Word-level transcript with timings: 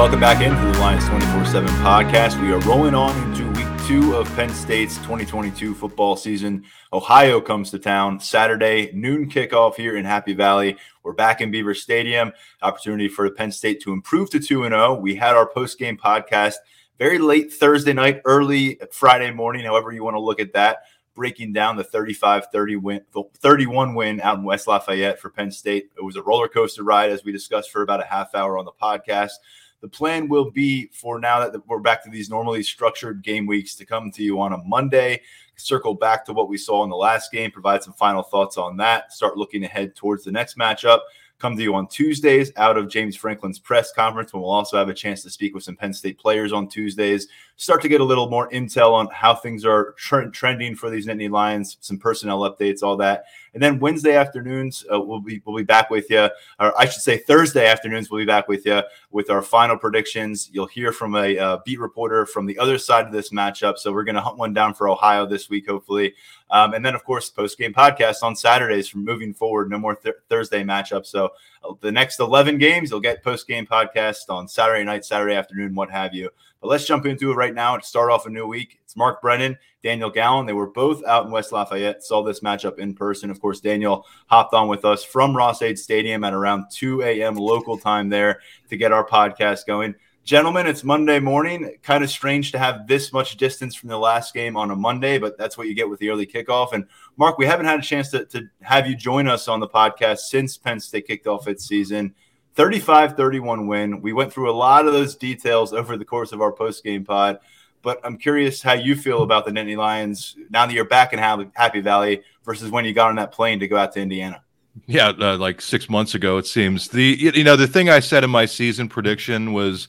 Welcome 0.00 0.20
back 0.20 0.40
into 0.42 0.58
the 0.58 0.78
Lions 0.78 1.06
24 1.10 1.44
7 1.44 1.68
podcast. 1.84 2.40
We 2.40 2.50
are 2.52 2.58
rolling 2.60 2.94
on 2.94 3.14
into 3.28 3.46
week 3.50 3.68
two 3.86 4.16
of 4.16 4.34
Penn 4.34 4.48
State's 4.48 4.96
2022 4.96 5.74
football 5.74 6.16
season. 6.16 6.64
Ohio 6.90 7.38
comes 7.38 7.70
to 7.70 7.78
town 7.78 8.18
Saturday, 8.18 8.90
noon 8.94 9.28
kickoff 9.28 9.74
here 9.74 9.98
in 9.98 10.06
Happy 10.06 10.32
Valley. 10.32 10.78
We're 11.02 11.12
back 11.12 11.42
in 11.42 11.50
Beaver 11.50 11.74
Stadium. 11.74 12.32
Opportunity 12.62 13.08
for 13.08 13.30
Penn 13.30 13.52
State 13.52 13.82
to 13.82 13.92
improve 13.92 14.30
to 14.30 14.40
2 14.40 14.62
0. 14.62 14.94
We 14.94 15.16
had 15.16 15.36
our 15.36 15.46
post 15.46 15.78
game 15.78 15.98
podcast 15.98 16.54
very 16.98 17.18
late 17.18 17.52
Thursday 17.52 17.92
night, 17.92 18.22
early 18.24 18.80
Friday 18.92 19.30
morning, 19.30 19.66
however 19.66 19.92
you 19.92 20.02
want 20.02 20.14
to 20.14 20.20
look 20.20 20.40
at 20.40 20.54
that 20.54 20.78
breaking 21.14 21.52
down 21.52 21.76
the 21.76 21.84
35 21.84 22.46
30 22.50 22.76
win, 22.76 23.00
31 23.40 23.94
win 23.94 24.22
out 24.22 24.38
in 24.38 24.44
West 24.44 24.66
Lafayette 24.66 25.20
for 25.20 25.28
Penn 25.28 25.50
State. 25.50 25.90
It 25.94 26.02
was 26.02 26.16
a 26.16 26.22
roller 26.22 26.48
coaster 26.48 26.82
ride, 26.82 27.10
as 27.10 27.24
we 27.24 27.32
discussed 27.32 27.70
for 27.70 27.82
about 27.82 28.00
a 28.00 28.06
half 28.06 28.34
hour 28.34 28.56
on 28.56 28.64
the 28.64 28.72
podcast. 28.72 29.32
The 29.80 29.88
plan 29.88 30.28
will 30.28 30.50
be 30.50 30.90
for 30.92 31.18
now 31.18 31.48
that 31.48 31.66
we're 31.66 31.80
back 31.80 32.04
to 32.04 32.10
these 32.10 32.28
normally 32.28 32.62
structured 32.62 33.22
game 33.22 33.46
weeks 33.46 33.74
to 33.76 33.86
come 33.86 34.10
to 34.12 34.22
you 34.22 34.40
on 34.40 34.52
a 34.52 34.58
Monday, 34.58 35.22
circle 35.56 35.94
back 35.94 36.24
to 36.26 36.32
what 36.32 36.48
we 36.48 36.56
saw 36.56 36.84
in 36.84 36.90
the 36.90 36.96
last 36.96 37.32
game, 37.32 37.50
provide 37.50 37.82
some 37.82 37.94
final 37.94 38.22
thoughts 38.22 38.58
on 38.58 38.76
that, 38.76 39.12
start 39.12 39.36
looking 39.36 39.64
ahead 39.64 39.96
towards 39.96 40.24
the 40.24 40.32
next 40.32 40.58
matchup 40.58 41.00
come 41.40 41.56
to 41.56 41.62
you 41.62 41.74
on 41.74 41.88
Tuesdays 41.88 42.52
out 42.56 42.76
of 42.76 42.88
James 42.88 43.16
Franklin's 43.16 43.58
press 43.58 43.92
conference. 43.92 44.32
when 44.32 44.42
we'll 44.42 44.52
also 44.52 44.76
have 44.76 44.88
a 44.88 44.94
chance 44.94 45.22
to 45.22 45.30
speak 45.30 45.54
with 45.54 45.64
some 45.64 45.74
Penn 45.74 45.92
State 45.92 46.18
players 46.18 46.52
on 46.52 46.68
Tuesdays, 46.68 47.28
start 47.60 47.82
to 47.82 47.90
get 47.90 48.00
a 48.00 48.04
little 48.04 48.30
more 48.30 48.48
intel 48.52 48.94
on 48.94 49.06
how 49.12 49.34
things 49.34 49.66
are 49.66 49.94
trending 50.32 50.74
for 50.74 50.88
these 50.88 51.06
Nittany 51.06 51.28
Lions, 51.30 51.76
some 51.82 51.98
personnel 51.98 52.40
updates, 52.40 52.82
all 52.82 52.96
that. 52.96 53.24
And 53.52 53.62
then 53.62 53.78
Wednesday 53.78 54.16
afternoons, 54.16 54.82
uh, 54.90 54.98
we'll 54.98 55.20
be 55.20 55.42
we'll 55.44 55.58
be 55.58 55.62
back 55.62 55.90
with 55.90 56.08
you, 56.08 56.30
or 56.58 56.80
I 56.80 56.86
should 56.86 57.02
say 57.02 57.18
Thursday 57.18 57.66
afternoons, 57.66 58.10
we'll 58.10 58.22
be 58.22 58.24
back 58.24 58.48
with 58.48 58.64
you 58.64 58.80
with 59.10 59.28
our 59.28 59.42
final 59.42 59.76
predictions. 59.76 60.48
You'll 60.50 60.68
hear 60.68 60.90
from 60.90 61.14
a 61.16 61.38
uh, 61.38 61.58
beat 61.66 61.80
reporter 61.80 62.24
from 62.24 62.46
the 62.46 62.58
other 62.58 62.78
side 62.78 63.04
of 63.04 63.12
this 63.12 63.28
matchup. 63.30 63.76
So 63.76 63.92
we're 63.92 64.04
going 64.04 64.14
to 64.14 64.22
hunt 64.22 64.38
one 64.38 64.54
down 64.54 64.72
for 64.72 64.88
Ohio 64.88 65.26
this 65.26 65.50
week, 65.50 65.68
hopefully. 65.68 66.14
Um, 66.50 66.72
and 66.74 66.84
then, 66.84 66.94
of 66.94 67.04
course, 67.04 67.28
post 67.28 67.58
game 67.58 67.74
podcast 67.74 68.22
on 68.22 68.34
Saturdays 68.34 68.88
from 68.88 69.04
moving 69.04 69.34
forward. 69.34 69.70
No 69.70 69.78
more 69.78 69.96
th- 69.96 70.14
Thursday 70.28 70.64
matchups. 70.64 71.06
So 71.06 71.30
uh, 71.62 71.74
the 71.80 71.92
next 71.92 72.20
11 72.20 72.58
games, 72.58 72.90
you'll 72.90 73.00
get 73.00 73.22
post 73.22 73.46
game 73.46 73.66
podcast 73.66 74.30
on 74.30 74.48
Saturday 74.48 74.84
night, 74.84 75.04
Saturday 75.04 75.34
afternoon, 75.34 75.74
what 75.74 75.90
have 75.90 76.14
you. 76.14 76.30
But 76.60 76.68
let's 76.68 76.86
jump 76.86 77.06
into 77.06 77.30
it 77.30 77.36
right 77.36 77.54
now 77.54 77.76
to 77.76 77.86
start 77.86 78.10
off 78.10 78.26
a 78.26 78.30
new 78.30 78.46
week. 78.46 78.78
It's 78.82 78.96
Mark 78.96 79.22
Brennan, 79.22 79.56
Daniel 79.82 80.10
Gallen. 80.10 80.44
They 80.44 80.52
were 80.52 80.66
both 80.66 81.02
out 81.04 81.24
in 81.24 81.30
West 81.30 81.52
Lafayette, 81.52 82.02
saw 82.02 82.22
this 82.22 82.40
matchup 82.40 82.78
in 82.78 82.94
person. 82.94 83.30
Of 83.30 83.40
course, 83.40 83.60
Daniel 83.60 84.06
hopped 84.26 84.52
on 84.52 84.68
with 84.68 84.84
us 84.84 85.02
from 85.02 85.34
Ross-Ade 85.34 85.78
Stadium 85.78 86.22
at 86.22 86.34
around 86.34 86.66
2 86.70 87.02
a.m. 87.02 87.36
local 87.36 87.78
time 87.78 88.10
there 88.10 88.40
to 88.68 88.76
get 88.76 88.92
our 88.92 89.06
podcast 89.06 89.66
going. 89.66 89.94
Gentlemen, 90.22 90.66
it's 90.66 90.84
Monday 90.84 91.18
morning. 91.18 91.76
Kind 91.82 92.04
of 92.04 92.10
strange 92.10 92.52
to 92.52 92.58
have 92.58 92.86
this 92.86 93.10
much 93.10 93.38
distance 93.38 93.74
from 93.74 93.88
the 93.88 93.98
last 93.98 94.34
game 94.34 94.54
on 94.54 94.70
a 94.70 94.76
Monday, 94.76 95.18
but 95.18 95.38
that's 95.38 95.56
what 95.56 95.66
you 95.66 95.74
get 95.74 95.88
with 95.88 95.98
the 95.98 96.10
early 96.10 96.26
kickoff. 96.26 96.74
And 96.74 96.84
Mark, 97.16 97.38
we 97.38 97.46
haven't 97.46 97.66
had 97.66 97.80
a 97.80 97.82
chance 97.82 98.10
to, 98.10 98.26
to 98.26 98.48
have 98.60 98.86
you 98.86 98.94
join 98.94 99.28
us 99.28 99.48
on 99.48 99.60
the 99.60 99.66
podcast 99.66 100.18
since 100.18 100.58
Penn 100.58 100.78
State 100.78 101.06
kicked 101.06 101.26
off 101.26 101.48
its 101.48 101.66
season. 101.66 102.14
35 102.60 103.16
31 103.16 103.66
win. 103.66 104.02
We 104.02 104.12
went 104.12 104.30
through 104.30 104.50
a 104.50 104.52
lot 104.52 104.86
of 104.86 104.92
those 104.92 105.16
details 105.16 105.72
over 105.72 105.96
the 105.96 106.04
course 106.04 106.32
of 106.32 106.42
our 106.42 106.52
post 106.52 106.84
game 106.84 107.06
pod, 107.06 107.38
but 107.80 107.98
I'm 108.04 108.18
curious 108.18 108.60
how 108.60 108.74
you 108.74 108.96
feel 108.96 109.22
about 109.22 109.46
the 109.46 109.50
Nittany 109.50 109.78
Lions 109.78 110.36
now 110.50 110.66
that 110.66 110.74
you're 110.74 110.84
back 110.84 111.14
in 111.14 111.18
Happy 111.18 111.80
Valley 111.80 112.22
versus 112.44 112.70
when 112.70 112.84
you 112.84 112.92
got 112.92 113.08
on 113.08 113.16
that 113.16 113.32
plane 113.32 113.60
to 113.60 113.66
go 113.66 113.78
out 113.78 113.92
to 113.92 114.00
Indiana. 114.00 114.42
Yeah, 114.86 115.08
uh, 115.08 115.38
like 115.38 115.62
six 115.62 115.88
months 115.88 116.14
ago, 116.14 116.36
it 116.36 116.46
seems. 116.46 116.88
The 116.88 117.32
you 117.34 117.44
know 117.44 117.56
the 117.56 117.66
thing 117.66 117.88
I 117.88 118.00
said 118.00 118.24
in 118.24 118.30
my 118.30 118.44
season 118.44 118.90
prediction 118.90 119.54
was 119.54 119.88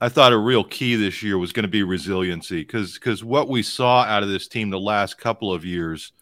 I 0.00 0.08
thought 0.08 0.32
a 0.32 0.38
real 0.38 0.64
key 0.64 0.96
this 0.96 1.22
year 1.22 1.36
was 1.36 1.52
going 1.52 1.64
to 1.64 1.68
be 1.68 1.82
resiliency 1.82 2.62
because 2.62 2.94
because 2.94 3.22
what 3.22 3.50
we 3.50 3.62
saw 3.62 4.04
out 4.04 4.22
of 4.22 4.30
this 4.30 4.48
team 4.48 4.70
the 4.70 4.80
last 4.80 5.18
couple 5.18 5.52
of 5.52 5.62
years, 5.62 6.12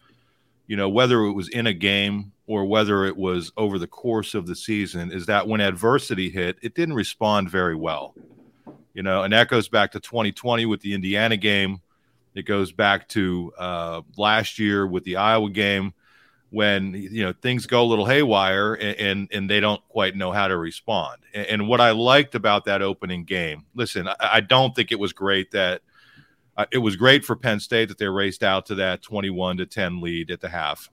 you 0.67 0.75
know, 0.75 0.89
whether 0.89 1.23
it 1.23 1.33
was 1.33 1.49
in 1.49 1.67
a 1.67 1.73
game 1.73 2.31
or 2.45 2.65
whether 2.65 3.05
it 3.05 3.17
was 3.17 3.51
over 3.57 3.79
the 3.79 3.87
course 3.87 4.33
of 4.33 4.47
the 4.47 4.55
season, 4.55 5.11
is 5.11 5.25
that 5.25 5.47
when 5.47 5.61
adversity 5.61 6.29
hit, 6.29 6.57
it 6.61 6.75
didn't 6.75 6.95
respond 6.95 7.49
very 7.49 7.75
well. 7.75 8.13
You 8.93 9.03
know, 9.03 9.23
and 9.23 9.33
that 9.33 9.47
goes 9.47 9.69
back 9.69 9.91
to 9.93 9.99
2020 9.99 10.65
with 10.65 10.81
the 10.81 10.93
Indiana 10.93 11.37
game. 11.37 11.81
It 12.35 12.45
goes 12.45 12.71
back 12.71 13.07
to 13.09 13.53
uh, 13.57 14.01
last 14.17 14.59
year 14.59 14.85
with 14.85 15.03
the 15.03 15.17
Iowa 15.17 15.49
game 15.49 15.93
when 16.49 16.93
you 16.93 17.23
know 17.23 17.33
things 17.41 17.65
go 17.65 17.83
a 17.83 17.85
little 17.85 18.05
haywire 18.05 18.73
and 18.75 18.97
and, 18.99 19.29
and 19.33 19.49
they 19.49 19.59
don't 19.59 19.85
quite 19.89 20.15
know 20.15 20.31
how 20.31 20.47
to 20.47 20.57
respond. 20.57 21.17
And, 21.33 21.45
and, 21.47 21.67
what 21.67 21.81
I 21.81 21.91
liked 21.91 22.35
about 22.35 22.65
that 22.65 22.81
opening 22.81 23.25
game, 23.25 23.65
listen, 23.75 24.07
I, 24.07 24.15
I 24.19 24.39
don't 24.41 24.75
think 24.75 24.91
it 24.91 24.99
was 24.99 25.13
great 25.13 25.51
that 25.51 25.81
uh, 26.57 26.65
it 26.71 26.79
was 26.79 26.95
great 26.95 27.23
for 27.23 27.35
Penn 27.35 27.59
State 27.59 27.89
that 27.89 27.97
they 27.97 28.07
raced 28.07 28.43
out 28.43 28.65
to 28.67 28.75
that 28.75 29.01
21 29.01 29.57
to 29.57 29.65
10 29.65 30.01
lead 30.01 30.31
at 30.31 30.41
the 30.41 30.49
half. 30.49 30.89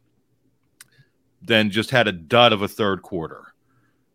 Then 1.42 1.70
just 1.70 1.90
had 1.90 2.06
a 2.06 2.12
dud 2.12 2.52
of 2.52 2.62
a 2.62 2.68
third 2.68 3.02
quarter. 3.02 3.54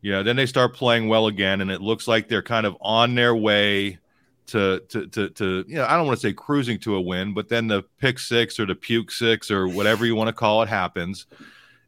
Know, 0.02 0.24
then 0.24 0.38
they 0.38 0.46
start 0.46 0.76
playing 0.76 1.10
well 1.10 1.28
again, 1.28 1.60
and 1.62 1.70
it 1.70 1.82
looks 1.82 2.08
like 2.08 2.30
they're 2.30 2.42
kind 2.42 2.66
of 2.66 2.78
on 2.80 3.16
their 3.16 3.36
way 3.36 4.00
to 4.48 4.82
to 4.90 5.08
to 5.08 5.30
to 5.30 5.66
you 5.68 5.76
know 5.76 5.86
I 5.86 5.96
don't 5.96 6.08
want 6.08 6.20
to 6.20 6.28
say 6.28 6.34
cruising 6.34 6.80
to 6.80 6.96
a 6.96 7.02
win, 7.02 7.34
but 7.34 7.50
then 7.50 7.68
the 7.68 7.84
pick 7.98 8.18
six 8.18 8.60
or 8.60 8.66
the 8.66 8.76
puke 8.76 9.12
six 9.12 9.52
or 9.52 9.68
whatever 9.68 10.06
you 10.06 10.16
want 10.16 10.30
to 10.30 10.34
call 10.34 10.64
it 10.64 10.70
happens. 10.70 11.28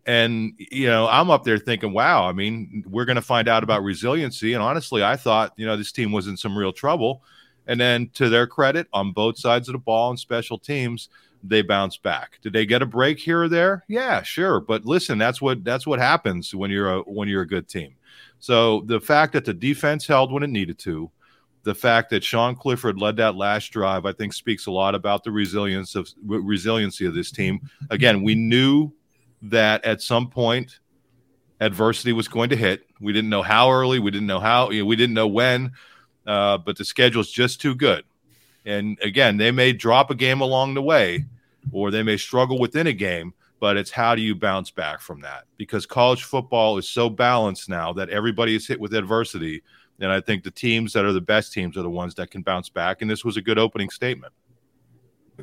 And 0.05 0.53
you 0.57 0.87
know, 0.87 1.07
I'm 1.07 1.29
up 1.29 1.43
there 1.43 1.57
thinking, 1.57 1.93
wow, 1.93 2.27
I 2.27 2.33
mean, 2.33 2.83
we're 2.87 3.05
going 3.05 3.15
to 3.15 3.21
find 3.21 3.47
out 3.47 3.63
about 3.63 3.83
resiliency. 3.83 4.53
And 4.53 4.61
honestly, 4.61 5.03
I 5.03 5.15
thought, 5.15 5.53
you 5.55 5.65
know, 5.65 5.77
this 5.77 5.91
team 5.91 6.11
was 6.11 6.27
in 6.27 6.35
some 6.35 6.57
real 6.57 6.73
trouble. 6.73 7.23
And 7.67 7.79
then 7.79 8.09
to 8.15 8.29
their 8.29 8.47
credit, 8.47 8.87
on 8.91 9.11
both 9.11 9.37
sides 9.37 9.69
of 9.69 9.73
the 9.73 9.79
ball 9.79 10.09
and 10.09 10.19
special 10.19 10.57
teams, 10.57 11.09
they 11.43 11.61
bounce 11.61 11.97
back. 11.97 12.39
Did 12.41 12.53
they 12.53 12.65
get 12.65 12.81
a 12.81 12.85
break 12.85 13.19
here 13.19 13.43
or 13.43 13.49
there? 13.49 13.83
Yeah, 13.87 14.21
sure. 14.21 14.59
But 14.59 14.85
listen, 14.85 15.17
that's 15.17 15.41
what 15.41 15.63
that's 15.63 15.87
what 15.87 15.99
happens 15.99 16.53
when 16.53 16.71
you're 16.71 16.91
a 16.91 16.99
when 17.01 17.27
you're 17.27 17.41
a 17.41 17.47
good 17.47 17.67
team. 17.67 17.95
So 18.39 18.81
the 18.81 18.99
fact 18.99 19.33
that 19.33 19.45
the 19.45 19.53
defense 19.53 20.07
held 20.07 20.31
when 20.31 20.43
it 20.43 20.49
needed 20.49 20.79
to, 20.79 21.09
the 21.63 21.75
fact 21.75 22.09
that 22.09 22.23
Sean 22.23 22.55
Clifford 22.55 22.99
led 22.99 23.17
that 23.17 23.35
last 23.35 23.71
drive, 23.71 24.05
I 24.05 24.13
think, 24.13 24.33
speaks 24.33 24.65
a 24.65 24.71
lot 24.71 24.95
about 24.95 25.23
the 25.23 25.31
resilience 25.31 25.95
of 25.95 26.09
resiliency 26.25 27.05
of 27.05 27.13
this 27.13 27.31
team. 27.31 27.61
Again, 27.89 28.23
we 28.23 28.35
knew 28.35 28.91
that 29.43 29.83
at 29.85 30.01
some 30.01 30.27
point 30.27 30.79
adversity 31.59 32.13
was 32.13 32.27
going 32.27 32.49
to 32.49 32.55
hit. 32.55 32.87
We 32.99 33.13
didn't 33.13 33.29
know 33.29 33.43
how 33.43 33.71
early, 33.71 33.99
we 33.99 34.11
didn't 34.11 34.27
know 34.27 34.39
how, 34.39 34.69
we 34.69 34.95
didn't 34.95 35.13
know 35.13 35.27
when, 35.27 35.71
uh, 36.31 36.57
but 36.57 36.77
the 36.77 36.85
schedule's 36.85 37.31
just 37.31 37.59
too 37.59 37.75
good. 37.75 38.03
And 38.65 38.97
again, 39.01 39.37
they 39.37 39.51
may 39.51 39.73
drop 39.73 40.11
a 40.11 40.15
game 40.15 40.41
along 40.41 40.75
the 40.75 40.81
way, 40.81 41.25
or 41.71 41.91
they 41.91 42.03
may 42.03 42.17
struggle 42.17 42.59
within 42.59 42.87
a 42.87 42.93
game. 42.93 43.33
But 43.59 43.77
it's 43.77 43.91
how 43.91 44.15
do 44.15 44.21
you 44.21 44.33
bounce 44.33 44.71
back 44.71 45.01
from 45.01 45.21
that? 45.21 45.43
Because 45.57 45.85
college 45.85 46.23
football 46.23 46.77
is 46.77 46.89
so 46.89 47.09
balanced 47.09 47.69
now 47.69 47.93
that 47.93 48.09
everybody 48.09 48.55
is 48.55 48.67
hit 48.67 48.79
with 48.79 48.93
adversity 48.93 49.61
and 50.01 50.11
I 50.11 50.19
think 50.19 50.43
the 50.43 50.51
teams 50.51 50.93
that 50.93 51.05
are 51.05 51.13
the 51.13 51.21
best 51.21 51.53
teams 51.53 51.77
are 51.77 51.83
the 51.83 51.89
ones 51.89 52.15
that 52.15 52.31
can 52.31 52.41
bounce 52.41 52.69
back. 52.69 53.01
And 53.01 53.09
this 53.09 53.23
was 53.23 53.37
a 53.37 53.41
good 53.41 53.59
opening 53.59 53.91
statement. 53.91 54.33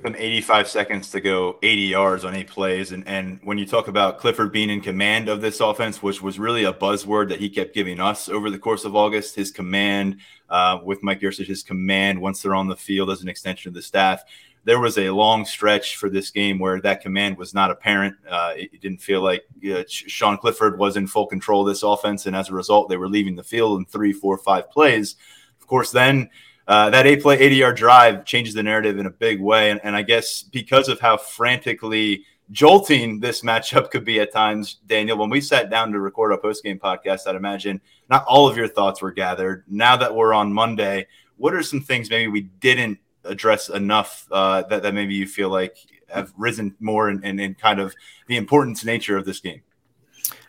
Them 0.03 0.15
85 0.17 0.69
seconds 0.69 1.11
to 1.11 1.21
go 1.21 1.59
80 1.63 1.83
yards 1.83 2.25
on 2.25 2.35
eight 2.35 2.49
plays. 2.49 2.93
And, 2.93 3.07
and 3.07 3.41
when 3.43 3.59
you 3.59 3.67
talk 3.67 3.89
about 3.89 4.19
Clifford 4.19 4.53
being 4.53 4.71
in 4.71 4.81
command 4.81 5.29
of 5.29 5.41
this 5.41 5.61
offense, 5.61 6.03
which 6.03 6.23
was 6.23 6.39
really 6.39 6.65
a 6.65 6.73
buzzword 6.73 7.29
that 7.31 7.41
he 7.41 7.49
kept 7.49 7.75
giving 7.75 8.01
us 8.01 8.29
over 8.29 8.51
the 8.51 8.59
course 8.59 8.85
of 8.85 8.95
August, 8.95 9.35
his 9.35 9.51
command 9.51 10.19
uh, 10.49 10.79
with 10.85 11.03
Mike 11.03 11.21
Yurcich, 11.21 11.47
his 11.47 11.63
command 11.63 12.21
once 12.21 12.43
they're 12.43 12.55
on 12.55 12.69
the 12.69 12.77
field 12.77 13.11
as 13.11 13.23
an 13.23 13.29
extension 13.29 13.69
of 13.69 13.75
the 13.75 13.83
staff 13.83 14.25
there 14.69 14.79
was 14.79 14.99
a 14.99 15.09
long 15.09 15.47
stretch 15.47 15.97
for 15.97 16.11
this 16.11 16.31
game 16.31 16.59
where 16.59 16.79
that 16.79 17.01
command 17.01 17.39
was 17.39 17.55
not 17.55 17.71
apparent. 17.71 18.15
Uh, 18.29 18.53
it, 18.55 18.69
it, 18.75 18.81
didn't 18.83 19.01
feel 19.01 19.23
like 19.23 19.47
uh, 19.73 19.83
Sean 19.89 20.37
Clifford 20.37 20.79
was 20.79 20.99
in 20.99 21.07
full 21.07 21.27
control 21.27 21.63
of 21.63 21.69
this 21.69 21.83
offense, 21.83 22.27
and 22.27 22.37
as 22.37 22.51
a 22.51 22.55
result, 22.55 22.91
they 22.91 22.99
were 22.99 23.09
leaving 23.09 23.35
the 23.35 23.43
field 23.43 23.79
in 23.79 23.87
three, 23.87 24.13
four, 24.13 24.37
five 24.37 24.71
plays. 24.71 25.17
Of 25.59 25.67
course, 25.67 25.91
then 25.91 26.29
uh, 26.69 26.91
that 26.91 27.07
eight 27.07 27.23
play, 27.23 27.39
80 27.39 27.57
yard 27.57 27.77
drive 27.77 28.25
changes 28.27 28.53
the 28.53 28.63
narrative 28.63 28.99
in 28.99 29.07
a 29.07 29.11
big 29.11 29.41
way. 29.41 29.71
And, 29.71 29.81
and 29.83 29.97
I 29.97 30.03
guess 30.03 30.43
because 30.43 30.89
of 30.89 31.01
how 31.01 31.17
frantically 31.17 32.25
jolting 32.51 33.21
this 33.21 33.41
matchup 33.45 33.91
could 33.91 34.05
be 34.05 34.21
at 34.21 34.33
times, 34.33 34.75
Daniel, 34.87 35.17
when 35.17 35.31
we 35.31 35.41
sat 35.41 35.71
down 35.71 35.93
to 35.93 36.01
record 36.01 36.31
our 36.31 36.39
post 36.39 36.63
game 36.63 36.79
podcast, 36.79 37.27
I'd 37.27 37.37
imagine 37.37 37.81
not 38.11 38.25
all 38.27 38.47
of 38.47 38.57
your 38.57 38.69
thoughts 38.69 39.01
were 39.01 39.13
gathered. 39.13 39.65
Now 39.67 39.97
that 39.97 40.15
we're 40.15 40.35
on 40.35 40.53
Monday, 40.53 41.07
what 41.39 41.55
are 41.55 41.63
some 41.63 41.81
things 41.81 42.11
maybe 42.11 42.29
we 42.29 42.43
didn't 42.43 42.99
address 43.25 43.71
enough 43.71 44.27
uh, 44.31 44.63
that, 44.65 44.83
that 44.83 44.93
maybe 44.93 45.15
you 45.15 45.27
feel 45.27 45.49
like 45.49 45.79
have 46.09 46.33
risen 46.37 46.75
more 46.81 47.09
in, 47.09 47.25
in, 47.25 47.39
in, 47.39 47.55
kind 47.55 47.81
of 47.81 47.95
the 48.27 48.37
importance 48.37 48.85
nature 48.85 49.17
of 49.17 49.25
this 49.25 49.41
game? 49.41 49.63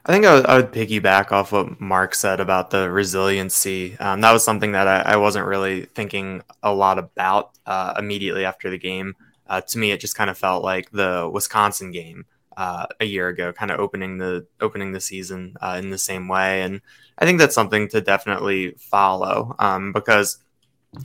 I 0.05 0.11
think 0.13 0.25
I 0.25 0.33
would, 0.35 0.45
I 0.45 0.55
would 0.57 0.71
piggyback 0.71 1.31
off 1.31 1.51
what 1.51 1.79
Mark 1.79 2.15
said 2.15 2.39
about 2.39 2.69
the 2.71 2.89
resiliency. 2.89 3.97
Um, 3.99 4.21
that 4.21 4.31
was 4.31 4.43
something 4.43 4.71
that 4.71 4.87
I, 4.87 5.13
I, 5.13 5.15
wasn't 5.17 5.45
really 5.45 5.85
thinking 5.85 6.41
a 6.63 6.73
lot 6.73 6.97
about 6.97 7.51
uh, 7.65 7.93
immediately 7.97 8.45
after 8.45 8.69
the 8.69 8.77
game. 8.77 9.15
Uh, 9.47 9.61
to 9.61 9.77
me, 9.77 9.91
it 9.91 9.99
just 9.99 10.15
kind 10.15 10.29
of 10.29 10.37
felt 10.37 10.63
like 10.63 10.89
the 10.91 11.29
Wisconsin 11.31 11.91
game. 11.91 12.25
uh, 12.59 12.85
a 12.99 13.05
year 13.05 13.29
ago, 13.29 13.53
kind 13.53 13.71
of 13.71 13.79
opening 13.79 14.17
the 14.17 14.45
opening 14.59 14.91
the 14.91 14.99
season 14.99 15.55
uh, 15.61 15.77
in 15.81 15.91
the 15.91 15.97
same 15.97 16.27
way, 16.27 16.61
and 16.63 16.81
I 17.17 17.25
think 17.25 17.39
that's 17.39 17.55
something 17.55 17.87
to 17.89 18.01
definitely 18.01 18.71
follow 18.77 19.55
um, 19.59 19.93
because 19.93 20.39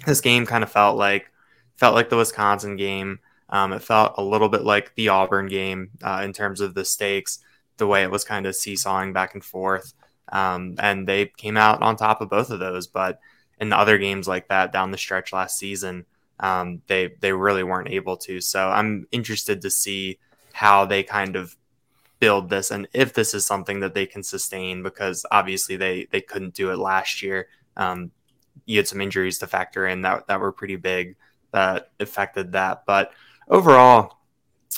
this 0.04 0.20
game 0.20 0.46
kind 0.46 0.64
of 0.64 0.72
felt 0.72 0.98
like 0.98 1.30
felt 1.76 1.94
like 1.94 2.08
the 2.10 2.16
Wisconsin 2.16 2.76
game. 2.76 3.20
Um, 3.50 3.72
it 3.72 3.82
felt 3.82 4.14
a 4.18 4.22
little 4.22 4.48
bit 4.48 4.64
like 4.64 4.96
the 4.96 5.10
Auburn 5.10 5.46
game 5.46 5.90
uh, 6.02 6.22
in 6.24 6.32
terms 6.32 6.60
of 6.60 6.74
the 6.74 6.84
stakes, 6.84 7.38
the 7.76 7.86
way 7.86 8.02
it 8.02 8.10
was 8.10 8.24
kind 8.24 8.46
of 8.46 8.56
seesawing 8.56 9.12
back 9.12 9.34
and 9.34 9.44
forth. 9.44 9.94
Um, 10.30 10.76
and 10.78 11.06
they 11.06 11.26
came 11.26 11.56
out 11.56 11.82
on 11.82 11.96
top 11.96 12.20
of 12.20 12.30
both 12.30 12.50
of 12.50 12.60
those. 12.60 12.86
But 12.86 13.20
in 13.60 13.68
the 13.68 13.78
other 13.78 13.98
games 13.98 14.26
like 14.28 14.48
that 14.48 14.72
down 14.72 14.90
the 14.90 14.98
stretch 14.98 15.32
last 15.32 15.58
season, 15.58 16.06
um, 16.40 16.82
they 16.86 17.14
they 17.20 17.32
really 17.32 17.62
weren't 17.62 17.90
able 17.90 18.16
to. 18.18 18.40
So 18.40 18.68
I'm 18.68 19.06
interested 19.12 19.62
to 19.62 19.70
see 19.70 20.18
how 20.52 20.84
they 20.84 21.02
kind 21.02 21.36
of 21.36 21.56
build 22.20 22.48
this 22.48 22.70
and 22.70 22.88
if 22.92 23.12
this 23.12 23.34
is 23.34 23.44
something 23.44 23.80
that 23.80 23.92
they 23.92 24.06
can 24.06 24.22
sustain 24.22 24.82
because 24.82 25.26
obviously 25.30 25.76
they 25.76 26.06
they 26.10 26.20
couldn't 26.20 26.54
do 26.54 26.70
it 26.70 26.78
last 26.78 27.22
year. 27.22 27.48
Um, 27.76 28.12
you 28.66 28.78
had 28.78 28.88
some 28.88 29.00
injuries 29.00 29.38
to 29.38 29.46
factor 29.46 29.86
in 29.86 30.02
that 30.02 30.26
that 30.28 30.40
were 30.40 30.52
pretty 30.52 30.76
big 30.76 31.16
that 31.52 31.90
affected 32.00 32.52
that. 32.52 32.84
But 32.86 33.12
overall, 33.48 34.18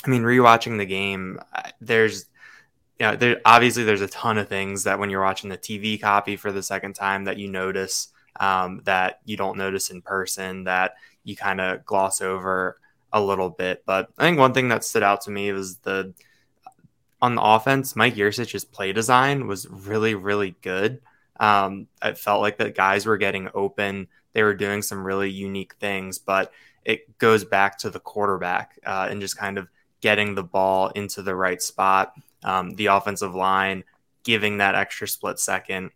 I 0.05 0.09
mean, 0.09 0.23
rewatching 0.23 0.77
the 0.77 0.85
game, 0.85 1.39
there's 1.81 2.25
know, 3.05 3.15
there 3.15 3.41
obviously 3.45 3.83
there's 3.83 4.01
a 4.01 4.07
ton 4.07 4.37
of 4.37 4.47
things 4.47 4.83
that 4.83 4.99
when 4.99 5.09
you're 5.09 5.23
watching 5.23 5.49
the 5.49 5.57
TV 5.57 5.99
copy 5.99 6.35
for 6.35 6.51
the 6.51 6.63
second 6.63 6.93
time 6.93 7.25
that 7.25 7.37
you 7.37 7.47
notice 7.47 8.09
um, 8.39 8.81
that 8.85 9.19
you 9.25 9.37
don't 9.37 9.57
notice 9.57 9.89
in 9.89 10.01
person 10.01 10.63
that 10.65 10.95
you 11.23 11.35
kind 11.35 11.61
of 11.61 11.85
gloss 11.85 12.21
over 12.21 12.79
a 13.13 13.21
little 13.21 13.49
bit. 13.49 13.83
But 13.85 14.09
I 14.17 14.23
think 14.23 14.39
one 14.39 14.53
thing 14.53 14.69
that 14.69 14.83
stood 14.83 15.03
out 15.03 15.21
to 15.21 15.31
me 15.31 15.51
was 15.51 15.77
the 15.77 16.13
on 17.21 17.35
the 17.35 17.41
offense, 17.41 17.95
Mike 17.95 18.15
Yurcich's 18.15 18.65
play 18.65 18.93
design 18.93 19.47
was 19.47 19.67
really, 19.69 20.13
really 20.13 20.55
good. 20.61 21.01
Um, 21.39 21.87
it 22.03 22.17
felt 22.17 22.41
like 22.41 22.57
the 22.57 22.69
guys 22.69 23.05
were 23.05 23.17
getting 23.17 23.49
open. 23.53 24.07
They 24.33 24.43
were 24.43 24.53
doing 24.53 24.81
some 24.81 25.03
really 25.03 25.31
unique 25.31 25.75
things, 25.75 26.19
but 26.19 26.51
it 26.85 27.17
goes 27.17 27.43
back 27.43 27.79
to 27.79 27.89
the 27.89 27.99
quarterback 27.99 28.79
uh, 28.85 29.07
and 29.09 29.19
just 29.19 29.37
kind 29.37 29.57
of 29.57 29.67
getting 29.99 30.35
the 30.35 30.43
ball 30.43 30.89
into 30.89 31.21
the 31.21 31.35
right 31.35 31.61
spot. 31.61 32.13
Um, 32.43 32.71
the 32.71 32.87
offensive 32.87 33.33
line 33.33 33.83
giving 34.23 34.57
that 34.57 34.75
extra 34.75 35.07
split 35.07 35.39
second 35.39 35.91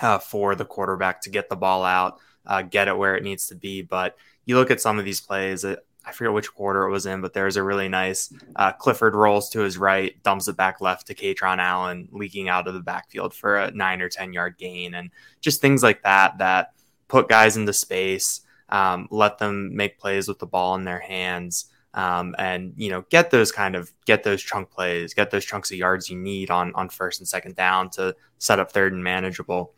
uh, 0.00 0.18
for 0.18 0.54
the 0.54 0.64
quarterback 0.64 1.20
to 1.22 1.30
get 1.30 1.48
the 1.48 1.56
ball 1.56 1.84
out, 1.84 2.18
uh, 2.46 2.62
get 2.62 2.88
it 2.88 2.96
where 2.96 3.16
it 3.16 3.22
needs 3.22 3.46
to 3.48 3.54
be. 3.54 3.82
But 3.82 4.16
you 4.44 4.56
look 4.56 4.70
at 4.70 4.80
some 4.80 4.98
of 4.98 5.04
these 5.04 5.20
plays, 5.20 5.64
it, 5.64 5.84
I 6.04 6.12
forget 6.12 6.32
which 6.32 6.52
quarter 6.54 6.84
it 6.84 6.90
was 6.90 7.04
in, 7.04 7.20
but 7.20 7.34
there's 7.34 7.56
a 7.56 7.62
really 7.62 7.88
nice 7.88 8.32
uh, 8.56 8.72
Clifford 8.72 9.14
rolls 9.14 9.50
to 9.50 9.60
his 9.60 9.76
right, 9.76 10.20
dumps 10.22 10.48
it 10.48 10.56
back 10.56 10.80
left 10.80 11.06
to 11.08 11.14
Kaytron 11.14 11.58
Allen, 11.58 12.08
leaking 12.10 12.48
out 12.48 12.66
of 12.66 12.72
the 12.72 12.80
backfield 12.80 13.34
for 13.34 13.58
a 13.58 13.70
nine 13.72 14.00
or 14.00 14.08
10 14.08 14.32
yard 14.32 14.56
gain. 14.56 14.94
And 14.94 15.10
just 15.42 15.60
things 15.60 15.82
like 15.82 16.02
that 16.04 16.38
that 16.38 16.72
put 17.08 17.28
guys 17.28 17.58
into 17.58 17.74
space, 17.74 18.40
um, 18.70 19.08
let 19.10 19.36
them 19.36 19.76
make 19.76 19.98
plays 19.98 20.28
with 20.28 20.38
the 20.38 20.46
ball 20.46 20.74
in 20.76 20.84
their 20.84 21.00
hands. 21.00 21.66
Um, 21.98 22.36
and 22.38 22.74
you 22.76 22.90
know 22.90 23.04
get 23.10 23.30
those 23.30 23.50
kind 23.50 23.74
of 23.74 23.92
get 24.04 24.22
those 24.22 24.40
chunk 24.40 24.70
plays 24.70 25.14
get 25.14 25.32
those 25.32 25.44
chunks 25.44 25.72
of 25.72 25.78
yards 25.78 26.08
you 26.08 26.16
need 26.16 26.48
on 26.48 26.72
on 26.76 26.88
first 26.90 27.18
and 27.18 27.26
second 27.26 27.56
down 27.56 27.90
to 27.90 28.14
set 28.38 28.60
up 28.60 28.70
third 28.70 28.92
and 28.92 29.02
manageable 29.02 29.72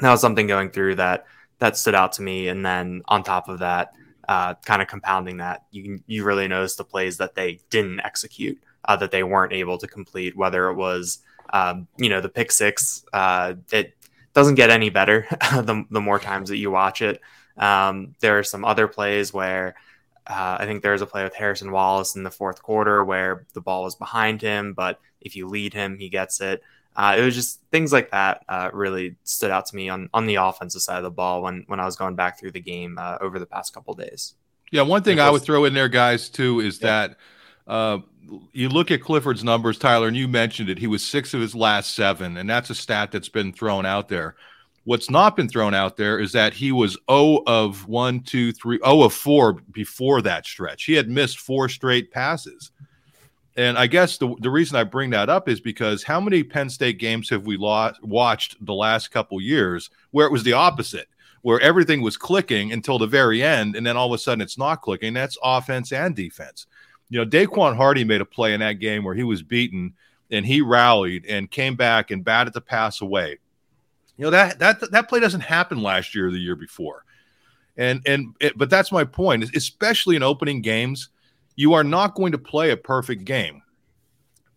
that 0.00 0.10
was 0.10 0.20
something 0.20 0.48
going 0.48 0.70
through 0.70 0.96
that 0.96 1.26
that 1.60 1.76
stood 1.76 1.94
out 1.94 2.12
to 2.14 2.22
me 2.22 2.48
and 2.48 2.66
then 2.66 3.02
on 3.06 3.22
top 3.22 3.48
of 3.48 3.60
that 3.60 3.92
uh, 4.28 4.54
kind 4.64 4.80
of 4.80 4.88
compounding 4.88 5.38
that, 5.38 5.64
you 5.70 6.00
you 6.06 6.24
really 6.24 6.48
notice 6.48 6.76
the 6.76 6.84
plays 6.84 7.18
that 7.18 7.34
they 7.34 7.60
didn't 7.70 8.00
execute, 8.00 8.62
uh, 8.84 8.96
that 8.96 9.10
they 9.10 9.22
weren't 9.22 9.52
able 9.52 9.78
to 9.78 9.86
complete. 9.86 10.36
Whether 10.36 10.68
it 10.68 10.74
was, 10.74 11.18
um, 11.52 11.88
you 11.96 12.08
know, 12.08 12.20
the 12.20 12.28
pick 12.28 12.52
six, 12.52 13.04
uh, 13.12 13.54
it 13.72 13.94
doesn't 14.32 14.54
get 14.54 14.70
any 14.70 14.90
better 14.90 15.26
the 15.52 15.84
the 15.90 16.00
more 16.00 16.18
times 16.18 16.48
that 16.50 16.56
you 16.56 16.70
watch 16.70 17.02
it. 17.02 17.20
Um, 17.56 18.14
there 18.20 18.38
are 18.38 18.44
some 18.44 18.64
other 18.64 18.88
plays 18.88 19.32
where. 19.32 19.74
Uh, 20.26 20.56
I 20.60 20.66
think 20.66 20.82
there's 20.82 21.02
a 21.02 21.06
play 21.06 21.24
with 21.24 21.34
Harrison 21.34 21.72
Wallace 21.72 22.14
in 22.14 22.22
the 22.22 22.30
fourth 22.30 22.62
quarter 22.62 23.04
where 23.04 23.46
the 23.54 23.60
ball 23.60 23.84
was 23.84 23.96
behind 23.96 24.40
him, 24.40 24.72
but 24.72 25.00
if 25.20 25.34
you 25.34 25.48
lead 25.48 25.74
him, 25.74 25.98
he 25.98 26.08
gets 26.08 26.40
it. 26.40 26.62
Uh, 26.94 27.16
it 27.18 27.22
was 27.22 27.34
just 27.34 27.60
things 27.70 27.92
like 27.92 28.10
that 28.10 28.44
uh, 28.48 28.70
really 28.72 29.16
stood 29.24 29.50
out 29.50 29.66
to 29.66 29.74
me 29.74 29.88
on, 29.88 30.08
on 30.12 30.26
the 30.26 30.34
offensive 30.36 30.82
side 30.82 30.98
of 30.98 31.02
the 31.02 31.10
ball 31.10 31.42
when, 31.42 31.64
when 31.66 31.80
I 31.80 31.86
was 31.86 31.96
going 31.96 32.14
back 32.14 32.38
through 32.38 32.52
the 32.52 32.60
game 32.60 32.98
uh, 32.98 33.16
over 33.20 33.38
the 33.38 33.46
past 33.46 33.72
couple 33.72 33.94
days. 33.94 34.34
Yeah, 34.70 34.82
one 34.82 35.02
thing 35.02 35.18
I 35.18 35.30
would 35.30 35.42
throw 35.42 35.64
in 35.64 35.74
there, 35.74 35.88
guys, 35.88 36.28
too, 36.28 36.60
is 36.60 36.80
yeah. 36.80 36.86
that 36.86 37.16
uh, 37.66 37.98
you 38.52 38.68
look 38.68 38.90
at 38.90 39.02
Clifford's 39.02 39.44
numbers, 39.44 39.78
Tyler, 39.78 40.08
and 40.08 40.16
you 40.16 40.28
mentioned 40.28 40.68
it. 40.68 40.78
He 40.78 40.86
was 40.86 41.04
six 41.04 41.34
of 41.34 41.40
his 41.40 41.54
last 41.54 41.94
seven, 41.94 42.36
and 42.36 42.48
that's 42.48 42.70
a 42.70 42.74
stat 42.74 43.12
that's 43.12 43.28
been 43.28 43.52
thrown 43.52 43.84
out 43.86 44.08
there. 44.08 44.36
What's 44.84 45.10
not 45.10 45.36
been 45.36 45.48
thrown 45.48 45.74
out 45.74 45.96
there 45.96 46.18
is 46.18 46.32
that 46.32 46.52
he 46.52 46.72
was 46.72 46.98
0 47.08 47.42
of 47.46 47.86
1, 47.86 48.20
2, 48.20 48.52
3, 48.52 48.78
0 48.84 49.02
of 49.02 49.12
4 49.12 49.52
before 49.70 50.22
that 50.22 50.44
stretch. 50.44 50.84
He 50.84 50.94
had 50.94 51.08
missed 51.08 51.38
four 51.38 51.68
straight 51.68 52.10
passes. 52.10 52.72
And 53.56 53.76
I 53.78 53.86
guess 53.86 54.16
the, 54.16 54.34
the 54.40 54.50
reason 54.50 54.76
I 54.76 54.84
bring 54.84 55.10
that 55.10 55.28
up 55.28 55.48
is 55.48 55.60
because 55.60 56.02
how 56.02 56.20
many 56.20 56.42
Penn 56.42 56.70
State 56.70 56.98
games 56.98 57.28
have 57.30 57.46
we 57.46 57.56
lost, 57.56 58.02
watched 58.02 58.64
the 58.64 58.74
last 58.74 59.10
couple 59.10 59.40
years 59.40 59.90
where 60.10 60.26
it 60.26 60.32
was 60.32 60.42
the 60.42 60.54
opposite, 60.54 61.08
where 61.42 61.60
everything 61.60 62.00
was 62.00 62.16
clicking 62.16 62.72
until 62.72 62.98
the 62.98 63.06
very 63.06 63.42
end, 63.42 63.76
and 63.76 63.86
then 63.86 63.96
all 63.96 64.06
of 64.06 64.18
a 64.18 64.18
sudden 64.18 64.40
it's 64.40 64.58
not 64.58 64.80
clicking? 64.80 65.12
That's 65.12 65.36
offense 65.42 65.92
and 65.92 66.16
defense. 66.16 66.66
You 67.10 67.18
know, 67.18 67.26
Daequan 67.30 67.76
Hardy 67.76 68.04
made 68.04 68.22
a 68.22 68.24
play 68.24 68.54
in 68.54 68.60
that 68.60 68.78
game 68.78 69.04
where 69.04 69.14
he 69.14 69.22
was 69.22 69.42
beaten 69.42 69.92
and 70.30 70.46
he 70.46 70.62
rallied 70.62 71.26
and 71.26 71.50
came 71.50 71.76
back 71.76 72.10
and 72.10 72.24
batted 72.24 72.54
the 72.54 72.60
pass 72.62 73.02
away. 73.02 73.38
You 74.16 74.24
know 74.24 74.30
that 74.30 74.58
that 74.58 74.90
that 74.90 75.08
play 75.08 75.20
doesn't 75.20 75.40
happen 75.40 75.82
last 75.82 76.14
year 76.14 76.28
or 76.28 76.30
the 76.30 76.38
year 76.38 76.56
before, 76.56 77.04
and 77.76 78.00
and 78.06 78.34
it, 78.40 78.56
but 78.56 78.70
that's 78.70 78.92
my 78.92 79.04
point, 79.04 79.44
especially 79.54 80.16
in 80.16 80.22
opening 80.22 80.60
games 80.60 81.08
you 81.56 81.74
are 81.74 81.84
not 81.84 82.14
going 82.14 82.32
to 82.32 82.38
play 82.38 82.70
a 82.70 82.76
perfect 82.76 83.24
game. 83.24 83.62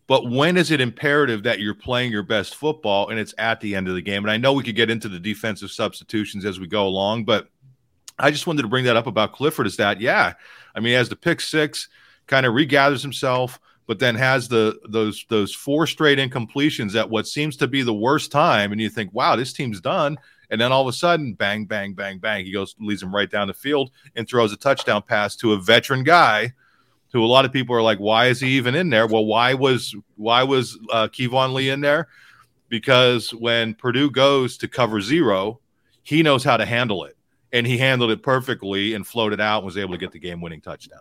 But 0.06 0.30
when 0.30 0.56
is 0.56 0.70
it 0.70 0.80
imperative 0.80 1.42
that 1.42 1.58
you're 1.58 1.74
playing 1.74 2.12
your 2.12 2.22
best 2.22 2.54
football 2.54 3.08
and 3.08 3.18
it's 3.18 3.34
at 3.38 3.60
the 3.60 3.74
end 3.74 3.88
of 3.88 3.94
the 3.94 4.02
game? 4.02 4.22
And 4.24 4.30
I 4.30 4.36
know 4.36 4.52
we 4.52 4.62
could 4.62 4.76
get 4.76 4.90
into 4.90 5.08
the 5.08 5.18
defensive 5.18 5.70
substitutions 5.70 6.44
as 6.44 6.60
we 6.60 6.68
go 6.68 6.86
along, 6.86 7.24
but 7.24 7.48
I 8.18 8.30
just 8.30 8.46
wanted 8.46 8.62
to 8.62 8.68
bring 8.68 8.84
that 8.84 8.96
up 8.96 9.08
about 9.08 9.32
Clifford 9.32 9.66
is 9.66 9.76
that, 9.76 10.00
yeah, 10.00 10.34
I 10.74 10.80
mean, 10.80 10.94
as 10.94 11.08
the 11.08 11.16
pick 11.16 11.40
six 11.40 11.88
kind 12.28 12.46
of 12.46 12.54
regathers 12.54 13.02
himself, 13.02 13.58
but 13.86 13.98
then 13.98 14.14
has 14.14 14.48
the 14.48 14.78
those 14.88 15.24
those 15.28 15.54
four 15.54 15.86
straight 15.86 16.18
incompletions 16.18 16.94
at 16.94 17.08
what 17.08 17.26
seems 17.26 17.56
to 17.56 17.66
be 17.66 17.82
the 17.82 17.94
worst 17.94 18.32
time, 18.32 18.72
and 18.72 18.80
you 18.80 18.88
think, 18.88 19.12
wow, 19.12 19.36
this 19.36 19.52
team's 19.52 19.80
done. 19.80 20.18
And 20.48 20.60
then 20.60 20.70
all 20.70 20.82
of 20.82 20.88
a 20.88 20.92
sudden, 20.92 21.34
bang, 21.34 21.64
bang, 21.64 21.92
bang, 21.92 22.18
bang, 22.18 22.44
he 22.44 22.52
goes, 22.52 22.76
leads 22.78 23.02
him 23.02 23.12
right 23.12 23.28
down 23.28 23.48
the 23.48 23.54
field 23.54 23.90
and 24.14 24.28
throws 24.28 24.52
a 24.52 24.56
touchdown 24.56 25.02
pass 25.02 25.34
to 25.36 25.54
a 25.54 25.60
veteran 25.60 26.04
guy 26.04 26.52
who 27.12 27.24
a 27.24 27.26
lot 27.26 27.44
of 27.44 27.52
people 27.52 27.74
are 27.74 27.82
like, 27.82 27.98
why 27.98 28.26
is 28.26 28.40
he 28.40 28.50
even 28.50 28.74
in 28.74 28.90
there? 28.90 29.06
Well, 29.06 29.24
why 29.24 29.54
was 29.54 29.94
why 30.16 30.42
was 30.42 30.78
uh, 30.92 31.08
Keyvone 31.08 31.54
Lee 31.54 31.70
in 31.70 31.80
there? 31.80 32.08
Because 32.68 33.30
when 33.30 33.74
Purdue 33.74 34.10
goes 34.10 34.56
to 34.58 34.68
cover 34.68 35.00
zero, 35.00 35.60
he 36.02 36.22
knows 36.22 36.44
how 36.44 36.56
to 36.56 36.66
handle 36.66 37.04
it, 37.04 37.16
and 37.52 37.66
he 37.66 37.78
handled 37.78 38.10
it 38.10 38.22
perfectly 38.22 38.94
and 38.94 39.06
floated 39.06 39.40
out 39.40 39.58
and 39.58 39.66
was 39.66 39.78
able 39.78 39.92
to 39.92 39.98
get 39.98 40.12
the 40.12 40.18
game-winning 40.18 40.60
touchdown. 40.60 41.00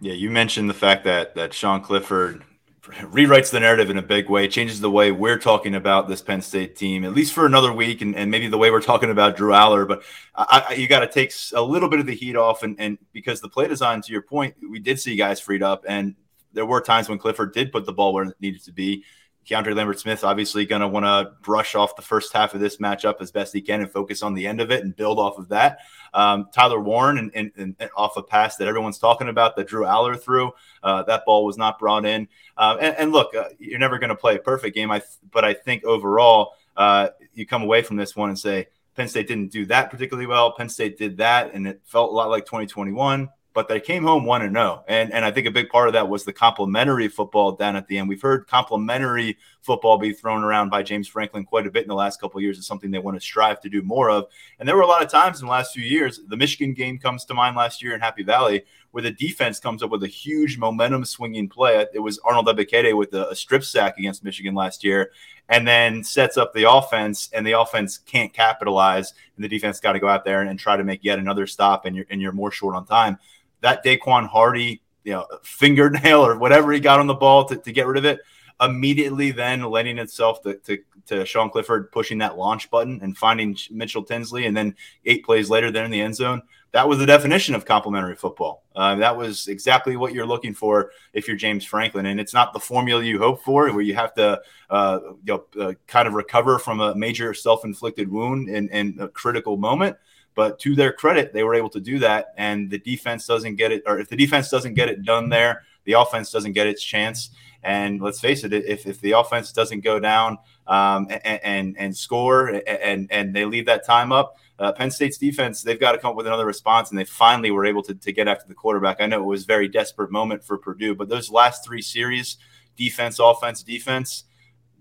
Yeah, 0.00 0.12
you 0.12 0.30
mentioned 0.30 0.68
the 0.68 0.74
fact 0.74 1.04
that 1.04 1.34
that 1.36 1.54
Sean 1.54 1.80
Clifford 1.80 2.44
rewrites 2.82 3.50
the 3.50 3.60
narrative 3.60 3.90
in 3.90 3.98
a 3.98 4.02
big 4.02 4.28
way, 4.28 4.46
changes 4.46 4.80
the 4.80 4.90
way 4.90 5.10
we're 5.10 5.38
talking 5.38 5.74
about 5.74 6.08
this 6.08 6.22
Penn 6.22 6.42
State 6.42 6.76
team, 6.76 7.04
at 7.04 7.14
least 7.14 7.32
for 7.32 7.46
another 7.46 7.72
week, 7.72 8.00
and, 8.00 8.14
and 8.14 8.30
maybe 8.30 8.46
the 8.46 8.58
way 8.58 8.70
we're 8.70 8.80
talking 8.80 9.10
about 9.10 9.36
Drew 9.36 9.52
Allar. 9.52 9.88
But 9.88 10.02
I, 10.34 10.66
I, 10.70 10.74
you 10.74 10.86
got 10.86 11.00
to 11.00 11.08
take 11.08 11.32
a 11.54 11.62
little 11.62 11.88
bit 11.88 11.98
of 11.98 12.06
the 12.06 12.14
heat 12.14 12.36
off, 12.36 12.62
and, 12.62 12.76
and 12.78 12.98
because 13.12 13.40
the 13.40 13.48
play 13.48 13.66
design, 13.66 14.02
to 14.02 14.12
your 14.12 14.22
point, 14.22 14.54
we 14.70 14.78
did 14.78 15.00
see 15.00 15.16
guys 15.16 15.40
freed 15.40 15.62
up, 15.62 15.84
and 15.88 16.14
there 16.52 16.66
were 16.66 16.80
times 16.80 17.08
when 17.08 17.18
Clifford 17.18 17.52
did 17.52 17.72
put 17.72 17.86
the 17.86 17.92
ball 17.92 18.12
where 18.12 18.24
it 18.24 18.36
needed 18.40 18.62
to 18.64 18.72
be. 18.72 19.04
Keandre 19.48 19.76
Lambert 19.76 20.00
Smith 20.00 20.24
obviously 20.24 20.66
going 20.66 20.80
to 20.80 20.88
want 20.88 21.06
to 21.06 21.32
brush 21.40 21.74
off 21.74 21.94
the 21.94 22.02
first 22.02 22.32
half 22.32 22.54
of 22.54 22.60
this 22.60 22.78
matchup 22.78 23.20
as 23.20 23.30
best 23.30 23.52
he 23.52 23.60
can 23.60 23.80
and 23.80 23.90
focus 23.90 24.22
on 24.22 24.34
the 24.34 24.46
end 24.46 24.60
of 24.60 24.70
it 24.70 24.82
and 24.82 24.96
build 24.96 25.18
off 25.18 25.38
of 25.38 25.48
that. 25.50 25.78
Um, 26.12 26.48
Tyler 26.52 26.80
Warren 26.80 27.18
and, 27.18 27.30
and, 27.34 27.52
and, 27.78 27.90
off 27.96 28.16
a 28.16 28.22
pass 28.22 28.56
that 28.56 28.66
everyone's 28.66 28.98
talking 28.98 29.28
about 29.28 29.54
that 29.56 29.68
Drew 29.68 29.84
Allar 29.84 30.20
threw, 30.20 30.50
uh, 30.82 31.02
that 31.04 31.24
ball 31.24 31.44
was 31.44 31.56
not 31.56 31.78
brought 31.78 32.04
in. 32.04 32.26
Uh, 32.56 32.76
and, 32.80 32.96
and, 32.96 33.12
look, 33.12 33.34
uh, 33.34 33.50
you're 33.58 33.78
never 33.78 33.98
going 33.98 34.10
to 34.10 34.16
play 34.16 34.34
a 34.34 34.38
perfect 34.38 34.74
game, 34.74 34.90
I 34.90 34.98
th- 34.98 35.10
but 35.30 35.44
I 35.44 35.54
think 35.54 35.84
overall 35.84 36.54
uh, 36.76 37.08
you 37.34 37.46
come 37.46 37.62
away 37.62 37.82
from 37.82 37.96
this 37.96 38.16
one 38.16 38.30
and 38.30 38.38
say 38.38 38.68
Penn 38.96 39.08
State 39.08 39.28
didn't 39.28 39.52
do 39.52 39.66
that 39.66 39.90
particularly 39.90 40.26
well. 40.26 40.52
Penn 40.52 40.68
State 40.68 40.98
did 40.98 41.18
that, 41.18 41.54
and 41.54 41.66
it 41.66 41.80
felt 41.84 42.10
a 42.10 42.14
lot 42.14 42.30
like 42.30 42.46
2021 42.46 43.28
but 43.56 43.68
they 43.68 43.80
came 43.80 44.04
home 44.04 44.26
one 44.26 44.42
and 44.42 44.54
zero. 44.54 44.84
And 44.86 45.10
and 45.14 45.24
I 45.24 45.30
think 45.30 45.46
a 45.46 45.50
big 45.50 45.70
part 45.70 45.88
of 45.88 45.94
that 45.94 46.10
was 46.10 46.24
the 46.24 46.32
complementary 46.32 47.08
football 47.08 47.52
down 47.52 47.74
at 47.74 47.88
the 47.88 47.96
end. 47.96 48.06
We've 48.06 48.20
heard 48.20 48.46
complementary 48.46 49.38
football 49.62 49.96
be 49.96 50.12
thrown 50.12 50.44
around 50.44 50.68
by 50.68 50.82
James 50.82 51.08
Franklin 51.08 51.46
quite 51.46 51.66
a 51.66 51.70
bit 51.70 51.82
in 51.82 51.88
the 51.88 51.94
last 51.94 52.20
couple 52.20 52.36
of 52.36 52.42
years. 52.42 52.58
It's 52.58 52.66
something 52.66 52.90
they 52.90 52.98
want 52.98 53.16
to 53.16 53.20
strive 53.20 53.62
to 53.62 53.70
do 53.70 53.80
more 53.80 54.10
of. 54.10 54.26
And 54.60 54.68
there 54.68 54.76
were 54.76 54.82
a 54.82 54.86
lot 54.86 55.02
of 55.02 55.08
times 55.08 55.40
in 55.40 55.46
the 55.46 55.50
last 55.50 55.72
few 55.72 55.82
years. 55.82 56.20
The 56.28 56.36
Michigan 56.36 56.74
game 56.74 56.98
comes 56.98 57.24
to 57.24 57.34
mind 57.34 57.56
last 57.56 57.82
year 57.82 57.94
in 57.94 58.00
Happy 58.00 58.22
Valley 58.22 58.62
where 58.96 59.02
the 59.02 59.10
defense 59.10 59.60
comes 59.60 59.82
up 59.82 59.90
with 59.90 60.02
a 60.04 60.08
huge 60.08 60.56
momentum 60.56 61.04
swinging 61.04 61.50
play. 61.50 61.84
It 61.92 61.98
was 61.98 62.18
Arnold 62.20 62.46
Ebiketie 62.46 62.96
with 62.96 63.12
a, 63.12 63.28
a 63.28 63.36
strip 63.36 63.62
sack 63.62 63.98
against 63.98 64.24
Michigan 64.24 64.54
last 64.54 64.82
year, 64.82 65.10
and 65.50 65.68
then 65.68 66.02
sets 66.02 66.38
up 66.38 66.54
the 66.54 66.70
offense, 66.70 67.28
and 67.34 67.46
the 67.46 67.52
offense 67.52 67.98
can't 67.98 68.32
capitalize, 68.32 69.12
and 69.36 69.44
the 69.44 69.50
defense 69.50 69.80
got 69.80 69.92
to 69.92 70.00
go 70.00 70.08
out 70.08 70.24
there 70.24 70.40
and, 70.40 70.48
and, 70.48 70.58
try 70.58 70.78
to 70.78 70.82
make 70.82 71.04
yet 71.04 71.18
another 71.18 71.46
stop, 71.46 71.84
and 71.84 71.94
you're 71.94 72.06
and 72.08 72.22
you're 72.22 72.32
more 72.32 72.50
short 72.50 72.74
on 72.74 72.86
time. 72.86 73.18
That 73.60 73.84
Daequan 73.84 74.28
Hardy, 74.28 74.82
you 75.04 75.12
know, 75.12 75.26
fingernail 75.42 76.24
or 76.24 76.38
whatever 76.38 76.72
he 76.72 76.80
got 76.80 77.00
on 77.00 77.06
the 77.06 77.14
ball 77.14 77.44
to, 77.46 77.56
to 77.56 77.72
get 77.72 77.86
rid 77.86 77.98
of 77.98 78.04
it 78.04 78.20
immediately 78.60 79.30
then 79.30 79.62
lending 79.62 79.98
itself 79.98 80.42
to, 80.42 80.54
to, 80.58 80.78
to, 81.06 81.26
Sean 81.26 81.50
Clifford 81.50 81.92
pushing 81.92 82.18
that 82.18 82.38
launch 82.38 82.70
button 82.70 83.00
and 83.02 83.16
finding 83.16 83.56
Mitchell 83.70 84.02
Tinsley, 84.02 84.46
and 84.46 84.56
then 84.56 84.74
eight 85.04 85.24
plays 85.24 85.50
later, 85.50 85.70
there 85.70 85.84
in 85.84 85.90
the 85.90 86.00
end 86.00 86.16
zone. 86.16 86.42
That 86.72 86.88
was 86.88 86.98
the 86.98 87.06
definition 87.06 87.54
of 87.54 87.64
complementary 87.64 88.16
football. 88.16 88.64
Uh, 88.74 88.96
that 88.96 89.16
was 89.16 89.48
exactly 89.48 89.96
what 89.96 90.12
you're 90.12 90.26
looking 90.26 90.52
for 90.52 90.90
if 91.12 91.26
you're 91.26 91.36
James 91.36 91.64
Franklin, 91.64 92.06
and 92.06 92.20
it's 92.20 92.34
not 92.34 92.52
the 92.52 92.60
formula 92.60 93.02
you 93.02 93.18
hope 93.18 93.42
for, 93.42 93.72
where 93.72 93.82
you 93.82 93.94
have 93.94 94.14
to 94.14 94.40
uh, 94.68 94.98
you 95.24 95.44
know, 95.56 95.62
uh, 95.62 95.72
kind 95.86 96.08
of 96.08 96.14
recover 96.14 96.58
from 96.58 96.80
a 96.80 96.94
major 96.94 97.32
self-inflicted 97.32 98.10
wound 98.10 98.48
in, 98.48 98.68
in 98.70 98.96
a 99.00 99.08
critical 99.08 99.56
moment. 99.56 99.96
But 100.36 100.60
to 100.60 100.76
their 100.76 100.92
credit, 100.92 101.32
they 101.32 101.42
were 101.42 101.54
able 101.54 101.70
to 101.70 101.80
do 101.80 101.98
that, 102.00 102.34
and 102.36 102.70
the 102.70 102.78
defense 102.78 103.26
doesn't 103.26 103.56
get 103.56 103.72
it, 103.72 103.82
or 103.86 103.98
if 103.98 104.08
the 104.08 104.16
defense 104.16 104.50
doesn't 104.50 104.74
get 104.74 104.88
it 104.88 105.02
done 105.02 105.30
there, 105.30 105.64
the 105.84 105.94
offense 105.94 106.30
doesn't 106.30 106.52
get 106.52 106.66
its 106.66 106.84
chance. 106.84 107.30
And 107.62 108.00
let's 108.00 108.20
face 108.20 108.44
it, 108.44 108.52
if, 108.52 108.86
if 108.86 109.00
the 109.00 109.12
offense 109.12 109.50
doesn't 109.50 109.80
go 109.80 109.98
down 109.98 110.38
um, 110.68 111.08
and, 111.10 111.40
and, 111.42 111.76
and 111.78 111.96
score 111.96 112.48
and 112.48 113.10
and 113.10 113.34
they 113.34 113.44
leave 113.44 113.66
that 113.66 113.84
time 113.84 114.12
up, 114.12 114.36
uh, 114.58 114.72
Penn 114.72 114.90
State's 114.90 115.18
defense 115.18 115.62
they've 115.62 115.80
got 115.80 115.92
to 115.92 115.98
come 115.98 116.10
up 116.10 116.16
with 116.16 116.26
another 116.26 116.46
response, 116.46 116.90
and 116.90 116.98
they 116.98 117.04
finally 117.04 117.50
were 117.50 117.64
able 117.64 117.82
to, 117.82 117.94
to 117.94 118.12
get 118.12 118.28
after 118.28 118.46
the 118.46 118.54
quarterback. 118.54 119.00
I 119.00 119.06
know 119.06 119.20
it 119.20 119.24
was 119.24 119.44
a 119.44 119.46
very 119.46 119.68
desperate 119.68 120.10
moment 120.10 120.44
for 120.44 120.58
Purdue, 120.58 120.94
but 120.94 121.08
those 121.08 121.30
last 121.30 121.64
three 121.64 121.82
series, 121.82 122.36
defense, 122.76 123.18
offense, 123.18 123.62
defense, 123.62 124.24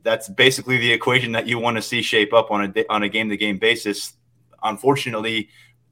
that's 0.03 0.29
basically 0.29 0.77
the 0.77 0.91
equation 0.91 1.31
that 1.31 1.47
you 1.47 1.57
want 1.59 1.77
to 1.77 1.81
see 1.81 2.01
shape 2.01 2.33
up 2.33 2.51
on 2.51 2.73
a 2.75 2.85
on 2.89 3.03
a 3.03 3.09
game 3.09 3.29
to 3.29 3.37
game 3.37 3.57
basis. 3.57 4.13
Unfortunately, 4.65 5.49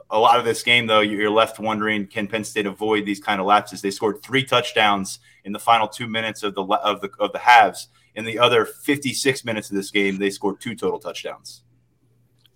a 0.09 0.19
lot 0.19 0.37
of 0.37 0.45
this 0.45 0.61
game, 0.63 0.87
though, 0.87 0.99
you're 0.99 1.29
left 1.29 1.59
wondering: 1.59 2.07
Can 2.07 2.27
Penn 2.27 2.43
State 2.43 2.65
avoid 2.65 3.05
these 3.05 3.19
kind 3.19 3.39
of 3.39 3.47
lapses? 3.47 3.81
They 3.81 3.91
scored 3.91 4.21
three 4.21 4.43
touchdowns 4.43 5.19
in 5.45 5.53
the 5.53 5.59
final 5.59 5.87
two 5.87 6.07
minutes 6.07 6.43
of 6.43 6.55
the 6.55 6.63
of 6.63 7.01
the 7.01 7.09
of 7.19 7.31
the 7.31 7.39
halves. 7.39 7.87
In 8.15 8.25
the 8.25 8.37
other 8.37 8.65
56 8.65 9.43
minutes 9.43 9.71
of 9.71 9.75
this 9.75 9.89
game, 9.89 10.19
they 10.19 10.29
scored 10.29 10.61
two 10.61 10.75
total 10.75 10.99
touchdowns. 10.99 11.63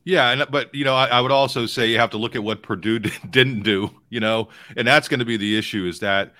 Yeah, 0.03 0.29
and 0.29 0.45
but 0.51 0.73
you 0.73 0.85
know, 0.85 0.95
I, 0.95 1.07
I, 1.07 1.21
would 1.21 1.31
also 1.31 1.65
say 1.65 1.87
you 1.87 1.97
have 1.97 2.11
to 2.11 2.17
look 2.17 2.35
at 2.35 2.43
what 2.43 2.61
Purdue 2.61 2.99
didn't 3.29 3.63
do. 3.63 3.89
You 4.09 4.19
know, 4.19 4.49
and 4.75 4.87
that's 4.87 5.07
going 5.07 5.19
to 5.19 5.25
be 5.25 5.37
the 5.37 5.57
issue. 5.57 5.85
Is 5.85 5.99
that 5.99 6.33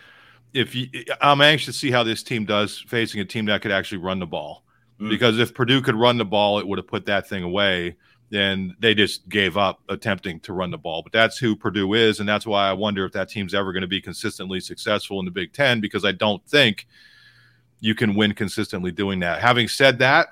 if 0.54 0.76
you, 0.76 0.88
I'm 1.20 1.42
anxious 1.42 1.66
to 1.66 1.74
see 1.74 1.92
how 1.92 2.04
this 2.04 2.24
team 2.24 2.46
does 2.46 2.84
facing 2.88 3.22
a 3.22 3.26
team 3.26 3.46
that 3.46 3.62
could 3.62 3.72
actually 3.72 3.98
run 3.98 4.20
the 4.20 4.28
ball, 4.28 4.64
mm. 5.02 5.10
because 5.10 5.40
if 5.40 5.54
Purdue 5.54 5.82
could 5.82 5.96
run 5.96 6.18
the 6.18 6.26
ball, 6.26 6.60
it 6.60 6.68
would 6.68 6.78
have 6.78 6.88
put 6.88 7.08
that 7.08 7.28
thing 7.28 7.44
away 7.44 7.98
and 8.34 8.74
they 8.80 8.94
just 8.94 9.28
gave 9.30 9.58
up 9.58 9.82
attempting 9.90 10.40
to 10.42 10.54
run 10.54 10.72
the 10.72 10.78
ball. 10.78 11.02
But 11.02 11.14
that's 11.14 11.38
who 11.38 11.56
Purdue 11.56 11.94
is, 11.94 12.20
and 12.20 12.28
that's 12.28 12.46
why 12.46 12.70
I 12.70 12.74
wonder 12.74 13.06
if 13.06 13.14
that 13.14 13.30
team's 13.30 13.54
ever 13.54 13.72
going 13.72 13.82
to 13.82 13.88
be 13.88 14.02
consistently 14.02 14.60
successful 14.60 15.20
in 15.20 15.26
the 15.26 15.32
Big 15.32 15.54
Ten 15.54 15.80
because 15.80 16.04
I 16.04 16.12
don't 16.12 16.46
think 16.48 16.88
you 17.80 17.96
can 17.96 18.16
win 18.16 18.34
consistently 18.34 18.92
doing 18.92 19.20
that. 19.20 19.42
Having 19.42 19.70
said 19.70 20.00
that, 20.00 20.28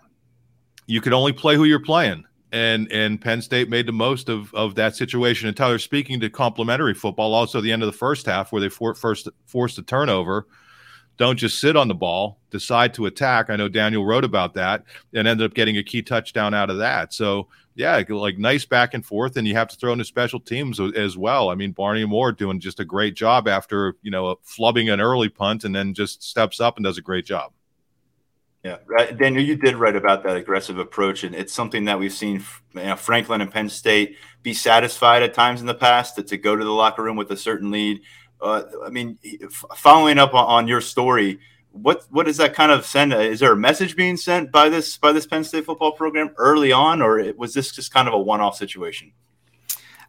you 0.87 1.01
can 1.01 1.13
only 1.13 1.31
play 1.31 1.55
who 1.55 1.63
you're 1.63 1.79
playing. 1.79 2.25
And 2.51 2.89
and 2.91 3.19
Penn 3.19 3.41
State 3.41 3.69
made 3.69 3.85
the 3.85 3.91
most 3.91 4.29
of, 4.29 4.53
of 4.53 4.75
that 4.75 4.95
situation. 4.95 5.47
And 5.47 5.57
Tyler, 5.57 5.79
speaking 5.79 6.19
to 6.21 6.29
complementary 6.29 6.93
football, 6.93 7.33
also 7.33 7.59
the 7.59 7.71
end 7.71 7.83
of 7.83 7.87
the 7.87 7.97
first 7.97 8.25
half 8.25 8.51
where 8.51 8.61
they 8.61 8.69
for, 8.69 8.93
first 8.93 9.27
forced 9.45 9.77
a 9.77 9.83
turnover, 9.83 10.47
don't 11.17 11.37
just 11.37 11.59
sit 11.59 11.75
on 11.75 11.87
the 11.87 11.95
ball, 11.95 12.39
decide 12.51 12.93
to 12.93 13.07
attack. 13.07 13.49
I 13.49 13.55
know 13.55 13.67
Daniel 13.67 14.05
wrote 14.05 14.23
about 14.23 14.53
that 14.53 14.83
and 15.13 15.27
ended 15.27 15.45
up 15.45 15.53
getting 15.53 15.77
a 15.77 15.83
key 15.83 16.01
touchdown 16.01 16.53
out 16.53 16.69
of 16.69 16.77
that. 16.77 17.13
So 17.13 17.47
yeah, 17.75 18.01
like 18.07 18.37
nice 18.37 18.63
back 18.63 18.93
and 18.93 19.05
forth, 19.05 19.35
and 19.35 19.45
you 19.45 19.53
have 19.55 19.67
to 19.67 19.75
throw 19.75 19.91
in 19.91 19.99
the 19.99 20.05
special 20.05 20.39
teams 20.39 20.79
as 20.79 21.17
well. 21.17 21.49
I 21.49 21.55
mean, 21.55 21.73
Barney 21.73 22.03
Amor 22.03 22.31
doing 22.31 22.61
just 22.61 22.79
a 22.79 22.85
great 22.85 23.15
job 23.15 23.49
after 23.49 23.95
you 24.01 24.11
know 24.11 24.39
flubbing 24.45 24.91
an 24.91 25.01
early 25.01 25.29
punt, 25.29 25.65
and 25.65 25.75
then 25.75 25.93
just 25.93 26.23
steps 26.23 26.61
up 26.61 26.77
and 26.77 26.85
does 26.85 26.97
a 26.97 27.01
great 27.01 27.25
job. 27.25 27.51
Yeah, 28.63 28.77
Daniel, 29.17 29.43
you 29.43 29.55
did 29.55 29.75
write 29.75 29.95
about 29.95 30.23
that 30.23 30.37
aggressive 30.37 30.79
approach, 30.79 31.23
and 31.23 31.35
it's 31.35 31.53
something 31.53 31.85
that 31.85 31.99
we've 31.99 32.13
seen 32.13 32.43
you 32.73 32.81
know, 32.81 32.95
Franklin 32.95 33.41
and 33.41 33.51
Penn 33.51 33.69
State 33.69 34.17
be 34.41 34.53
satisfied 34.53 35.21
at 35.21 35.33
times 35.33 35.61
in 35.61 35.67
the 35.67 35.75
past 35.75 36.15
to, 36.15 36.23
to 36.23 36.37
go 36.37 36.55
to 36.55 36.63
the 36.63 36.71
locker 36.71 37.03
room 37.03 37.17
with 37.17 37.29
a 37.29 37.37
certain 37.37 37.71
lead. 37.71 38.01
Uh, 38.41 38.63
I 38.83 38.89
mean, 38.89 39.19
following 39.75 40.17
up 40.17 40.33
on 40.33 40.67
your 40.67 40.81
story 40.81 41.39
what 41.75 42.05
what 42.09 42.25
does 42.25 42.37
that 42.37 42.53
kind 42.53 42.71
of 42.71 42.85
send? 42.85 43.13
Is 43.13 43.41
there 43.41 43.51
a 43.51 43.57
message 43.57 43.95
being 43.95 44.17
sent 44.17 44.51
by 44.51 44.69
this 44.69 44.97
by 44.97 45.11
this 45.11 45.25
Penn 45.25 45.43
State 45.43 45.65
football 45.65 45.91
program 45.91 46.31
early 46.37 46.71
on, 46.71 47.01
or 47.01 47.21
was 47.37 47.53
this 47.53 47.71
just 47.71 47.93
kind 47.93 48.07
of 48.07 48.13
a 48.13 48.19
one 48.19 48.39
off 48.39 48.55
situation? 48.55 49.11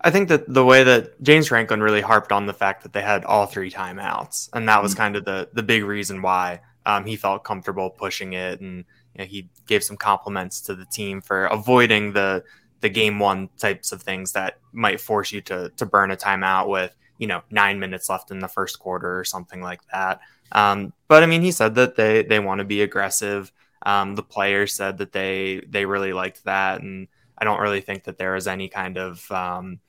I 0.00 0.10
think 0.10 0.28
that 0.28 0.52
the 0.52 0.64
way 0.64 0.84
that 0.84 1.20
James 1.22 1.48
Franklin 1.48 1.82
really 1.82 2.00
harped 2.00 2.30
on 2.30 2.46
the 2.46 2.54
fact 2.54 2.84
that 2.84 2.92
they 2.92 3.02
had 3.02 3.24
all 3.24 3.46
three 3.46 3.70
timeouts, 3.70 4.48
and 4.52 4.68
that 4.68 4.82
was 4.82 4.92
mm-hmm. 4.92 5.00
kind 5.00 5.16
of 5.16 5.24
the 5.24 5.48
the 5.52 5.62
big 5.62 5.82
reason 5.82 6.22
why 6.22 6.60
um, 6.84 7.04
he 7.04 7.16
felt 7.16 7.42
comfortable 7.42 7.90
pushing 7.90 8.32
it, 8.34 8.60
and 8.60 8.84
you 9.14 9.18
know, 9.18 9.24
he 9.24 9.48
gave 9.66 9.82
some 9.82 9.96
compliments 9.96 10.60
to 10.62 10.74
the 10.74 10.84
team 10.86 11.20
for 11.20 11.46
avoiding 11.46 12.12
the 12.12 12.44
the 12.80 12.88
game 12.88 13.18
one 13.18 13.48
types 13.58 13.90
of 13.90 14.02
things 14.02 14.32
that 14.32 14.58
might 14.72 15.00
force 15.00 15.32
you 15.32 15.40
to 15.40 15.70
to 15.76 15.84
burn 15.84 16.12
a 16.12 16.16
timeout 16.16 16.68
with 16.68 16.94
you 17.18 17.26
know 17.26 17.42
nine 17.50 17.80
minutes 17.80 18.08
left 18.08 18.30
in 18.30 18.38
the 18.38 18.48
first 18.48 18.78
quarter 18.78 19.18
or 19.18 19.24
something 19.24 19.60
like 19.60 19.80
that. 19.92 20.20
Um, 20.52 20.92
but 21.08 21.22
I 21.22 21.26
mean, 21.26 21.42
he 21.42 21.52
said 21.52 21.74
that 21.76 21.96
they 21.96 22.22
they 22.22 22.38
want 22.38 22.58
to 22.58 22.64
be 22.64 22.82
aggressive. 22.82 23.52
Um, 23.84 24.14
the 24.14 24.22
players 24.22 24.74
said 24.74 24.98
that 24.98 25.12
they 25.12 25.62
they 25.68 25.86
really 25.86 26.12
liked 26.12 26.44
that, 26.44 26.82
and 26.82 27.08
I 27.38 27.44
don't 27.44 27.60
really 27.60 27.80
think 27.80 28.04
that 28.04 28.18
there 28.18 28.34
was 28.34 28.46
any 28.46 28.68
kind 28.68 28.98
of 28.98 29.30
um, 29.30 29.80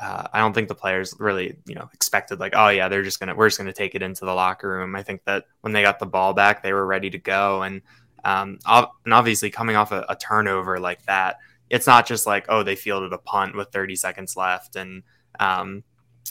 uh, 0.00 0.26
I 0.32 0.40
don't 0.40 0.52
think 0.52 0.68
the 0.68 0.74
players 0.74 1.14
really 1.18 1.56
you 1.66 1.74
know 1.74 1.88
expected 1.92 2.40
like 2.40 2.54
oh 2.56 2.68
yeah 2.68 2.88
they're 2.88 3.04
just 3.04 3.20
gonna 3.20 3.34
we're 3.34 3.48
just 3.48 3.58
gonna 3.58 3.72
take 3.72 3.94
it 3.94 4.02
into 4.02 4.24
the 4.24 4.34
locker 4.34 4.68
room. 4.68 4.96
I 4.96 5.02
think 5.02 5.24
that 5.24 5.44
when 5.60 5.72
they 5.72 5.82
got 5.82 5.98
the 5.98 6.06
ball 6.06 6.34
back, 6.34 6.62
they 6.62 6.72
were 6.72 6.86
ready 6.86 7.10
to 7.10 7.18
go, 7.18 7.62
and 7.62 7.82
um, 8.24 8.58
and 8.66 9.14
obviously 9.14 9.50
coming 9.50 9.76
off 9.76 9.92
a, 9.92 10.04
a 10.08 10.16
turnover 10.16 10.80
like 10.80 11.04
that, 11.06 11.38
it's 11.70 11.86
not 11.86 12.06
just 12.06 12.26
like 12.26 12.46
oh 12.48 12.62
they 12.62 12.76
fielded 12.76 13.12
a 13.12 13.18
punt 13.18 13.56
with 13.56 13.68
30 13.68 13.96
seconds 13.96 14.36
left 14.36 14.76
and 14.76 15.02
um, 15.38 15.84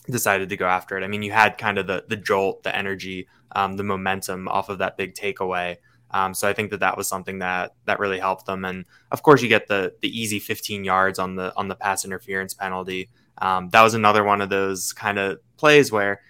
decided 0.10 0.50
to 0.50 0.58
go 0.58 0.66
after 0.66 0.98
it. 0.98 1.04
I 1.04 1.08
mean, 1.08 1.24
you 1.24 1.32
had 1.32 1.58
kind 1.58 1.78
of 1.78 1.88
the 1.88 2.06
the 2.08 2.18
jolt, 2.18 2.64
the 2.64 2.76
energy, 2.76 3.28
um, 3.56 3.78
the 3.78 3.84
momentum 3.84 4.48
off 4.48 4.70
of 4.70 4.80
that 4.80 4.98
big 4.98 5.16
takeaway. 5.16 5.78
Um, 6.14 6.34
so 6.34 6.48
I 6.48 6.54
think 6.54 6.72
that 6.72 6.82
that 6.82 6.98
was 6.98 7.08
something 7.08 7.40
that 7.40 7.74
that 7.86 8.00
really 8.00 8.20
helped 8.20 8.46
them. 8.46 8.66
And 8.66 8.86
of 9.12 9.24
course, 9.24 9.42
you 9.42 9.50
get 9.50 9.68
the 9.68 9.94
the 10.02 10.20
easy 10.20 10.40
15 10.40 10.84
yards 10.84 11.20
on 11.20 11.36
the 11.36 11.54
on 11.56 11.68
the 11.68 11.76
pass 11.76 12.06
interference 12.06 12.54
penalty. 12.54 13.10
Um, 13.38 13.70
that 13.70 13.82
was 13.82 13.94
another 13.94 14.24
one 14.24 14.42
of 14.42 14.50
those 14.50 14.94
kind 14.94 15.18
of 15.18 15.40
plays 15.58 15.92
where 15.92 16.22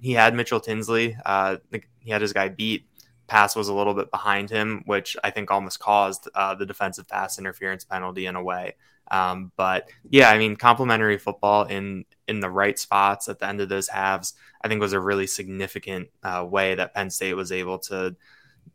he 0.00 0.12
had 0.12 0.34
Mitchell 0.34 0.60
Tinsley. 0.60 1.16
Uh, 1.24 1.56
he 2.00 2.10
had 2.10 2.22
his 2.22 2.32
guy 2.32 2.48
beat. 2.48 2.86
Pass 3.26 3.56
was 3.56 3.68
a 3.68 3.74
little 3.74 3.94
bit 3.94 4.10
behind 4.10 4.50
him, 4.50 4.82
which 4.86 5.16
I 5.22 5.30
think 5.30 5.50
almost 5.50 5.80
caused 5.80 6.28
uh, 6.34 6.54
the 6.54 6.64
defensive 6.64 7.08
pass 7.08 7.38
interference 7.38 7.84
penalty 7.84 8.26
in 8.26 8.36
a 8.36 8.42
way. 8.42 8.76
Um, 9.10 9.52
but 9.56 9.88
yeah, 10.08 10.30
I 10.30 10.38
mean, 10.38 10.56
complementary 10.56 11.18
football 11.18 11.64
in 11.64 12.04
in 12.28 12.40
the 12.40 12.50
right 12.50 12.78
spots 12.78 13.28
at 13.28 13.38
the 13.38 13.46
end 13.46 13.60
of 13.60 13.68
those 13.68 13.88
halves, 13.88 14.34
I 14.62 14.68
think 14.68 14.80
was 14.80 14.92
a 14.92 15.00
really 15.00 15.26
significant 15.26 16.08
uh, 16.22 16.44
way 16.48 16.74
that 16.74 16.94
Penn 16.94 17.10
State 17.10 17.34
was 17.34 17.52
able 17.52 17.78
to, 17.80 18.16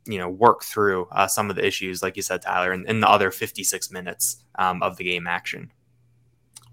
you 0.06 0.18
know, 0.18 0.30
work 0.30 0.64
through 0.64 1.08
uh, 1.12 1.28
some 1.28 1.50
of 1.50 1.56
the 1.58 1.66
issues, 1.66 2.02
like 2.02 2.16
you 2.16 2.22
said, 2.22 2.42
Tyler, 2.42 2.72
in, 2.72 2.88
in 2.88 3.02
the 3.02 3.10
other 3.10 3.30
56 3.30 3.92
minutes 3.92 4.44
um, 4.56 4.82
of 4.82 4.98
the 4.98 5.04
game 5.04 5.28
action. 5.28 5.72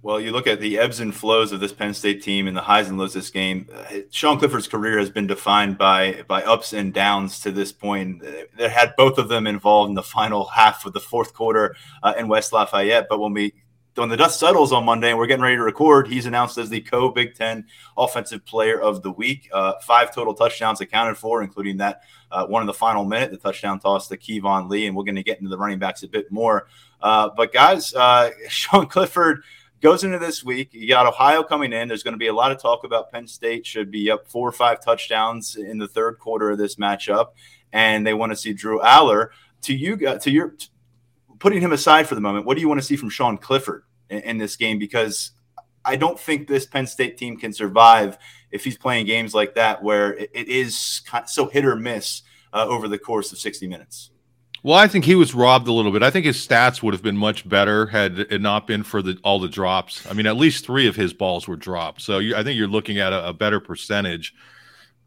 Well, 0.01 0.21
you 0.21 0.31
look 0.31 0.47
at 0.47 0.61
the 0.61 0.79
ebbs 0.79 1.01
and 1.01 1.13
flows 1.13 1.51
of 1.51 1.59
this 1.59 1.73
Penn 1.73 1.93
State 1.93 2.23
team 2.23 2.47
and 2.47 2.57
the 2.57 2.61
highs 2.61 2.89
and 2.89 2.97
lows 2.97 3.17
of 3.17 3.23
this 3.23 3.31
game. 3.31 3.69
Sean 4.11 4.39
Clifford's 4.39 4.69
career 4.69 4.97
has 4.99 5.11
been 5.11 5.27
defined 5.27 5.77
by 5.77 6.23
by 6.29 6.43
ups 6.45 6.73
and 6.73 6.95
downs 6.95 7.41
to 7.41 7.51
this 7.51 7.73
point. 7.73 8.23
They 8.57 8.69
had 8.69 8.95
both 8.97 9.19
of 9.19 9.29
them 9.29 9.49
involved 9.49 9.89
in 9.89 9.95
the 9.97 10.05
final 10.05 10.45
half 10.45 10.87
of 10.87 10.93
the 10.93 11.01
fourth 11.01 11.35
quarter 11.35 11.75
uh, 12.05 12.15
in 12.17 12.29
West 12.29 12.53
Lafayette. 12.53 13.09
But 13.11 13.19
when 13.19 13.33
we 13.33 13.55
when 13.97 14.09
the 14.09 14.17
dust 14.17 14.39
settles 14.39 14.73
on 14.73 14.85
Monday 14.85 15.11
and 15.11 15.19
we're 15.19 15.27
getting 15.27 15.43
ready 15.43 15.57
to 15.57 15.63
record, 15.63 16.07
he's 16.07 16.27
announced 16.27 16.57
as 16.59 16.71
the 16.71 16.81
co 16.81 17.11
Big 17.11 17.35
Ten 17.35 17.67
Offensive 17.97 18.47
Player 18.47 18.81
of 18.81 19.03
the 19.03 19.11
Week. 19.11 19.49
Uh, 19.53 19.75
five 19.83 20.15
total 20.15 20.33
touchdowns 20.33 20.81
accounted 20.81 21.19
for, 21.19 21.43
including 21.43 21.79
that 21.79 22.03
uh, 22.31 22.47
one 22.47 22.63
in 22.63 22.67
the 22.67 22.75
final 22.75 23.05
minute, 23.05 23.33
the 23.33 23.37
touchdown 23.37 23.81
toss 23.81 24.07
to 24.09 24.17
Keyvone 24.17 24.69
Lee. 24.69 24.87
And 24.87 24.97
we're 24.97 25.05
going 25.05 25.17
to 25.17 25.25
get 25.25 25.39
into 25.39 25.51
the 25.51 25.59
running 25.59 25.81
backs 25.81 26.05
a 26.05 26.09
bit 26.09 26.31
more. 26.31 26.69
Uh, 27.01 27.31
but 27.37 27.53
guys, 27.53 27.93
uh, 27.95 28.31
Sean 28.49 28.87
Clifford 28.87 29.43
goes 29.81 30.05
into 30.05 30.19
this 30.19 30.45
week. 30.45 30.71
You 30.73 30.89
got 30.89 31.07
Ohio 31.07 31.43
coming 31.43 31.73
in. 31.73 31.89
There's 31.89 32.03
going 32.03 32.15
to 32.15 32.19
be 32.19 32.27
a 32.27 32.35
lot 32.35 32.53
of 32.53 32.61
talk 32.61 32.85
about 32.85 33.11
Penn 33.11 33.27
State 33.27 33.67
should 33.67 33.91
be 33.91 34.11
up 34.11 34.29
four 34.29 34.49
or 34.49 34.53
five 34.53 34.83
touchdowns 34.83 35.57
in 35.57 35.79
the 35.79 35.89
third 35.89 36.19
quarter 36.19 36.51
of 36.51 36.59
this 36.59 36.77
matchup, 36.77 37.29
and 37.73 38.07
they 38.07 38.15
want 38.15 38.33
to 38.33 38.37
see 38.37 38.53
Drew 38.53 38.81
Allar. 38.81 39.29
To 39.63 39.75
you, 39.75 39.97
to 39.97 40.31
your 40.31 40.55
putting 41.41 41.61
him 41.61 41.73
aside 41.73 42.07
for 42.07 42.15
the 42.15 42.21
moment, 42.21 42.47
what 42.47 42.55
do 42.55 42.61
you 42.61 42.69
want 42.69 42.81
to 42.81 42.87
see 42.87 42.97
from 42.97 43.11
Sean 43.11 43.37
Clifford 43.39 43.83
in, 44.09 44.21
in 44.21 44.39
this 44.39 44.57
game? 44.57 44.79
Because 44.79 45.33
I 45.85 45.97
don't 45.97 46.19
think 46.19 46.47
this 46.47 46.67
Penn 46.67 46.87
State 46.87 47.17
team 47.17 47.37
can 47.37 47.53
survive 47.53 48.19
if 48.51 48.65
he's 48.65 48.79
playing 48.79 49.07
games 49.07 49.35
like 49.35 49.55
that 49.55 49.83
where 49.83 50.15
it, 50.15 50.31
it 50.33 50.49
is 50.49 51.03
so 51.27 51.49
hit 51.49 51.65
or 51.65 51.77
miss 51.77 52.23
uh, 52.53 52.67
over 52.69 52.89
the 52.89 52.99
course 52.99 53.33
of 53.33 53.39
60 53.39 53.67
minutes. 53.67 54.11
Well, 54.63 54.77
I 54.77 54.89
think 54.89 55.05
he 55.05 55.15
was 55.15 55.35
robbed 55.35 55.69
a 55.69 55.73
little 55.73 55.93
bit. 55.93 56.03
I 56.03 56.11
think 56.11 56.27
his 56.27 56.37
stats 56.37 56.83
would 56.83 56.93
have 56.93 57.03
been 57.03 57.17
much 57.17 57.49
better 57.49 57.87
had 57.87 58.19
it 58.19 58.41
not 58.41 58.67
been 58.67 58.83
for 58.83 59.03
the 59.03 59.19
all 59.23 59.39
the 59.39 59.49
drops. 59.49 60.05
I 60.11 60.15
mean, 60.15 60.27
at 60.27 60.37
least 60.37 60.65
three 60.65 60.89
of 60.89 60.97
his 60.97 61.13
balls 61.13 61.47
were 61.47 61.57
dropped, 61.57 62.01
so 62.01 62.19
you, 62.19 62.35
I 62.35 62.43
think 62.43 62.59
you're 62.59 62.67
looking 62.67 62.99
at 62.99 63.13
a, 63.13 63.29
a, 63.29 63.33
better 63.33 63.61
percentage. 63.61 64.35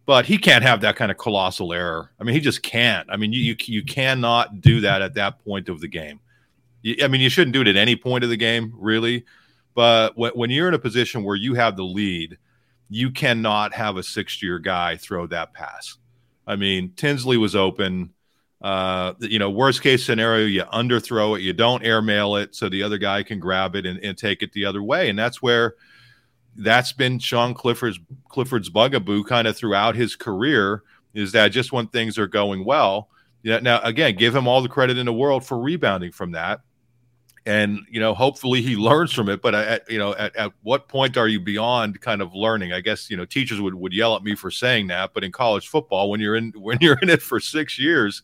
But 0.06 0.26
he 0.26 0.38
can't 0.38 0.64
have 0.64 0.82
that 0.82 0.96
kind 0.96 1.12
of 1.12 1.18
colossal 1.18 1.74
error. 1.74 2.12
I 2.20 2.24
mean, 2.24 2.34
he 2.34 2.42
just 2.42 2.64
can't. 2.64 3.08
I 3.12 3.18
mean, 3.18 3.34
you 3.34 3.42
you, 3.42 3.56
you 3.66 3.84
cannot 3.84 4.62
do 4.62 4.82
that 4.82 5.02
at 5.02 5.16
that 5.16 5.44
point 5.44 5.70
of 5.70 5.82
the 5.82 5.88
game. 5.88 6.22
You, 6.82 6.96
I 7.04 7.08
mean, 7.08 7.22
you 7.22 7.30
shouldn't 7.30 7.54
do 7.54 7.62
it 7.62 7.68
at 7.68 7.76
any 7.76 7.96
point 7.96 8.24
of 8.24 8.30
the 8.30 8.38
game, 8.38 8.74
really. 8.76 9.26
But 9.76 10.18
when, 10.18 10.32
when 10.32 10.50
you're 10.50 10.68
in 10.68 10.74
a 10.74 10.80
position 10.80 11.24
where 11.24 11.36
you 11.36 11.56
have 11.56 11.76
the 11.76 11.84
lead, 11.84 12.38
you 12.90 13.12
cannot 13.12 13.74
have 13.74 13.98
a 13.98 14.04
six-year 14.04 14.60
guy 14.60 14.98
throw 14.98 15.28
that 15.28 15.54
pass. 15.54 15.98
I 16.48 16.56
mean, 16.56 16.94
Tinsley 16.96 17.38
was 17.38 17.56
open 17.56 18.14
uh, 18.62 19.14
you 19.20 19.40
know, 19.40 19.50
worst 19.50 19.82
case 19.82 20.06
scenario, 20.06 20.46
you 20.46 20.64
underthrow 20.66 21.36
it, 21.36 21.42
you 21.42 21.52
don't 21.52 21.84
airmail 21.84 22.36
it, 22.36 22.56
so 22.56 22.70
the 22.70 22.84
other 22.84 23.00
guy 23.00 23.24
can 23.24 23.40
grab 23.40 23.76
it 23.76 23.86
and, 23.88 24.00
and 24.04 24.18
take 24.18 24.44
it 24.44 24.54
the 24.54 24.66
other 24.66 24.84
way, 24.84 25.10
and 25.10 25.18
that's 25.18 25.42
where 25.42 25.76
that's 26.56 26.92
been 26.92 27.18
Sean 27.18 27.54
Clifford's 27.54 28.00
Clifford's 28.30 28.70
bugaboo 28.70 29.24
kind 29.24 29.48
of 29.48 29.58
throughout 29.58 29.96
his 29.96 30.16
career 30.16 30.84
is 31.14 31.32
that 31.32 31.50
just 31.50 31.72
when 31.72 31.88
things 31.88 32.18
are 32.18 32.28
going 32.28 32.64
well, 32.64 33.10
you 33.42 33.52
know, 33.52 33.60
now 33.60 33.82
again, 33.82 34.16
give 34.16 34.36
him 34.36 34.48
all 34.48 34.62
the 34.62 34.70
credit 34.70 34.98
in 34.98 35.06
the 35.06 35.14
world 35.14 35.46
for 35.46 35.58
rebounding 35.58 36.12
from 36.12 36.34
that, 36.34 36.62
and 37.48 37.80
you 37.90 38.00
know, 38.00 38.14
hopefully 38.14 38.62
he 38.62 38.76
learns 38.78 39.12
from 39.12 39.28
it. 39.28 39.42
But 39.42 39.56
at 39.56 39.90
you 39.90 39.98
know, 39.98 40.14
at, 40.14 40.36
at 40.36 40.52
what 40.62 40.88
point 40.88 41.18
are 41.18 41.28
you 41.28 41.40
beyond 41.40 42.00
kind 42.00 42.22
of 42.22 42.36
learning? 42.36 42.74
I 42.74 42.82
guess 42.82 43.10
you 43.10 43.18
know, 43.18 43.26
teachers 43.26 43.60
would 43.60 43.74
would 43.74 43.94
yell 43.94 44.16
at 44.16 44.24
me 44.24 44.36
for 44.36 44.52
saying 44.52 44.86
that, 44.88 45.16
but 45.16 45.24
in 45.24 45.32
college 45.32 45.68
football, 45.68 46.12
when 46.12 46.20
you're 46.20 46.36
in 46.36 46.52
when 46.56 46.78
you're 46.80 47.00
in 47.02 47.10
it 47.10 47.24
for 47.24 47.40
six 47.40 47.80
years 47.80 48.22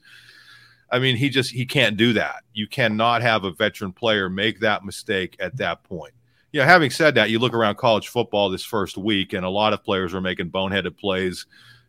I 0.90 1.00
mean, 1.00 1.16
he 1.16 1.30
just 1.30 1.52
he 1.52 1.66
can't 1.66 1.98
do 1.98 2.14
that. 2.14 2.44
You 2.54 2.68
cannot 2.68 3.22
have 3.22 3.44
a 3.44 3.52
veteran 3.52 3.92
player 3.92 4.30
make 4.30 4.60
that 4.62 4.86
mistake 4.86 5.36
at 5.40 5.58
that 5.58 5.84
point. 5.84 6.14
You 6.52 6.62
know, 6.62 6.66
having 6.66 6.90
said 6.90 7.16
that, 7.16 7.30
you 7.30 7.40
look 7.40 7.54
around 7.54 7.78
college 7.78 8.08
football 8.08 8.50
this 8.50 8.64
first 8.64 8.98
week, 8.98 9.34
and 9.34 9.46
a 9.46 9.50
lot 9.50 9.74
of 9.74 9.84
players 9.84 10.14
are 10.14 10.22
making 10.22 10.50
boneheaded 10.50 10.98
plays 10.98 11.46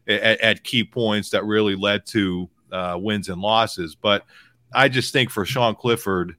at, 0.09 0.40
at 0.40 0.64
key 0.64 0.85
points 0.85 1.31
that 1.31 1.45
really 1.45 1.76
led 1.76 2.07
to 2.07 2.49
uh, 2.73 2.99
wins 3.00 3.28
and 3.28 3.40
losses. 3.40 3.95
But 3.95 4.25
I 4.73 4.88
just 4.88 5.12
think 5.12 5.31
for 5.31 5.45
Sean 5.45 5.76
Clifford, 5.76 6.37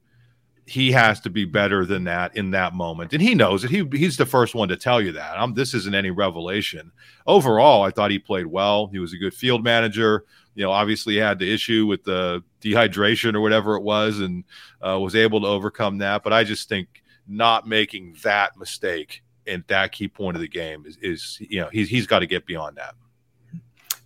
he 0.65 0.91
has 0.91 1.19
to 1.21 1.29
be 1.29 1.45
better 1.45 1.85
than 1.85 2.03
that 2.03 2.35
in 2.35 2.51
that 2.51 2.73
moment, 2.73 3.13
and 3.13 3.21
he 3.21 3.33
knows 3.33 3.63
it. 3.63 3.71
He 3.71 3.87
he's 3.93 4.17
the 4.17 4.25
first 4.25 4.53
one 4.53 4.67
to 4.67 4.77
tell 4.77 5.01
you 5.01 5.13
that. 5.13 5.39
I'm, 5.39 5.53
this 5.53 5.73
isn't 5.73 5.95
any 5.95 6.11
revelation. 6.11 6.91
Overall, 7.25 7.83
I 7.83 7.89
thought 7.89 8.11
he 8.11 8.19
played 8.19 8.45
well. 8.45 8.87
He 8.87 8.99
was 8.99 9.13
a 9.13 9.17
good 9.17 9.33
field 9.33 9.63
manager 9.63 10.25
you 10.59 10.65
know, 10.65 10.71
obviously 10.71 11.15
had 11.15 11.39
the 11.39 11.49
issue 11.49 11.85
with 11.85 12.03
the 12.03 12.43
dehydration 12.59 13.33
or 13.33 13.39
whatever 13.39 13.77
it 13.77 13.81
was, 13.81 14.19
and 14.19 14.43
uh, 14.85 14.99
was 14.99 15.15
able 15.15 15.39
to 15.39 15.47
overcome 15.47 15.99
that. 15.99 16.21
But 16.21 16.33
I 16.33 16.43
just 16.43 16.67
think 16.67 17.01
not 17.29 17.65
making 17.65 18.17
that 18.23 18.57
mistake 18.57 19.23
in 19.45 19.63
that 19.67 19.93
key 19.93 20.09
point 20.09 20.35
of 20.35 20.41
the 20.41 20.49
game 20.49 20.83
is, 20.85 20.97
is 21.01 21.37
you 21.39 21.61
know, 21.61 21.69
he's 21.71 21.87
he's 21.87 22.07
got 22.07 22.19
to 22.19 22.27
get 22.27 22.45
beyond 22.45 22.75
that. 22.75 22.93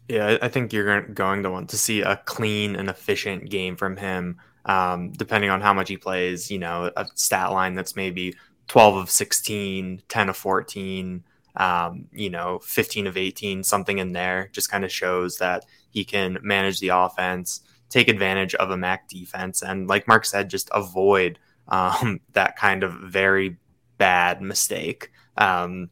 Yeah, 0.08 0.38
I 0.44 0.48
think 0.48 0.72
you're 0.72 1.02
going 1.02 1.42
to 1.42 1.50
want 1.50 1.72
to 1.72 1.78
see 1.78 2.02
a 2.02 2.18
clean 2.18 2.76
and 2.76 2.88
efficient 2.88 3.50
game 3.50 3.76
from 3.76 3.98
him. 3.98 4.40
Um, 4.66 5.12
depending 5.12 5.50
on 5.50 5.60
how 5.60 5.74
much 5.74 5.90
he 5.90 5.98
plays, 5.98 6.52
you 6.52 6.60
know, 6.60 6.92
a 6.96 7.08
stat 7.16 7.52
line 7.52 7.74
that's 7.74 7.96
maybe 7.96 8.36
12 8.68 8.96
of 8.96 9.10
16, 9.10 10.04
10 10.08 10.30
of 10.30 10.38
14, 10.38 11.24
um, 11.56 12.06
you 12.14 12.30
know, 12.30 12.60
15 12.60 13.08
of 13.08 13.18
18, 13.18 13.64
something 13.64 13.98
in 13.98 14.14
there 14.14 14.50
just 14.54 14.70
kind 14.70 14.86
of 14.86 14.92
shows 14.92 15.40
that 15.40 15.66
he 15.94 16.04
can 16.04 16.40
manage 16.42 16.80
the 16.80 16.90
offense, 16.90 17.62
take 17.90 18.08
advantage 18.08 18.56
of 18.56 18.72
a 18.72 18.78
MAC 18.78 19.08
defense, 19.08 19.62
and 19.62 19.88
like 19.88 20.08
Mark 20.08 20.26
said, 20.26 20.50
just 20.50 20.70
avoid 20.74 21.40
um, 21.68 22.20
that 22.34 22.58
kind 22.58 22.84
of 22.84 22.94
very 22.94 23.58
bad 23.98 24.42
mistake. 24.42 25.12
Um, 25.38 25.90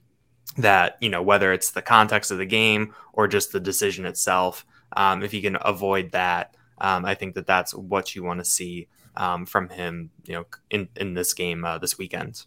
that, 0.57 0.97
you 0.99 1.09
know, 1.09 1.21
whether 1.21 1.53
it's 1.53 1.71
the 1.71 1.81
context 1.81 2.29
of 2.29 2.37
the 2.37 2.45
game 2.45 2.93
or 3.13 3.25
just 3.27 3.53
the 3.53 3.59
decision 3.59 4.05
itself, 4.05 4.65
um, 4.97 5.23
if 5.23 5.33
you 5.33 5.41
can 5.41 5.57
avoid 5.61 6.11
that, 6.11 6.55
um, 6.79 7.05
I 7.05 7.15
think 7.15 7.35
that 7.35 7.47
that's 7.47 7.73
what 7.73 8.15
you 8.15 8.23
want 8.23 8.39
to 8.39 8.45
see 8.45 8.89
um, 9.15 9.45
from 9.45 9.69
him, 9.69 10.11
you 10.25 10.33
know, 10.33 10.45
in, 10.69 10.89
in 10.97 11.13
this 11.13 11.33
game 11.33 11.63
uh, 11.63 11.77
this 11.77 11.97
weekend 11.97 12.45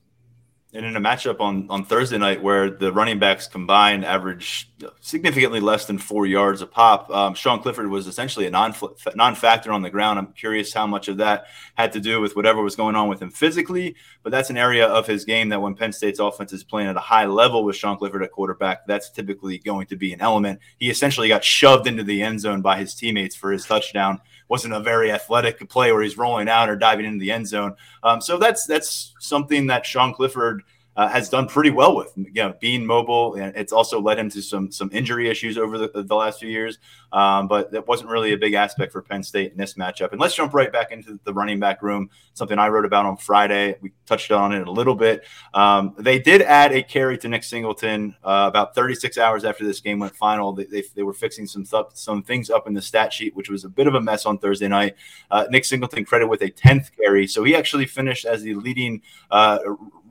and 0.74 0.84
in 0.84 0.96
a 0.96 1.00
matchup 1.00 1.40
on, 1.40 1.68
on 1.70 1.84
Thursday 1.84 2.18
night 2.18 2.42
where 2.42 2.68
the 2.68 2.92
running 2.92 3.20
backs 3.20 3.46
combined 3.46 4.04
average 4.04 4.68
significantly 5.00 5.60
less 5.60 5.86
than 5.86 5.98
four 5.98 6.26
yards 6.26 6.62
a 6.62 6.66
pop, 6.66 7.08
um, 7.10 7.34
Sean 7.34 7.62
Clifford 7.62 7.88
was 7.88 8.08
essentially 8.08 8.46
a 8.46 8.50
non 8.50 8.74
non 9.14 9.36
factor 9.36 9.70
on 9.70 9.82
the 9.82 9.90
ground. 9.90 10.18
I'm 10.18 10.32
curious 10.32 10.74
how 10.74 10.86
much 10.88 11.06
of 11.06 11.18
that 11.18 11.46
had 11.76 11.92
to 11.92 12.00
do 12.00 12.20
with 12.20 12.34
whatever 12.34 12.60
was 12.60 12.74
going 12.74 12.96
on 12.96 13.08
with 13.08 13.22
him 13.22 13.30
physically, 13.30 13.94
but 14.24 14.30
that's 14.30 14.50
an 14.50 14.56
area 14.56 14.86
of 14.86 15.06
his 15.06 15.24
game 15.24 15.48
that 15.50 15.62
when 15.62 15.76
Penn 15.76 15.92
State's 15.92 16.18
offense 16.18 16.52
is 16.52 16.64
playing 16.64 16.88
at 16.88 16.96
a 16.96 17.00
high 17.00 17.26
level 17.26 17.62
with 17.62 17.76
Sean 17.76 17.96
Clifford 17.96 18.24
at 18.24 18.32
quarterback, 18.32 18.84
that's 18.86 19.10
typically 19.10 19.58
going 19.58 19.86
to 19.86 19.96
be 19.96 20.12
an 20.12 20.20
element. 20.20 20.58
He 20.78 20.90
essentially 20.90 21.28
got 21.28 21.44
shoved 21.44 21.86
into 21.86 22.02
the 22.02 22.20
end 22.20 22.40
zone 22.40 22.62
by 22.62 22.78
his 22.78 22.94
teammates 22.94 23.36
for 23.36 23.52
his 23.52 23.64
touchdown 23.64 24.20
wasn't 24.48 24.74
a 24.74 24.80
very 24.80 25.10
athletic 25.10 25.68
play 25.68 25.92
where 25.92 26.02
he's 26.02 26.18
rolling 26.18 26.48
out 26.48 26.68
or 26.68 26.76
diving 26.76 27.06
into 27.06 27.20
the 27.20 27.32
end 27.32 27.48
zone. 27.48 27.74
Um, 28.02 28.20
so 28.20 28.36
that's 28.38 28.66
that's 28.66 29.14
something 29.18 29.66
that 29.68 29.86
Sean 29.86 30.12
Clifford 30.12 30.62
uh, 30.96 31.08
has 31.08 31.28
done 31.28 31.46
pretty 31.46 31.70
well 31.70 31.96
with. 31.96 32.12
You 32.16 32.30
know, 32.34 32.54
being 32.60 32.86
mobile, 32.86 33.34
and 33.34 33.54
it's 33.56 33.72
also 33.72 34.00
led 34.00 34.18
him 34.18 34.30
to 34.30 34.42
some 34.42 34.70
some 34.70 34.90
injury 34.92 35.28
issues 35.28 35.58
over 35.58 35.78
the, 35.78 36.02
the 36.02 36.14
last 36.14 36.40
few 36.40 36.48
years. 36.48 36.78
Um, 37.12 37.46
but 37.46 37.70
that 37.70 37.86
wasn't 37.86 38.10
really 38.10 38.32
a 38.32 38.36
big 38.36 38.54
aspect 38.54 38.92
for 38.92 39.00
Penn 39.00 39.22
State 39.22 39.52
in 39.52 39.56
this 39.56 39.74
matchup. 39.74 40.10
And 40.10 40.20
let's 40.20 40.34
jump 40.34 40.52
right 40.52 40.72
back 40.72 40.90
into 40.90 41.18
the 41.22 41.32
running 41.32 41.60
back 41.60 41.80
room. 41.80 42.10
Something 42.32 42.58
I 42.58 42.68
wrote 42.68 42.84
about 42.84 43.06
on 43.06 43.16
Friday. 43.16 43.76
We 43.80 43.92
touched 44.04 44.32
on 44.32 44.52
it 44.52 44.66
a 44.66 44.70
little 44.70 44.96
bit. 44.96 45.24
Um, 45.52 45.94
they 45.96 46.18
did 46.18 46.42
add 46.42 46.72
a 46.72 46.82
carry 46.82 47.16
to 47.18 47.28
Nick 47.28 47.44
Singleton 47.44 48.16
uh, 48.24 48.46
about 48.48 48.74
36 48.74 49.16
hours 49.16 49.44
after 49.44 49.64
this 49.64 49.80
game 49.80 50.00
went 50.00 50.16
final. 50.16 50.52
They, 50.52 50.64
they, 50.64 50.82
they 50.96 51.02
were 51.04 51.12
fixing 51.12 51.46
some 51.46 51.64
th- 51.64 51.86
some 51.94 52.22
things 52.22 52.50
up 52.50 52.66
in 52.66 52.74
the 52.74 52.82
stat 52.82 53.12
sheet, 53.12 53.36
which 53.36 53.48
was 53.48 53.64
a 53.64 53.68
bit 53.68 53.86
of 53.86 53.94
a 53.94 54.00
mess 54.00 54.26
on 54.26 54.38
Thursday 54.38 54.68
night. 54.68 54.96
Uh, 55.30 55.44
Nick 55.50 55.64
Singleton 55.64 56.04
credit 56.04 56.26
with 56.26 56.42
a 56.42 56.50
10th 56.50 56.90
carry, 57.00 57.26
so 57.28 57.44
he 57.44 57.54
actually 57.54 57.86
finished 57.86 58.24
as 58.24 58.42
the 58.42 58.54
leading 58.54 59.02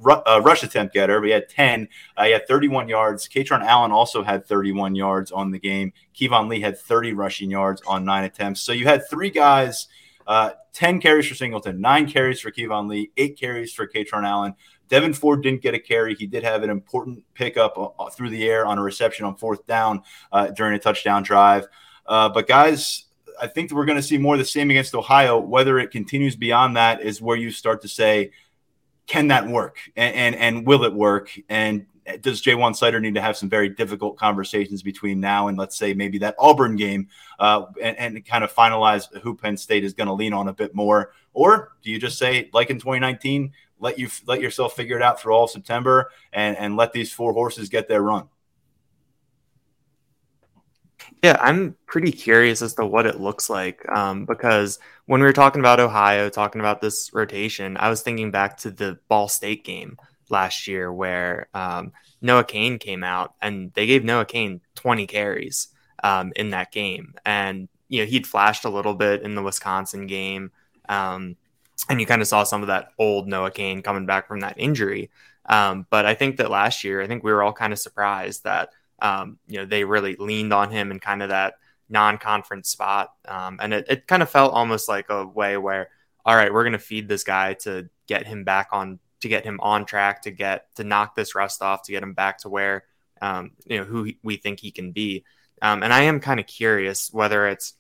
uh, 0.06 0.42
rush 0.44 0.64
attempt 0.64 0.94
getter. 0.94 1.22
We 1.22 1.32
had 1.32 1.50
10. 1.50 1.88
Uh, 2.16 2.26
he 2.26 2.32
had 2.32 2.48
31 2.48 2.88
yards. 2.88 3.28
Kaytron 3.28 3.64
Allen 3.64 3.92
also 3.92 4.24
had 4.24 4.46
31 4.46 4.96
yards 4.96 5.32
on 5.32 5.52
the 5.52 5.60
game. 5.60 5.94
Keyvone 6.16 6.50
Lee 6.50 6.62
had 6.62 6.78
30 6.78 7.14
rushing 7.14 7.50
yards 7.50 7.82
on 7.88 8.06
nine 8.06 8.24
attempts. 8.24 8.62
So 8.62 8.72
you 8.72 8.86
had 8.86 9.08
three 9.10 9.30
guys, 9.30 9.88
uh, 10.28 10.52
10 10.74 11.00
carries 11.02 11.28
for 11.28 11.36
Singleton, 11.36 11.82
nine 11.82 12.10
carries 12.10 12.40
for 12.40 12.52
Keyvone 12.52 12.90
Lee, 12.90 13.12
eight 13.18 13.38
carries 13.40 13.74
for 13.74 13.88
Kaytron 13.88 14.28
Allen. 14.28 14.56
Devyn 14.90 15.16
Ford 15.16 15.42
didn't 15.42 15.62
get 15.62 15.74
a 15.74 15.80
carry. 15.80 16.14
He 16.14 16.28
did 16.28 16.44
have 16.44 16.64
an 16.64 16.70
important 16.70 17.24
pickup 17.34 17.78
uh, 17.78 17.88
uh, 18.00 18.10
through 18.10 18.30
the 18.30 18.48
air 18.48 18.66
on 18.66 18.78
a 18.78 18.84
reception 18.84 19.26
on 19.26 19.36
fourth 19.36 19.66
down 19.66 20.04
uh, 20.32 20.48
during 20.48 20.76
a 20.76 20.80
touchdown 20.80 21.24
drive. 21.24 21.68
Uh, 22.06 22.30
but 22.30 22.48
guys, 22.48 23.06
I 23.42 23.48
think 23.48 23.72
we're 23.72 23.86
going 23.86 23.98
to 23.98 24.04
see 24.04 24.18
more 24.18 24.36
of 24.36 24.40
the 24.40 24.46
same 24.46 24.70
against 24.70 24.94
Ohio. 24.94 25.40
Whether 25.40 25.80
it 25.80 25.92
continues 25.92 26.36
beyond 26.36 26.78
that 26.78 27.02
is 27.02 27.22
where 27.22 27.38
you 27.38 27.50
start 27.50 27.82
to 27.82 27.88
say, 27.88 28.32
can 29.08 29.28
that 29.28 29.48
work 29.48 29.78
and, 29.96 30.16
and, 30.16 30.36
and 30.36 30.68
will 30.68 30.84
it 30.84 30.94
work 30.94 31.38
and 31.50 31.86
does 32.22 32.42
Ja'Juan 32.42 32.72
Seider 32.72 33.02
need 33.02 33.16
to 33.16 33.22
have 33.22 33.38
some 33.38 33.50
very 33.50 33.70
difficult 33.70 34.18
conversations 34.18 34.82
between 34.82 35.20
now 35.20 35.48
and 35.48 35.58
let's 35.58 35.78
say 35.78 35.94
maybe 35.94 36.18
that 36.20 36.36
Auburn 36.38 36.76
game 36.76 37.08
uh, 37.40 37.66
and, 37.82 37.98
and, 37.98 38.26
kind 38.26 38.44
of 38.44 38.54
finalize 38.54 39.06
who 39.22 39.36
Penn 39.36 39.58
State 39.58 39.84
is 39.84 39.94
going 39.94 40.08
to 40.08 40.14
lean 40.14 40.34
on 40.34 40.48
a 40.48 40.54
bit 40.54 40.76
more? 40.76 41.14
Or 41.34 41.72
do 41.82 41.90
you 41.90 42.00
just 42.00 42.18
say, 42.18 42.50
like 42.54 42.70
in 42.70 42.78
2019, 42.78 43.54
let 43.80 43.98
you 43.98 44.10
let 44.26 44.42
yourself 44.42 44.76
figure 44.76 44.96
it 44.96 45.02
out 45.02 45.20
through 45.20 45.34
all 45.34 45.48
September 45.48 46.12
and, 46.32 46.58
and 46.58 46.76
let 46.78 46.94
these 46.94 47.12
four 47.12 47.34
horses 47.34 47.70
get 47.70 47.88
their 47.88 48.02
run? 48.02 48.28
Yeah, 51.24 51.38
I'm 51.40 51.78
pretty 51.86 52.12
curious 52.12 52.62
as 52.62 52.74
to 52.74 52.86
what 52.86 53.06
it 53.06 53.22
looks 53.22 53.50
like 53.50 53.88
um, 53.90 54.26
because 54.26 54.78
when 55.06 55.22
we 55.22 55.26
were 55.26 55.32
talking 55.32 55.62
about 55.62 55.80
Ohio, 55.80 56.28
talking 56.28 56.60
about 56.60 56.82
this 56.82 57.12
rotation, 57.14 57.78
I 57.78 57.90
was 57.90 58.02
thinking 58.02 58.30
back 58.30 58.58
to 58.58 58.72
the 58.72 59.00
Ball 59.08 59.30
State 59.30 59.64
game 59.64 59.98
last 60.30 60.68
year 60.68 60.92
where 60.92 61.48
um, 61.54 61.94
Noah 62.22 62.44
Cain 62.44 62.78
came 62.78 63.06
out 63.06 63.36
and 63.42 63.72
they 63.74 63.86
gave 63.86 64.04
Noah 64.04 64.26
Cain 64.26 64.60
20 64.76 65.08
carries 65.08 65.70
um, 66.04 66.34
in 66.36 66.50
that 66.50 66.74
game. 66.74 67.14
And, 67.26 67.70
you 67.88 68.02
know, 68.02 68.06
he'd 68.06 68.28
flashed 68.28 68.66
a 68.66 68.70
little 68.70 68.94
bit 68.94 69.22
in 69.22 69.36
the 69.36 69.44
Wisconsin 69.44 70.08
game. 70.08 70.52
Um, 70.90 71.38
and 71.88 72.02
you 72.02 72.06
kind 72.06 72.22
of 72.22 72.28
saw 72.28 72.44
some 72.44 72.64
of 72.64 72.68
that 72.68 72.90
old 73.00 73.30
Noah 73.30 73.52
Cain 73.52 73.82
coming 73.82 74.06
back 74.06 74.28
from 74.28 74.42
that 74.42 74.60
injury. 74.60 75.10
Um, 75.46 75.88
but 75.90 76.06
I 76.06 76.16
think 76.16 76.36
that 76.38 76.52
last 76.52 76.84
year, 76.84 77.02
I 77.02 77.08
think 77.08 77.24
we 77.24 77.32
were 77.32 77.44
all 77.44 77.54
kind 77.54 77.72
of 77.72 77.80
surprised 77.80 78.44
that 78.44 78.72
um, 79.04 79.38
you 79.48 79.60
know, 79.60 79.66
they 79.66 79.84
really 79.84 80.16
leaned 80.18 80.54
on 80.54 80.72
him 80.72 80.90
in 80.90 81.00
kind 81.00 81.22
of 81.22 81.30
that 81.30 81.56
non-conference 81.90 82.70
spot. 82.70 83.14
Um, 83.28 83.60
and 83.62 83.74
it, 83.74 83.86
it 83.90 84.08
kind 84.08 84.24
of 84.24 84.30
felt 84.30 84.54
almost 84.54 84.90
like 84.90 85.08
a 85.10 85.28
way 85.28 85.58
where, 85.58 85.90
all 86.26 86.36
right, 86.36 86.52
we're 86.52 86.64
going 86.64 86.74
to 86.74 86.80
feed 86.80 87.08
this 87.08 87.24
guy 87.24 87.54
to 87.56 87.90
get 88.08 88.26
him 88.26 88.46
back 88.46 88.70
on 88.72 89.00
to 89.20 89.30
get 89.30 89.46
him 89.46 89.60
on 89.62 89.86
track, 89.86 90.24
to 90.24 90.32
get 90.32 90.74
to 90.76 90.84
knock 90.84 91.16
this 91.16 91.36
rust 91.36 91.62
off, 91.62 91.84
to 91.84 91.92
get 91.92 92.04
him 92.04 92.14
back 92.14 92.40
to 92.40 92.50
where 92.50 92.84
um, 93.22 93.52
you 93.66 93.78
know 93.78 93.84
who 93.84 94.12
we 94.24 94.38
think 94.38 94.60
he 94.60 94.72
can 94.72 94.92
be. 94.92 95.24
Um, 95.62 95.84
and 95.84 95.94
I 95.94 96.04
am 96.04 96.20
kind 96.20 96.40
of 96.40 96.48
curious 96.48 97.12
whether 97.14 97.48
it's 97.48 97.74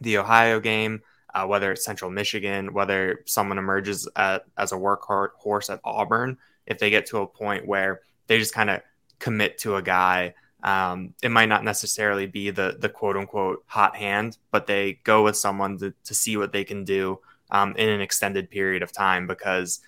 the 0.00 0.18
Ohio 0.18 0.58
game, 0.58 1.02
uh, 1.32 1.46
whether 1.46 1.70
it's 1.72 1.84
Central 1.84 2.10
Michigan, 2.10 2.74
whether 2.74 3.22
someone 3.26 3.58
emerges 3.58 4.08
at, 4.16 4.44
as 4.56 4.72
a 4.72 4.76
workhorse 4.76 5.70
at 5.70 5.80
Auburn, 5.84 6.38
if 6.66 6.78
they 6.78 6.90
get 6.90 7.06
to 7.06 7.18
a 7.18 7.26
point 7.26 7.66
where 7.66 8.00
they 8.26 8.38
just 8.38 8.54
kind 8.54 8.70
of 8.70 8.80
commit 9.20 9.58
to 9.58 9.76
a 9.76 9.82
guy. 9.82 10.34
Um, 10.64 11.12
it 11.22 11.30
might 11.30 11.50
not 11.50 11.62
necessarily 11.62 12.26
be 12.26 12.50
the 12.50 12.76
the 12.80 12.88
quote 12.88 13.16
unquote 13.16 13.62
hot 13.66 13.94
hand, 13.94 14.38
but 14.50 14.66
they 14.66 14.94
go 15.04 15.22
with 15.22 15.36
someone 15.36 15.78
to, 15.78 15.92
to 16.04 16.14
see 16.14 16.38
what 16.38 16.52
they 16.52 16.64
can 16.64 16.84
do 16.84 17.20
um, 17.50 17.76
in 17.76 17.88
an 17.90 18.00
extended 18.00 18.50
period 18.50 18.82
of 18.82 18.90
time 18.90 19.26
because 19.26 19.80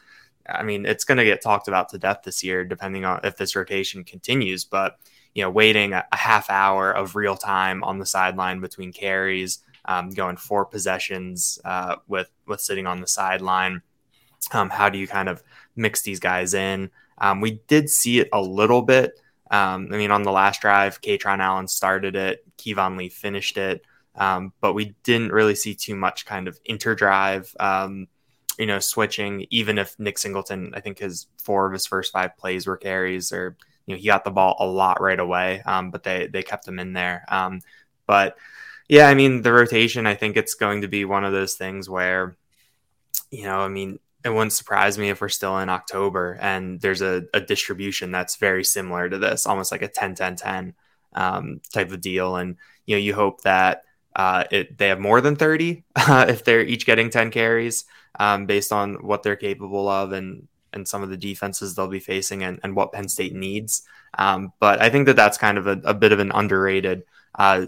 I 0.46 0.62
mean 0.62 0.84
it's 0.84 1.04
going 1.04 1.18
to 1.18 1.24
get 1.24 1.42
talked 1.42 1.66
about 1.66 1.88
to 1.90 1.98
death 1.98 2.20
this 2.24 2.44
year, 2.44 2.62
depending 2.62 3.06
on 3.06 3.20
if 3.24 3.36
this 3.38 3.56
rotation 3.56 4.04
continues. 4.04 4.64
But 4.64 4.98
you 5.34 5.42
know, 5.42 5.50
waiting 5.50 5.94
a, 5.94 6.04
a 6.12 6.16
half 6.16 6.50
hour 6.50 6.92
of 6.92 7.16
real 7.16 7.36
time 7.36 7.82
on 7.82 7.98
the 7.98 8.06
sideline 8.06 8.60
between 8.60 8.92
carries, 8.92 9.60
um, 9.86 10.10
going 10.10 10.36
four 10.36 10.66
possessions 10.66 11.58
uh, 11.64 11.96
with 12.06 12.30
with 12.46 12.60
sitting 12.60 12.86
on 12.86 13.00
the 13.00 13.06
sideline. 13.06 13.80
Um, 14.52 14.68
how 14.68 14.90
do 14.90 14.98
you 14.98 15.06
kind 15.06 15.30
of 15.30 15.42
mix 15.74 16.02
these 16.02 16.20
guys 16.20 16.52
in? 16.52 16.90
Um, 17.18 17.40
we 17.40 17.62
did 17.66 17.88
see 17.88 18.20
it 18.20 18.28
a 18.32 18.40
little 18.42 18.82
bit. 18.82 19.18
Um, 19.50 19.88
I 19.92 19.96
mean, 19.96 20.10
on 20.10 20.22
the 20.22 20.32
last 20.32 20.60
drive, 20.60 21.00
Kaytron 21.00 21.38
Allen 21.38 21.68
started 21.68 22.16
it, 22.16 22.44
Keyvone 22.58 22.96
Lee 22.96 23.08
finished 23.08 23.56
it, 23.56 23.84
um, 24.14 24.52
but 24.60 24.72
we 24.72 24.94
didn't 25.04 25.32
really 25.32 25.54
see 25.54 25.74
too 25.74 25.94
much 25.94 26.26
kind 26.26 26.48
of 26.48 26.58
interdrive, 26.64 27.54
um, 27.60 28.08
you 28.58 28.66
know, 28.66 28.80
switching. 28.80 29.46
Even 29.50 29.78
if 29.78 29.98
Nick 29.98 30.18
Singleton, 30.18 30.72
I 30.74 30.80
think 30.80 30.98
his 30.98 31.26
four 31.38 31.66
of 31.66 31.72
his 31.72 31.86
first 31.86 32.12
five 32.12 32.36
plays 32.36 32.66
were 32.66 32.76
carries, 32.76 33.32
or 33.32 33.56
you 33.86 33.94
know, 33.94 34.00
he 34.00 34.06
got 34.06 34.24
the 34.24 34.30
ball 34.30 34.56
a 34.58 34.66
lot 34.66 35.00
right 35.00 35.20
away, 35.20 35.62
um, 35.62 35.90
but 35.90 36.02
they 36.02 36.26
they 36.26 36.42
kept 36.42 36.66
him 36.66 36.78
in 36.78 36.92
there. 36.92 37.24
Um, 37.28 37.60
but 38.06 38.36
yeah, 38.88 39.08
I 39.08 39.14
mean, 39.14 39.42
the 39.42 39.52
rotation, 39.52 40.06
I 40.06 40.14
think 40.14 40.36
it's 40.36 40.54
going 40.54 40.82
to 40.82 40.88
be 40.88 41.04
one 41.04 41.24
of 41.24 41.32
those 41.32 41.54
things 41.54 41.88
where, 41.88 42.36
you 43.30 43.44
know, 43.44 43.58
I 43.58 43.68
mean, 43.68 43.98
it 44.26 44.30
wouldn't 44.30 44.52
surprise 44.52 44.98
me 44.98 45.08
if 45.08 45.20
we're 45.20 45.28
still 45.28 45.56
in 45.58 45.68
October 45.68 46.36
and 46.40 46.80
there's 46.80 47.00
a, 47.00 47.22
a 47.32 47.40
distribution 47.40 48.10
that's 48.10 48.34
very 48.34 48.64
similar 48.64 49.08
to 49.08 49.18
this, 49.18 49.46
almost 49.46 49.70
like 49.70 49.82
a 49.82 49.88
10 49.88 50.16
10 50.16 50.34
10 50.34 50.74
um, 51.14 51.60
type 51.72 51.92
of 51.92 52.00
deal. 52.00 52.34
And, 52.34 52.56
you 52.86 52.96
know, 52.96 53.00
you 53.00 53.14
hope 53.14 53.42
that 53.42 53.84
uh, 54.16 54.42
it, 54.50 54.78
they 54.78 54.88
have 54.88 54.98
more 54.98 55.20
than 55.20 55.36
30 55.36 55.84
uh, 55.94 56.26
if 56.28 56.44
they're 56.44 56.64
each 56.64 56.86
getting 56.86 57.08
10 57.08 57.30
carries 57.30 57.84
um, 58.18 58.46
based 58.46 58.72
on 58.72 58.94
what 58.94 59.22
they're 59.22 59.36
capable 59.36 59.88
of 59.88 60.10
and, 60.10 60.48
and 60.72 60.88
some 60.88 61.04
of 61.04 61.08
the 61.08 61.16
defenses 61.16 61.76
they'll 61.76 61.86
be 61.86 62.00
facing 62.00 62.42
and, 62.42 62.58
and 62.64 62.74
what 62.74 62.92
Penn 62.92 63.08
State 63.08 63.32
needs. 63.32 63.82
Um, 64.18 64.52
but 64.58 64.82
I 64.82 64.90
think 64.90 65.06
that 65.06 65.14
that's 65.14 65.38
kind 65.38 65.56
of 65.56 65.68
a, 65.68 65.80
a 65.84 65.94
bit 65.94 66.10
of 66.10 66.18
an 66.18 66.32
underrated 66.34 67.04
uh, 67.36 67.66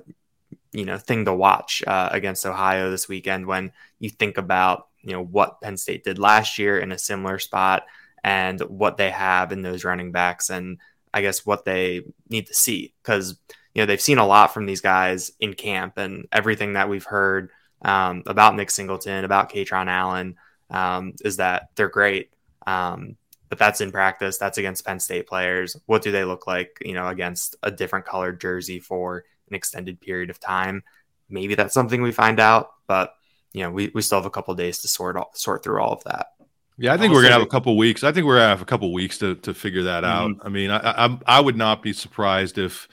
you 0.72 0.84
know 0.84 0.98
thing 0.98 1.24
to 1.24 1.34
watch 1.34 1.84
uh, 1.86 2.08
against 2.10 2.44
Ohio 2.44 2.90
this 2.90 3.08
weekend 3.08 3.46
when 3.46 3.70
you 4.00 4.10
think 4.10 4.38
about 4.38 4.88
you 5.08 5.14
know 5.14 5.24
what 5.24 5.60
Penn 5.60 5.76
State 5.76 6.04
did 6.04 6.18
last 6.18 6.58
year 6.58 6.78
in 6.78 6.92
a 6.92 6.98
similar 6.98 7.38
spot 7.38 7.84
and 8.22 8.60
what 8.60 8.96
they 8.96 9.10
have 9.10 9.52
in 9.52 9.62
those 9.62 9.84
running 9.84 10.12
backs 10.12 10.50
and 10.50 10.78
I 11.14 11.22
guess 11.22 11.46
what 11.46 11.64
they 11.64 12.02
need 12.28 12.46
to 12.46 12.54
see 12.54 12.94
because 13.02 13.38
you 13.74 13.82
know 13.82 13.86
they've 13.86 14.00
seen 14.00 14.18
a 14.18 14.26
lot 14.26 14.52
from 14.52 14.66
these 14.66 14.82
guys 14.82 15.32
in 15.40 15.54
camp 15.54 15.96
and 15.96 16.28
everything 16.30 16.74
that 16.74 16.88
we've 16.88 17.04
heard 17.04 17.50
um, 17.82 18.22
about 18.26 18.54
Nick 18.54 18.70
Singleton 18.70 19.24
about 19.24 19.50
Kaytron 19.50 19.88
Allen 19.88 20.36
um, 20.70 21.14
is 21.24 21.38
that 21.38 21.70
they're 21.74 21.88
great. 21.88 22.30
Um, 22.66 23.16
but 23.48 23.58
that's 23.58 23.80
in 23.80 23.90
practice. 23.90 24.36
That's 24.36 24.58
against 24.58 24.84
Penn 24.84 25.00
State 25.00 25.26
players. 25.26 25.74
What 25.86 26.02
do 26.02 26.12
they 26.12 26.24
look 26.24 26.46
like, 26.46 26.76
you 26.82 26.92
know, 26.92 27.08
against 27.08 27.56
a 27.62 27.70
different 27.70 28.04
colored 28.04 28.40
jersey 28.42 28.78
for 28.78 29.24
an 29.48 29.54
extended 29.54 30.00
period 30.00 30.28
of 30.28 30.38
time. 30.38 30.82
Maybe 31.30 31.54
that's 31.54 31.72
something 31.72 32.02
we 32.02 32.12
find 32.12 32.40
out, 32.40 32.72
but 32.86 33.14
you 33.52 33.62
know, 33.62 33.70
we, 33.70 33.90
we 33.94 34.02
still 34.02 34.18
have 34.18 34.26
a 34.26 34.30
couple 34.30 34.54
days 34.54 34.78
to 34.78 34.88
sort 34.88 35.16
all, 35.16 35.30
sort 35.34 35.62
through 35.62 35.80
all 35.80 35.92
of 35.92 36.04
that. 36.04 36.28
Yeah, 36.76 36.94
I 36.94 36.96
think 36.96 37.12
we're 37.12 37.22
gonna 37.22 37.34
have 37.34 37.42
a 37.42 37.46
couple 37.46 37.76
weeks. 37.76 38.04
I 38.04 38.12
think 38.12 38.24
we're 38.26 38.36
gonna 38.36 38.48
have 38.48 38.62
a 38.62 38.66
couple 38.66 38.92
weeks 38.92 39.18
to 39.18 39.34
to 39.36 39.52
figure 39.52 39.82
that 39.84 40.04
mm-hmm. 40.04 40.32
out. 40.32 40.46
I 40.46 40.48
mean, 40.48 40.70
I, 40.70 41.06
I 41.06 41.18
I 41.26 41.40
would 41.40 41.56
not 41.56 41.82
be 41.82 41.92
surprised 41.92 42.56
if 42.56 42.88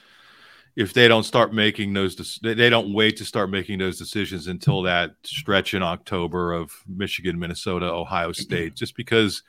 if 0.76 0.92
they 0.92 1.08
don't 1.08 1.22
start 1.22 1.54
making 1.54 1.94
those 1.94 2.38
they 2.42 2.68
don't 2.68 2.92
wait 2.92 3.16
to 3.16 3.24
start 3.24 3.48
making 3.48 3.78
those 3.78 3.96
decisions 3.96 4.46
until 4.46 4.82
that 4.82 5.12
stretch 5.22 5.72
in 5.72 5.82
October 5.82 6.52
of 6.52 6.72
Michigan, 6.86 7.38
Minnesota, 7.38 7.86
Ohio 7.86 8.32
State, 8.32 8.74
just 8.74 8.94
because 8.96 9.42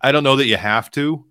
I 0.00 0.12
don't 0.12 0.24
know 0.24 0.36
that 0.36 0.46
you 0.46 0.56
have 0.56 0.90
to. 0.92 1.24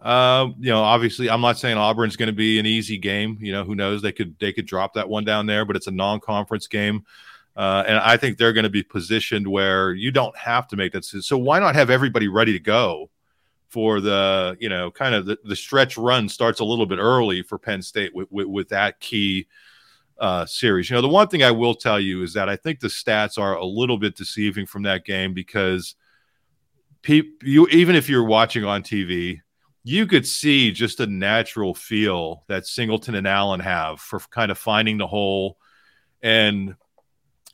Uh, 0.00 0.46
you 0.58 0.70
know, 0.70 0.82
obviously, 0.82 1.28
I'm 1.28 1.40
not 1.40 1.58
saying 1.58 1.76
Auburn's 1.76 2.16
going 2.16 2.28
to 2.28 2.32
be 2.32 2.58
an 2.58 2.66
easy 2.66 2.96
game. 2.96 3.36
You 3.40 3.52
know, 3.52 3.64
who 3.64 3.74
knows? 3.74 4.00
They 4.00 4.12
could 4.12 4.38
they 4.38 4.52
could 4.52 4.66
drop 4.66 4.94
that 4.94 5.08
one 5.08 5.24
down 5.24 5.46
there, 5.46 5.64
but 5.64 5.76
it's 5.76 5.88
a 5.88 5.92
non-conference 5.92 6.68
game, 6.68 7.04
uh, 7.58 7.82
and 7.88 7.98
I 7.98 8.16
think 8.16 8.38
they're 8.38 8.52
going 8.52 8.64
to 8.64 8.70
be 8.70 8.84
positioned 8.84 9.46
where 9.46 9.92
you 9.92 10.12
don't 10.12 10.36
have 10.38 10.68
to 10.68 10.76
make 10.76 10.92
that. 10.92 11.00
decision. 11.00 11.22
So 11.22 11.36
why 11.36 11.58
not 11.58 11.74
have 11.74 11.90
everybody 11.90 12.28
ready 12.28 12.52
to 12.52 12.60
go 12.60 13.10
for 13.68 14.00
the 14.00 14.56
you 14.60 14.68
know 14.68 14.90
kind 14.90 15.14
of 15.14 15.26
the, 15.26 15.36
the 15.44 15.56
stretch 15.56 15.98
run 15.98 16.28
starts 16.28 16.60
a 16.60 16.64
little 16.64 16.86
bit 16.86 16.98
early 16.98 17.42
for 17.42 17.58
Penn 17.58 17.82
State 17.82 18.14
with 18.14 18.28
with, 18.30 18.46
with 18.46 18.68
that 18.68 19.00
key 19.00 19.48
uh, 20.20 20.46
series. 20.46 20.88
You 20.88 20.94
know, 20.94 21.02
the 21.02 21.08
one 21.08 21.26
thing 21.26 21.42
I 21.42 21.50
will 21.50 21.74
tell 21.74 21.98
you 21.98 22.22
is 22.22 22.32
that 22.34 22.48
I 22.48 22.54
think 22.54 22.78
the 22.78 22.88
stats 22.88 23.38
are 23.38 23.56
a 23.56 23.66
little 23.66 23.98
bit 23.98 24.16
deceiving 24.16 24.64
from 24.64 24.84
that 24.84 25.04
game 25.04 25.34
because 25.34 25.96
people, 27.02 27.32
you 27.42 27.66
even 27.68 27.96
if 27.96 28.08
you're 28.08 28.24
watching 28.24 28.64
on 28.64 28.84
TV 28.84 29.40
you 29.84 30.06
could 30.06 30.26
see 30.26 30.70
just 30.70 31.00
a 31.00 31.06
natural 31.06 31.74
feel 31.74 32.44
that 32.46 32.66
Singleton 32.66 33.14
and 33.14 33.26
Allen 33.26 33.60
have 33.60 34.00
for 34.00 34.18
kind 34.18 34.50
of 34.50 34.58
finding 34.58 34.98
the 34.98 35.06
hole. 35.06 35.56
And, 36.20 36.74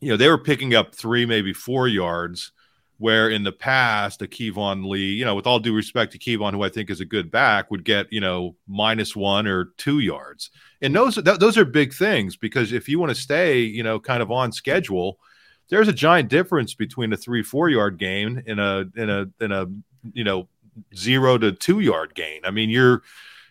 you 0.04 0.10
know, 0.10 0.16
they 0.16 0.28
were 0.28 0.38
picking 0.38 0.74
up 0.74 0.94
three, 0.94 1.24
maybe 1.26 1.52
four 1.52 1.88
yards, 1.88 2.52
where 2.98 3.28
in 3.28 3.42
the 3.42 3.52
past, 3.52 4.22
a 4.22 4.26
Keyvone 4.26 4.88
Lee, 4.88 5.14
you 5.14 5.24
know, 5.24 5.34
with 5.34 5.46
all 5.46 5.58
due 5.58 5.74
respect 5.74 6.12
to 6.12 6.18
Keyvone, 6.18 6.52
who 6.52 6.62
I 6.62 6.68
think 6.68 6.90
is 6.90 7.00
a 7.00 7.04
good 7.04 7.30
back, 7.30 7.70
would 7.70 7.84
get, 7.84 8.12
you 8.12 8.20
know, 8.20 8.54
minus 8.68 9.16
one 9.16 9.46
or 9.46 9.72
two 9.78 9.98
yards. 9.98 10.50
And 10.82 10.94
those, 10.94 11.14
th- 11.14 11.38
those 11.38 11.58
are 11.58 11.64
big 11.64 11.92
things 11.92 12.36
because 12.36 12.72
if 12.72 12.88
you 12.88 12.98
want 12.98 13.10
to 13.10 13.20
stay, 13.20 13.60
you 13.60 13.82
know, 13.82 13.98
kind 13.98 14.22
of 14.22 14.30
on 14.30 14.52
schedule, 14.52 15.18
there's 15.70 15.88
a 15.88 15.92
giant 15.92 16.28
difference 16.28 16.74
between 16.74 17.12
a 17.12 17.16
three, 17.16 17.42
four 17.42 17.68
yard 17.68 17.98
gain 17.98 18.42
in 18.46 18.58
a, 18.58 18.84
in 18.94 19.10
a, 19.10 19.26
in 19.40 19.52
a, 19.52 19.66
you 20.12 20.22
know, 20.22 20.48
zero 20.94 21.38
to 21.38 21.52
two 21.52 21.80
yard 21.80 22.14
gain. 22.14 22.42
I 22.44 22.50
mean, 22.50 22.70
you're 22.70 23.02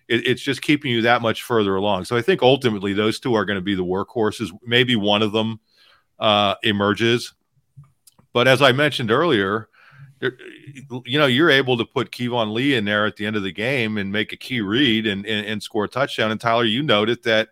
it, 0.08 0.28
it's 0.28 0.42
just 0.42 0.62
keeping 0.62 0.92
you 0.92 1.02
that 1.02 1.22
much 1.22 1.44
further 1.44 1.76
along. 1.76 2.06
So 2.06 2.16
I 2.16 2.22
think 2.22 2.42
ultimately 2.42 2.94
those 2.94 3.20
two 3.20 3.34
are 3.34 3.46
going 3.46 3.58
to 3.58 3.62
be 3.62 3.76
the 3.76 3.86
workhorses. 3.86 4.52
Maybe 4.66 4.96
one 4.96 5.22
of 5.22 5.32
them 5.32 5.60
uh, 6.24 6.56
emerges, 6.64 7.34
but 8.34 8.48
as 8.48 8.62
I 8.62 8.72
mentioned 8.72 9.12
earlier, 9.12 9.70
you 11.06 11.20
know, 11.20 11.26
you're 11.26 11.50
able 11.50 11.78
to 11.78 11.86
put 11.86 12.12
Keyvone 12.12 12.54
Lee 12.54 12.76
in 12.76 12.86
there 12.86 13.06
at 13.06 13.18
the 13.18 13.26
end 13.26 13.36
of 13.36 13.44
the 13.44 13.52
game 13.52 13.98
and 13.98 14.12
make 14.12 14.32
a 14.32 14.38
key 14.38 14.62
read 14.62 15.06
and, 15.06 15.26
and, 15.26 15.46
and 15.46 15.62
score 15.62 15.84
a 15.84 15.90
touchdown. 15.90 16.32
And 16.32 16.40
Tyler, 16.40 16.64
you 16.64 16.82
noted 16.82 17.22
that 17.24 17.50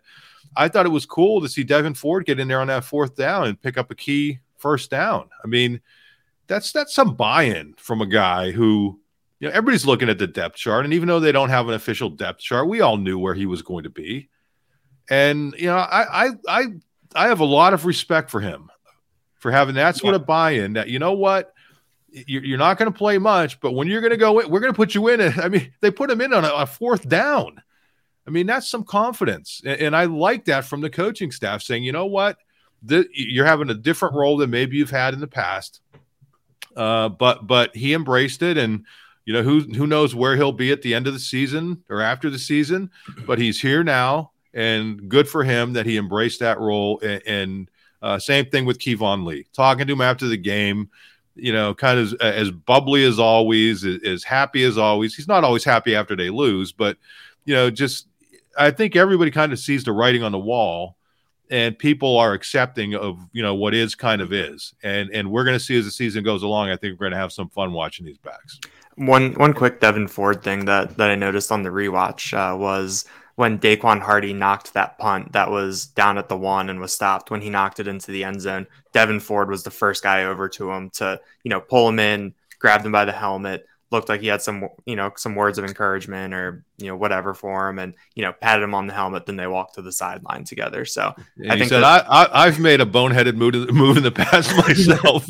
I 0.56 0.68
thought 0.68 0.86
it 0.86 0.90
was 0.90 1.04
cool 1.04 1.42
to 1.42 1.48
see 1.48 1.64
Devyn 1.64 1.96
Ford 1.96 2.24
get 2.24 2.40
in 2.40 2.48
there 2.48 2.60
on 2.60 2.68
that 2.68 2.84
fourth 2.84 3.14
down 3.14 3.46
and 3.46 3.60
pick 3.60 3.76
up 3.76 3.90
a 3.90 3.94
key 3.94 4.38
first 4.56 4.90
down. 4.90 5.28
I 5.44 5.46
mean, 5.46 5.80
that's 6.46 6.72
that's 6.72 6.94
some 6.94 7.14
buy-in 7.14 7.74
from 7.76 8.00
a 8.00 8.06
guy 8.06 8.50
who 8.50 8.98
you 9.38 9.48
know, 9.48 9.54
everybody's 9.54 9.86
looking 9.86 10.08
at 10.08 10.18
the 10.18 10.26
depth 10.26 10.56
chart, 10.56 10.84
and 10.84 10.94
even 10.94 11.08
though 11.08 11.20
they 11.20 11.32
don't 11.32 11.50
have 11.50 11.68
an 11.68 11.74
official 11.74 12.08
depth 12.08 12.40
chart, 12.40 12.68
we 12.68 12.80
all 12.80 12.96
knew 12.96 13.18
where 13.18 13.34
he 13.34 13.46
was 13.46 13.60
going 13.60 13.84
to 13.84 13.90
be. 13.90 14.28
And 15.10 15.54
you 15.58 15.66
know, 15.66 15.76
I 15.76 16.26
I 16.26 16.30
I, 16.48 16.64
I 17.14 17.28
have 17.28 17.40
a 17.40 17.44
lot 17.44 17.74
of 17.74 17.84
respect 17.84 18.30
for 18.30 18.40
him 18.40 18.70
for 19.36 19.50
having 19.50 19.74
that 19.74 19.96
sort 19.96 20.14
yeah. 20.14 20.20
of 20.20 20.26
buy-in. 20.26 20.74
That 20.74 20.88
you 20.88 20.98
know 20.98 21.12
what, 21.12 21.52
you're 22.10 22.58
not 22.58 22.78
going 22.78 22.90
to 22.92 22.96
play 22.96 23.18
much, 23.18 23.60
but 23.60 23.72
when 23.72 23.88
you're 23.88 24.00
going 24.00 24.12
to 24.12 24.16
go 24.16 24.38
in, 24.38 24.50
we're 24.50 24.60
going 24.60 24.72
to 24.72 24.76
put 24.76 24.94
you 24.94 25.08
in. 25.08 25.20
I 25.20 25.48
mean, 25.48 25.72
they 25.80 25.90
put 25.90 26.10
him 26.10 26.20
in 26.20 26.32
on 26.32 26.44
a, 26.44 26.50
a 26.50 26.66
fourth 26.66 27.08
down. 27.08 27.62
I 28.26 28.30
mean, 28.30 28.46
that's 28.46 28.70
some 28.70 28.84
confidence, 28.84 29.62
and, 29.64 29.80
and, 29.80 29.96
I 29.96 30.04
like 30.04 30.44
that 30.44 30.64
from 30.64 30.80
the 30.80 30.90
coaching 30.90 31.32
staff 31.32 31.60
saying, 31.60 31.82
you 31.82 31.90
know 31.90 32.06
what, 32.06 32.38
the, 32.80 33.04
you're 33.12 33.46
having 33.46 33.68
a 33.68 33.74
different 33.74 34.14
role 34.14 34.36
than 34.36 34.48
maybe 34.48 34.76
you've 34.76 34.90
had 34.90 35.12
in 35.12 35.18
the 35.18 35.26
past. 35.26 35.80
Uh, 36.76 37.08
but 37.08 37.46
but 37.46 37.74
he 37.74 37.94
embraced 37.94 38.42
it, 38.42 38.56
and 38.56 38.86
you 39.24 39.32
know 39.32 39.42
who 39.42 39.60
who 39.60 39.86
knows 39.86 40.14
where 40.14 40.36
he'll 40.36 40.52
be 40.52 40.72
at 40.72 40.82
the 40.82 40.94
end 40.94 41.06
of 41.06 41.12
the 41.12 41.18
season 41.18 41.82
or 41.88 42.00
after 42.00 42.30
the 42.30 42.38
season, 42.38 42.90
but 43.26 43.38
he's 43.38 43.60
here 43.60 43.84
now, 43.84 44.31
and 44.54 45.08
good 45.08 45.28
for 45.28 45.44
him 45.44 45.72
that 45.74 45.86
he 45.86 45.96
embraced 45.96 46.40
that 46.40 46.58
role. 46.58 47.00
And, 47.00 47.22
and 47.26 47.70
uh, 48.02 48.18
same 48.18 48.46
thing 48.46 48.64
with 48.64 48.78
Keyvone 48.78 49.24
Lee, 49.24 49.46
talking 49.52 49.86
to 49.86 49.92
him 49.92 50.00
after 50.00 50.26
the 50.26 50.36
game, 50.36 50.90
you 51.34 51.52
know, 51.52 51.74
kind 51.74 51.98
of 51.98 52.14
as, 52.14 52.14
as 52.20 52.50
bubbly 52.50 53.04
as 53.04 53.18
always, 53.18 53.84
as, 53.84 54.02
as 54.02 54.24
happy 54.24 54.64
as 54.64 54.76
always. 54.76 55.14
He's 55.14 55.28
not 55.28 55.44
always 55.44 55.64
happy 55.64 55.94
after 55.94 56.16
they 56.16 56.30
lose, 56.30 56.72
but 56.72 56.96
you 57.44 57.54
know, 57.54 57.70
just 57.70 58.08
I 58.58 58.70
think 58.70 58.96
everybody 58.96 59.30
kind 59.30 59.52
of 59.52 59.58
sees 59.58 59.84
the 59.84 59.92
writing 59.92 60.22
on 60.22 60.32
the 60.32 60.38
wall 60.38 60.96
and 61.50 61.78
people 61.78 62.18
are 62.18 62.32
accepting 62.32 62.94
of 62.94 63.18
you 63.32 63.42
know 63.42 63.54
what 63.54 63.74
is 63.74 63.94
kind 63.94 64.22
of 64.22 64.32
is 64.32 64.74
and 64.82 65.10
and 65.10 65.30
we're 65.30 65.44
going 65.44 65.58
to 65.58 65.62
see 65.62 65.76
as 65.76 65.84
the 65.84 65.90
season 65.90 66.22
goes 66.22 66.42
along 66.42 66.70
i 66.70 66.76
think 66.76 66.92
we're 66.92 67.04
going 67.04 67.12
to 67.12 67.18
have 67.18 67.32
some 67.32 67.48
fun 67.50 67.72
watching 67.72 68.06
these 68.06 68.16
backs 68.18 68.58
One 68.96 69.32
one 69.34 69.54
quick 69.54 69.80
Devyn 69.80 70.08
Ford 70.08 70.42
thing 70.42 70.66
that 70.66 70.96
that 70.98 71.10
I 71.10 71.14
noticed 71.14 71.50
on 71.50 71.62
the 71.62 71.70
rewatch 71.70 72.34
uh, 72.34 72.56
was 72.56 73.06
when 73.42 73.58
Daequan 73.58 74.00
Hardy 74.00 74.32
knocked 74.32 74.72
that 74.74 74.98
punt 74.98 75.32
that 75.32 75.50
was 75.50 75.86
down 75.86 76.16
at 76.16 76.28
the 76.28 76.36
one 76.36 76.70
and 76.70 76.78
was 76.78 76.92
stopped 76.92 77.28
when 77.28 77.40
he 77.40 77.50
knocked 77.50 77.80
it 77.80 77.88
into 77.88 78.12
the 78.12 78.22
end 78.22 78.40
zone. 78.40 78.68
Devyn 78.94 79.20
Ford 79.20 79.50
was 79.50 79.64
the 79.64 79.70
first 79.72 80.04
guy 80.04 80.22
over 80.26 80.48
to 80.50 80.70
him 80.70 80.90
to 80.90 81.20
you 81.42 81.48
know 81.48 81.60
pull 81.60 81.88
him 81.88 81.98
in, 81.98 82.34
grab 82.60 82.86
him 82.86 82.92
by 82.92 83.04
the 83.04 83.10
helmet, 83.10 83.66
looked 83.92 84.08
like 84.08 84.20
he 84.20 84.26
had 84.26 84.42
some 84.42 84.68
you 84.86 84.96
know 84.96 85.12
some 85.16 85.34
words 85.34 85.58
of 85.58 85.64
encouragement 85.64 86.34
or 86.34 86.64
you 86.78 86.86
know 86.86 86.96
whatever 86.96 87.34
for 87.34 87.68
him 87.68 87.78
and 87.78 87.94
you 88.14 88.22
know 88.22 88.32
patted 88.32 88.62
him 88.62 88.74
on 88.74 88.86
the 88.86 88.94
helmet 88.94 89.26
then 89.26 89.36
they 89.36 89.46
walked 89.46 89.74
to 89.74 89.82
the 89.82 89.92
sideline 89.92 90.44
together. 90.44 90.84
So 90.84 91.14
and 91.36 91.52
i 91.52 91.58
think 91.58 91.68
said 91.68 91.80
that, 91.80 92.06
I, 92.08 92.46
have 92.46 92.58
made 92.58 92.80
a 92.80 92.86
boneheaded 92.86 93.36
move, 93.36 93.72
move 93.72 93.96
in 93.98 94.02
the 94.02 94.10
past 94.10 94.56
myself. 94.66 95.28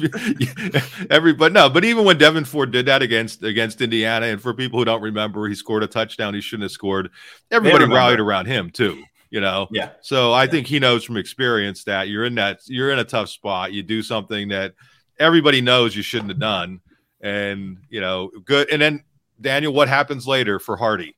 Every 1.11 1.35
but 1.35 1.53
no 1.53 1.69
but 1.69 1.85
even 1.85 2.05
when 2.05 2.19
devyn 2.19 2.47
ford 2.47 2.71
did 2.71 2.87
that 2.87 3.03
against 3.03 3.43
against 3.43 3.81
indiana 3.81 4.27
and 4.27 4.41
for 4.41 4.55
people 4.55 4.79
who 4.79 4.85
don't 4.85 5.03
remember 5.03 5.49
he 5.49 5.55
scored 5.55 5.83
a 5.83 5.87
touchdown 5.89 6.33
he 6.33 6.41
shouldn't 6.41 6.63
have 6.65 6.73
scored. 6.73 7.11
Everybody 7.51 7.85
rallied 7.87 8.21
around 8.21 8.47
him 8.47 8.71
too 8.71 9.03
you 9.31 9.41
know? 9.41 9.67
Yeah. 9.73 9.91
So 10.03 10.33
i 10.33 10.45
yeah. 10.45 10.51
think 10.51 10.67
he 10.67 10.79
knows 10.79 11.05
from 11.05 11.17
experience 11.17 11.85
that 11.85 12.09
you're 12.09 12.25
in 12.25 12.37
that 12.37 12.61
you're 12.67 12.93
in 12.93 12.99
a 12.99 13.05
tough 13.05 13.31
spot. 13.31 13.73
You 13.73 13.83
do 13.83 14.03
something 14.03 14.49
that 14.49 14.75
everybody 15.19 15.61
knows 15.61 15.97
you 15.97 16.03
shouldn't 16.03 16.31
have 16.31 16.39
done 16.39 16.81
and 17.23 17.79
you 17.89 18.01
know, 18.01 18.31
good. 18.45 18.69
And 18.71 18.83
then 18.83 19.05
Daniel, 19.41 19.73
what 19.73 19.89
happens 19.89 20.27
later 20.27 20.59
for 20.59 20.77
Hardy? 20.77 21.17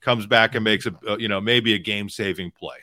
Comes 0.00 0.26
back 0.26 0.54
and 0.54 0.64
makes 0.64 0.86
a 0.86 0.94
uh, 1.08 1.16
you 1.16 1.28
know 1.28 1.40
maybe 1.40 1.74
a 1.74 1.78
game 1.78 2.08
saving 2.08 2.50
play. 2.52 2.76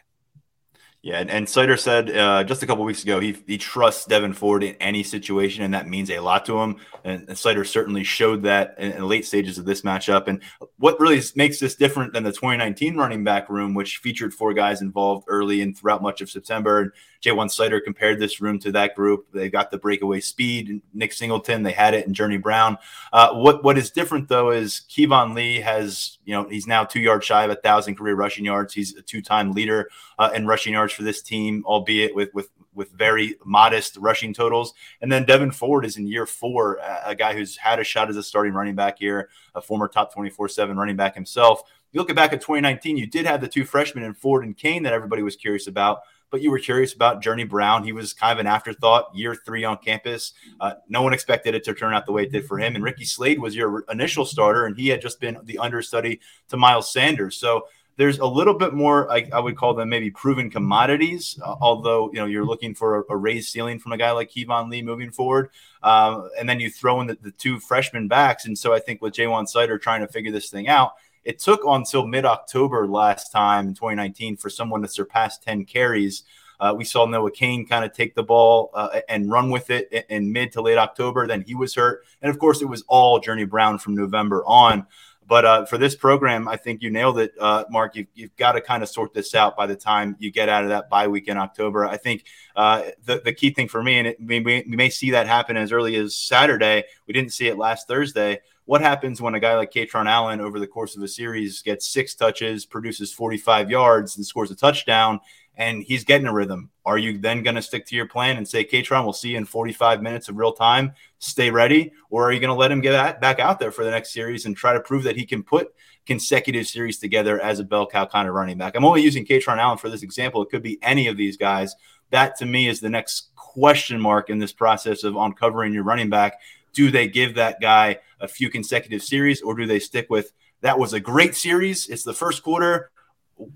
Yeah, 1.01 1.19
and, 1.19 1.29
and 1.31 1.47
Seider 1.47 1.79
said 1.79 2.13
uh, 2.15 2.43
just 2.43 2.61
a 2.61 2.67
couple 2.67 2.83
weeks 2.83 3.03
ago 3.03 3.21
he 3.21 3.37
he 3.47 3.57
trusts 3.57 4.05
Devyn 4.05 4.35
Ford 4.35 4.63
in 4.63 4.75
any 4.81 5.01
situation, 5.01 5.63
and 5.63 5.73
that 5.73 5.87
means 5.87 6.09
a 6.09 6.19
lot 6.19 6.45
to 6.47 6.59
him. 6.59 6.75
And, 7.05 7.21
and 7.29 7.37
Seider 7.37 7.65
certainly 7.65 8.03
showed 8.03 8.43
that 8.43 8.75
in, 8.77 8.91
in, 8.91 9.07
late 9.07 9.25
stages 9.25 9.57
of 9.57 9.63
this 9.63 9.83
matchup. 9.83 10.27
And 10.27 10.41
what 10.77 10.99
really 10.99 11.21
makes 11.35 11.57
this 11.57 11.75
different 11.75 12.11
than 12.11 12.23
the 12.23 12.33
2019 12.33 12.97
running 12.97 13.23
back 13.23 13.49
room, 13.49 13.73
which 13.73 13.99
featured 13.99 14.33
four 14.33 14.53
guys 14.53 14.81
involved 14.81 15.23
early 15.29 15.61
and 15.61 15.77
throughout 15.77 16.01
much 16.01 16.19
of 16.19 16.29
September, 16.29 16.81
and 17.25 17.37
One 17.37 17.47
Seider 17.47 17.81
compared 17.83 18.19
this 18.19 18.41
room 18.41 18.59
to 18.59 18.71
that 18.73 18.95
group. 18.95 19.27
They 19.33 19.49
got 19.49 19.71
the 19.71 19.77
breakaway 19.77 20.19
speed. 20.19 20.81
Nick 20.93 21.13
Singleton, 21.13 21.63
they 21.63 21.71
had 21.71 21.93
it, 21.93 22.05
and 22.05 22.15
Journey 22.15 22.37
Brown. 22.37 22.77
Uh, 23.11 23.33
what 23.33 23.63
what 23.63 23.77
is 23.77 23.91
different 23.91 24.27
though 24.27 24.51
is 24.51 24.81
Keyvone 24.89 25.33
Lee 25.33 25.61
has 25.61 26.17
you 26.25 26.33
know 26.33 26.47
he's 26.47 26.67
now 26.67 26.83
two 26.83 26.99
yards 26.99 27.25
shy 27.25 27.43
of 27.43 27.51
a 27.51 27.55
thousand 27.55 27.95
career 27.95 28.15
rushing 28.15 28.45
yards. 28.45 28.73
He's 28.73 28.95
a 28.95 29.01
two 29.01 29.21
time 29.21 29.51
leader 29.51 29.89
uh, 30.17 30.29
in 30.33 30.47
rushing 30.47 30.73
yards 30.73 30.88
for 30.93 31.03
this 31.03 31.21
team, 31.21 31.63
albeit 31.65 32.15
with 32.15 32.33
with 32.33 32.49
with 32.73 32.91
very 32.91 33.35
modest 33.43 33.97
rushing 33.97 34.33
totals. 34.33 34.73
And 35.01 35.11
then 35.11 35.25
Devyn 35.25 35.53
Ford 35.53 35.85
is 35.85 35.97
in 35.97 36.07
year 36.07 36.25
four, 36.25 36.79
a 37.05 37.15
guy 37.15 37.33
who's 37.33 37.57
had 37.57 37.79
a 37.79 37.83
shot 37.83 38.09
as 38.09 38.17
a 38.17 38.23
starting 38.23 38.53
running 38.53 38.75
back 38.75 38.99
here, 38.99 39.29
a 39.55 39.61
former 39.61 39.87
top 39.87 40.13
24 40.13 40.49
7 40.49 40.77
running 40.77 40.95
back 40.95 41.15
himself. 41.15 41.63
You 41.91 41.99
look 41.99 42.13
back 42.15 42.33
at 42.33 42.41
2019, 42.41 42.97
you 42.97 43.07
did 43.07 43.25
have 43.25 43.41
the 43.41 43.47
two 43.47 43.65
freshmen 43.65 44.03
in 44.03 44.13
Ford 44.13 44.45
and 44.45 44.55
Cain 44.55 44.83
that 44.83 44.93
everybody 44.93 45.23
was 45.23 45.35
curious 45.35 45.67
about 45.67 46.01
but 46.31 46.41
you 46.41 46.51
were 46.51 46.59
curious 46.59 46.93
about 46.93 47.21
Journey 47.21 47.43
Brown. 47.43 47.83
He 47.83 47.91
was 47.91 48.13
kind 48.13 48.33
of 48.33 48.39
an 48.39 48.47
afterthought 48.47 49.15
year 49.15 49.35
three 49.35 49.63
on 49.63 49.77
campus. 49.77 50.33
Uh, 50.59 50.75
no 50.87 51.01
one 51.01 51.13
expected 51.13 51.55
it 51.55 51.63
to 51.65 51.73
turn 51.73 51.93
out 51.93 52.05
the 52.05 52.11
way 52.11 52.23
it 52.23 52.31
did 52.31 52.45
for 52.45 52.59
him. 52.59 52.75
And 52.75 52.83
Ricky 52.83 53.05
Slade 53.05 53.39
was 53.39 53.55
your 53.55 53.85
initial 53.89 54.25
starter, 54.25 54.65
and 54.65 54.77
he 54.77 54.89
had 54.89 55.01
just 55.01 55.19
been 55.19 55.37
the 55.43 55.57
understudy 55.57 56.19
to 56.49 56.57
Miles 56.57 56.91
Sanders. 56.91 57.37
So 57.37 57.67
there's 57.99 58.19
a 58.19 58.25
little 58.25 58.53
bit 58.53 58.73
more, 58.73 59.11
I, 59.11 59.27
I 59.33 59.41
would 59.41 59.57
call 59.57 59.73
them 59.73 59.89
maybe 59.89 60.09
proven 60.09 60.49
commodities, 60.49 61.37
uh, 61.43 61.55
although, 61.59 62.09
you 62.13 62.19
know, 62.19 62.27
you're 62.27 62.45
looking 62.45 62.73
for 62.73 62.99
a, 63.01 63.03
a, 63.09 63.17
raised 63.17 63.49
ceiling 63.49 63.77
from 63.77 63.91
a 63.91 63.97
guy 63.97 64.11
like 64.11 64.31
Keyvone 64.31 64.69
Lee 64.71 64.81
moving 64.81 65.11
forward. 65.11 65.49
Um, 65.83 66.29
and 66.39 66.47
then 66.47 66.61
you 66.61 66.69
throw 66.69 67.01
in 67.01 67.07
the, 67.07 67.17
the, 67.21 67.31
two 67.31 67.59
freshman 67.59 68.07
backs. 68.07 68.45
And 68.45 68.57
so 68.57 68.73
I 68.73 68.79
think 68.79 69.01
with 69.01 69.15
Ja'Juan 69.15 69.53
Seider 69.53 69.79
trying 69.81 69.99
to 69.99 70.07
figure 70.07 70.31
this 70.31 70.49
thing 70.49 70.69
out, 70.69 70.93
it 71.25 71.39
took 71.39 71.59
until 71.65 72.07
mid 72.07 72.23
October 72.23 72.87
last 72.87 73.33
time 73.33 73.67
in 73.67 73.73
2019 73.73 74.37
for 74.37 74.49
someone 74.49 74.81
to 74.81 74.87
surpass 74.87 75.37
10 75.37 75.65
carries. 75.65 76.23
Uh, 76.57 76.73
we 76.77 76.85
saw 76.85 77.05
Noah 77.05 77.31
Cain 77.31 77.67
kind 77.67 77.83
of 77.83 77.91
take 77.91 78.15
the 78.15 78.23
ball 78.23 78.69
uh, 78.75 79.01
and 79.09 79.29
run 79.29 79.49
with 79.49 79.69
it 79.69 79.89
in, 79.91 80.03
in 80.07 80.31
mid 80.31 80.53
to 80.53 80.61
late 80.61 80.77
October. 80.77 81.27
Then 81.27 81.41
he 81.41 81.53
was 81.53 81.75
hurt. 81.75 82.05
And 82.21 82.29
of 82.29 82.39
course, 82.39 82.61
it 82.61 82.69
was 82.69 82.85
all 82.87 83.19
Journey 83.19 83.43
Brown 83.43 83.77
from 83.77 83.93
November 83.95 84.41
on. 84.45 84.87
But 85.29 85.45
uh, 85.45 85.65
for 85.65 85.77
this 85.77 85.95
program, 85.95 86.47
I 86.47 86.57
think 86.57 86.81
you 86.81 86.89
nailed 86.89 87.19
it, 87.19 87.33
uh, 87.39 87.63
Mark. 87.69 87.95
You've, 87.95 88.07
you've 88.15 88.35
got 88.35 88.53
to 88.53 88.61
kind 88.61 88.81
of 88.81 88.89
sort 88.89 89.13
this 89.13 89.35
out 89.35 89.55
by 89.55 89.67
the 89.67 89.75
time 89.75 90.15
you 90.17 90.31
get 90.31 90.49
out 90.49 90.63
of 90.63 90.69
that 90.69 90.89
bye 90.89 91.07
week 91.07 91.27
in 91.27 91.37
October. 91.37 91.85
I 91.85 91.97
think 91.97 92.25
uh, 92.55 92.85
the, 93.05 93.21
the 93.23 93.31
key 93.31 93.51
thing 93.51 93.67
for 93.67 93.83
me, 93.83 93.99
and 93.99 94.07
it, 94.07 94.17
we, 94.19 94.39
we 94.39 94.63
may 94.65 94.89
see 94.89 95.11
that 95.11 95.27
happen 95.27 95.55
as 95.55 95.71
early 95.71 95.95
as 95.97 96.15
Saturday. 96.15 96.83
We 97.05 97.13
didn't 97.13 97.31
see 97.31 97.47
it 97.47 97.59
last 97.59 97.87
Thursday. 97.87 98.39
What 98.65 98.81
happens 98.81 99.21
when 99.21 99.35
a 99.35 99.39
guy 99.39 99.55
like 99.55 99.71
Kaytron 99.71 100.07
Allen 100.07 100.41
over 100.41 100.59
the 100.59 100.65
course 100.65 100.97
of 100.97 101.03
a 101.03 101.07
series 101.07 101.61
gets 101.61 101.87
six 101.87 102.15
touches, 102.15 102.65
produces 102.65 103.13
45 103.13 103.69
yards, 103.69 104.17
and 104.17 104.25
scores 104.25 104.49
a 104.49 104.55
touchdown, 104.55 105.19
and 105.59 105.83
he's 105.83 106.05
getting 106.05 106.25
a 106.25 106.33
rhythm. 106.33 106.71
Are 106.85 106.97
you 106.97 107.17
then 107.19 107.43
going 107.43 107.57
to 107.57 107.61
stick 107.61 107.85
to 107.87 107.95
your 107.95 108.07
plan 108.07 108.37
and 108.37 108.47
say, 108.47 108.63
Kaytron, 108.63 109.03
we'll 109.03 109.11
see 109.11 109.31
you 109.31 109.37
in 109.37 109.43
45 109.43 110.01
minutes 110.01 110.29
of 110.29 110.37
real 110.37 110.53
time, 110.53 110.93
stay 111.19 111.51
ready? 111.51 111.91
Or 112.09 112.23
are 112.23 112.31
you 112.31 112.39
going 112.39 112.47
to 112.47 112.55
let 112.55 112.71
him 112.71 112.79
get 112.79 113.19
back 113.19 113.39
out 113.39 113.59
there 113.59 113.69
for 113.69 113.83
the 113.83 113.91
next 113.91 114.13
series 114.13 114.45
and 114.45 114.55
try 114.55 114.71
to 114.71 114.79
prove 114.79 115.03
that 115.03 115.17
he 115.17 115.25
can 115.25 115.43
put 115.43 115.73
consecutive 116.05 116.65
series 116.65 116.97
together 116.97 117.39
as 117.41 117.59
a 117.59 117.65
bell 117.65 117.85
cow 117.85 118.05
kind 118.05 118.29
of 118.29 118.33
running 118.33 118.57
back? 118.57 118.75
I'm 118.75 118.85
only 118.85 119.01
using 119.01 119.25
Kaytron 119.25 119.57
Allen 119.57 119.77
for 119.77 119.89
this 119.89 120.01
example. 120.01 120.41
It 120.41 120.49
could 120.49 120.63
be 120.63 120.79
any 120.81 121.07
of 121.07 121.17
these 121.17 121.35
guys. 121.35 121.75
That 122.11 122.37
to 122.37 122.45
me 122.45 122.69
is 122.69 122.79
the 122.79 122.89
next 122.89 123.35
question 123.35 123.99
mark 123.99 124.29
in 124.29 124.39
this 124.39 124.53
process 124.53 125.03
of 125.03 125.17
uncovering 125.17 125.73
your 125.73 125.83
running 125.83 126.09
back. 126.09 126.39
Do 126.71 126.89
they 126.89 127.09
give 127.09 127.35
that 127.35 127.59
guy 127.59 127.99
a 128.21 128.29
few 128.29 128.49
consecutive 128.49 129.03
series 129.03 129.41
or 129.41 129.55
do 129.55 129.65
they 129.65 129.79
stick 129.79 130.09
with 130.09 130.31
that 130.61 130.79
was 130.79 130.93
a 130.93 131.01
great 131.01 131.35
series? 131.35 131.89
It's 131.89 132.03
the 132.03 132.13
first 132.13 132.43
quarter. 132.43 132.91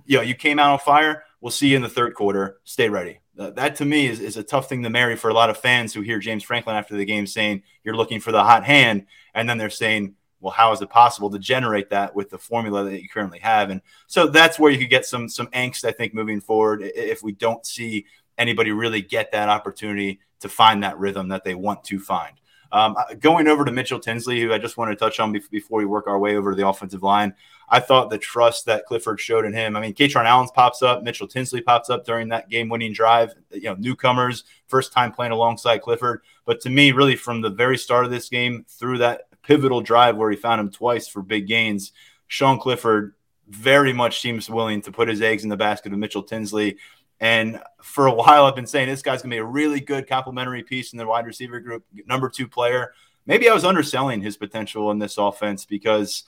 You 0.05 0.17
know, 0.17 0.23
you 0.23 0.35
came 0.35 0.59
out 0.59 0.71
on 0.71 0.79
fire 0.79 1.23
We'll 1.43 1.51
see 1.51 1.67
you 1.67 1.75
in 1.75 1.81
the 1.81 1.89
third 1.89 2.15
quarter. 2.15 2.61
Stay 2.63 2.87
ready. 2.87 3.19
Uh, 3.37 3.49
that 3.49 3.75
to 3.75 3.83
me 3.83 4.07
is, 4.07 4.21
is 4.21 4.37
a 4.37 4.43
tough 4.43 4.69
thing 4.69 4.81
to 4.83 4.89
marry 4.89 5.17
for 5.17 5.29
a 5.29 5.33
lot 5.33 5.49
of 5.49 5.57
fans 5.57 5.93
who 5.93 5.99
hear 5.99 6.17
James 6.17 6.41
Franklin 6.41 6.77
after 6.77 6.95
the 6.95 7.03
game 7.03 7.27
saying 7.27 7.63
you're 7.83 7.97
looking 7.97 8.21
for 8.21 8.31
the 8.31 8.41
hot 8.41 8.63
hand, 8.63 9.07
and 9.33 9.49
then 9.49 9.57
they're 9.57 9.69
saying, 9.69 10.15
well, 10.39 10.53
how 10.53 10.71
is 10.71 10.81
it 10.81 10.89
possible 10.89 11.29
to 11.31 11.37
generate 11.37 11.89
that 11.89 12.15
with 12.15 12.29
the 12.29 12.37
formula 12.37 12.85
that 12.85 13.01
you 13.01 13.09
currently 13.09 13.39
have? 13.39 13.71
And 13.71 13.81
so 14.07 14.27
that's 14.27 14.57
where 14.57 14.71
you 14.71 14.77
could 14.77 14.89
get 14.89 15.05
some 15.05 15.27
some 15.27 15.47
angst, 15.47 15.83
I 15.83 15.91
think, 15.91 16.13
moving 16.13 16.39
forward 16.39 16.81
if 16.81 17.21
we 17.21 17.33
don't 17.33 17.65
see 17.65 18.05
anybody 18.37 18.71
really 18.71 19.01
get 19.01 19.33
that 19.33 19.49
opportunity 19.49 20.21
to 20.39 20.47
find 20.47 20.81
that 20.83 20.97
rhythm 20.97 21.27
that 21.27 21.43
they 21.43 21.55
want 21.55 21.83
to 21.85 21.99
find. 21.99 22.37
Um, 22.71 22.95
uh, 22.97 23.15
going 23.19 23.47
over 23.47 23.65
to 23.65 23.71
Mitchell 23.71 23.99
Tinsley, 23.99 24.39
who 24.39 24.53
I 24.53 24.59
just 24.59 24.77
want 24.77 24.91
to 24.91 24.95
touch 24.95 25.19
on 25.19 25.37
before 25.51 25.77
we 25.77 25.85
work 25.85 26.07
our 26.07 26.17
way 26.17 26.37
over 26.37 26.51
to 26.51 26.55
the 26.55 26.67
offensive 26.67 27.03
line. 27.03 27.35
I 27.69 27.79
thought 27.79 28.09
the 28.09 28.17
trust 28.17 28.65
that 28.65 28.85
Clifford 28.85 29.19
showed 29.19 29.45
in 29.45 29.53
him. 29.53 29.75
I 29.75 29.81
mean, 29.81 29.93
Kaytron 29.93 30.25
Allen 30.25 30.49
pops 30.53 30.81
up, 30.81 31.03
Mitchell 31.03 31.27
Tinsley 31.27 31.61
pops 31.61 31.89
up 31.89 32.05
during 32.05 32.29
that 32.29 32.49
game-winning 32.49 32.93
drive. 32.93 33.33
You 33.51 33.63
know, 33.63 33.75
newcomers, 33.75 34.43
first 34.67 34.93
time 34.93 35.11
playing 35.11 35.31
alongside 35.31 35.81
Clifford. 35.81 36.21
But 36.45 36.61
to 36.61 36.69
me, 36.69 36.91
really, 36.91 37.15
from 37.15 37.41
the 37.41 37.49
very 37.49 37.77
start 37.77 38.05
of 38.05 38.11
this 38.11 38.29
game 38.29 38.65
through 38.67 38.99
that 38.99 39.23
pivotal 39.41 39.81
drive 39.81 40.17
where 40.17 40.29
he 40.29 40.37
found 40.37 40.61
him 40.61 40.69
twice 40.69 41.07
for 41.07 41.21
big 41.21 41.47
gains, 41.47 41.91
Sean 42.27 42.59
Clifford 42.59 43.13
very 43.47 43.93
much 43.93 44.21
seems 44.21 44.49
willing 44.49 44.81
to 44.81 44.91
put 44.91 45.07
his 45.07 45.21
eggs 45.21 45.43
in 45.43 45.49
the 45.49 45.57
basket 45.57 45.93
of 45.93 45.99
Mitchell 45.99 46.23
Tinsley. 46.23 46.77
And 47.19 47.61
for 47.81 48.07
a 48.07 48.13
while, 48.13 48.45
I've 48.45 48.55
been 48.55 48.67
saying 48.67 48.89
this 48.89 49.01
guy's 49.01 49.21
going 49.21 49.31
to 49.31 49.35
be 49.35 49.39
a 49.39 49.45
really 49.45 49.79
good 49.79 50.07
complementary 50.07 50.63
piece 50.63 50.93
in 50.93 50.97
the 50.97 51.05
wide 51.05 51.25
receiver 51.25 51.59
group, 51.59 51.85
number 52.05 52.29
two 52.29 52.47
player. 52.47 52.93
Maybe 53.25 53.47
I 53.49 53.53
was 53.53 53.63
underselling 53.63 54.21
his 54.21 54.35
potential 54.35 54.91
in 54.91 54.99
this 54.99 55.17
offense 55.17 55.63
because 55.63 56.23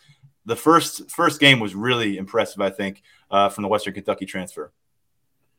the 0.46 0.56
first 0.56 1.10
first 1.10 1.40
game 1.40 1.60
was 1.60 1.76
really 1.76 2.18
impressive. 2.18 2.62
I 2.62 2.70
think 2.70 3.02
uh, 3.32 3.50
from 3.50 3.64
the 3.64 3.68
Western 3.68 3.94
Kentucky 3.94 4.26
transfer. 4.26 4.72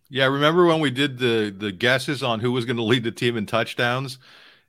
Yeah, 0.09 0.27
remember 0.27 0.67
when 0.67 0.81
we 0.81 0.91
did 0.91 1.19
the 1.19 1.55
the 1.57 1.73
guesses 1.73 2.23
on 2.23 2.41
who 2.41 2.53
was 2.53 2.65
going 2.65 2.77
to 2.77 2.83
lead 2.83 3.05
the 3.05 3.13
team 3.13 3.37
in 3.37 3.47
touchdowns? 3.47 4.19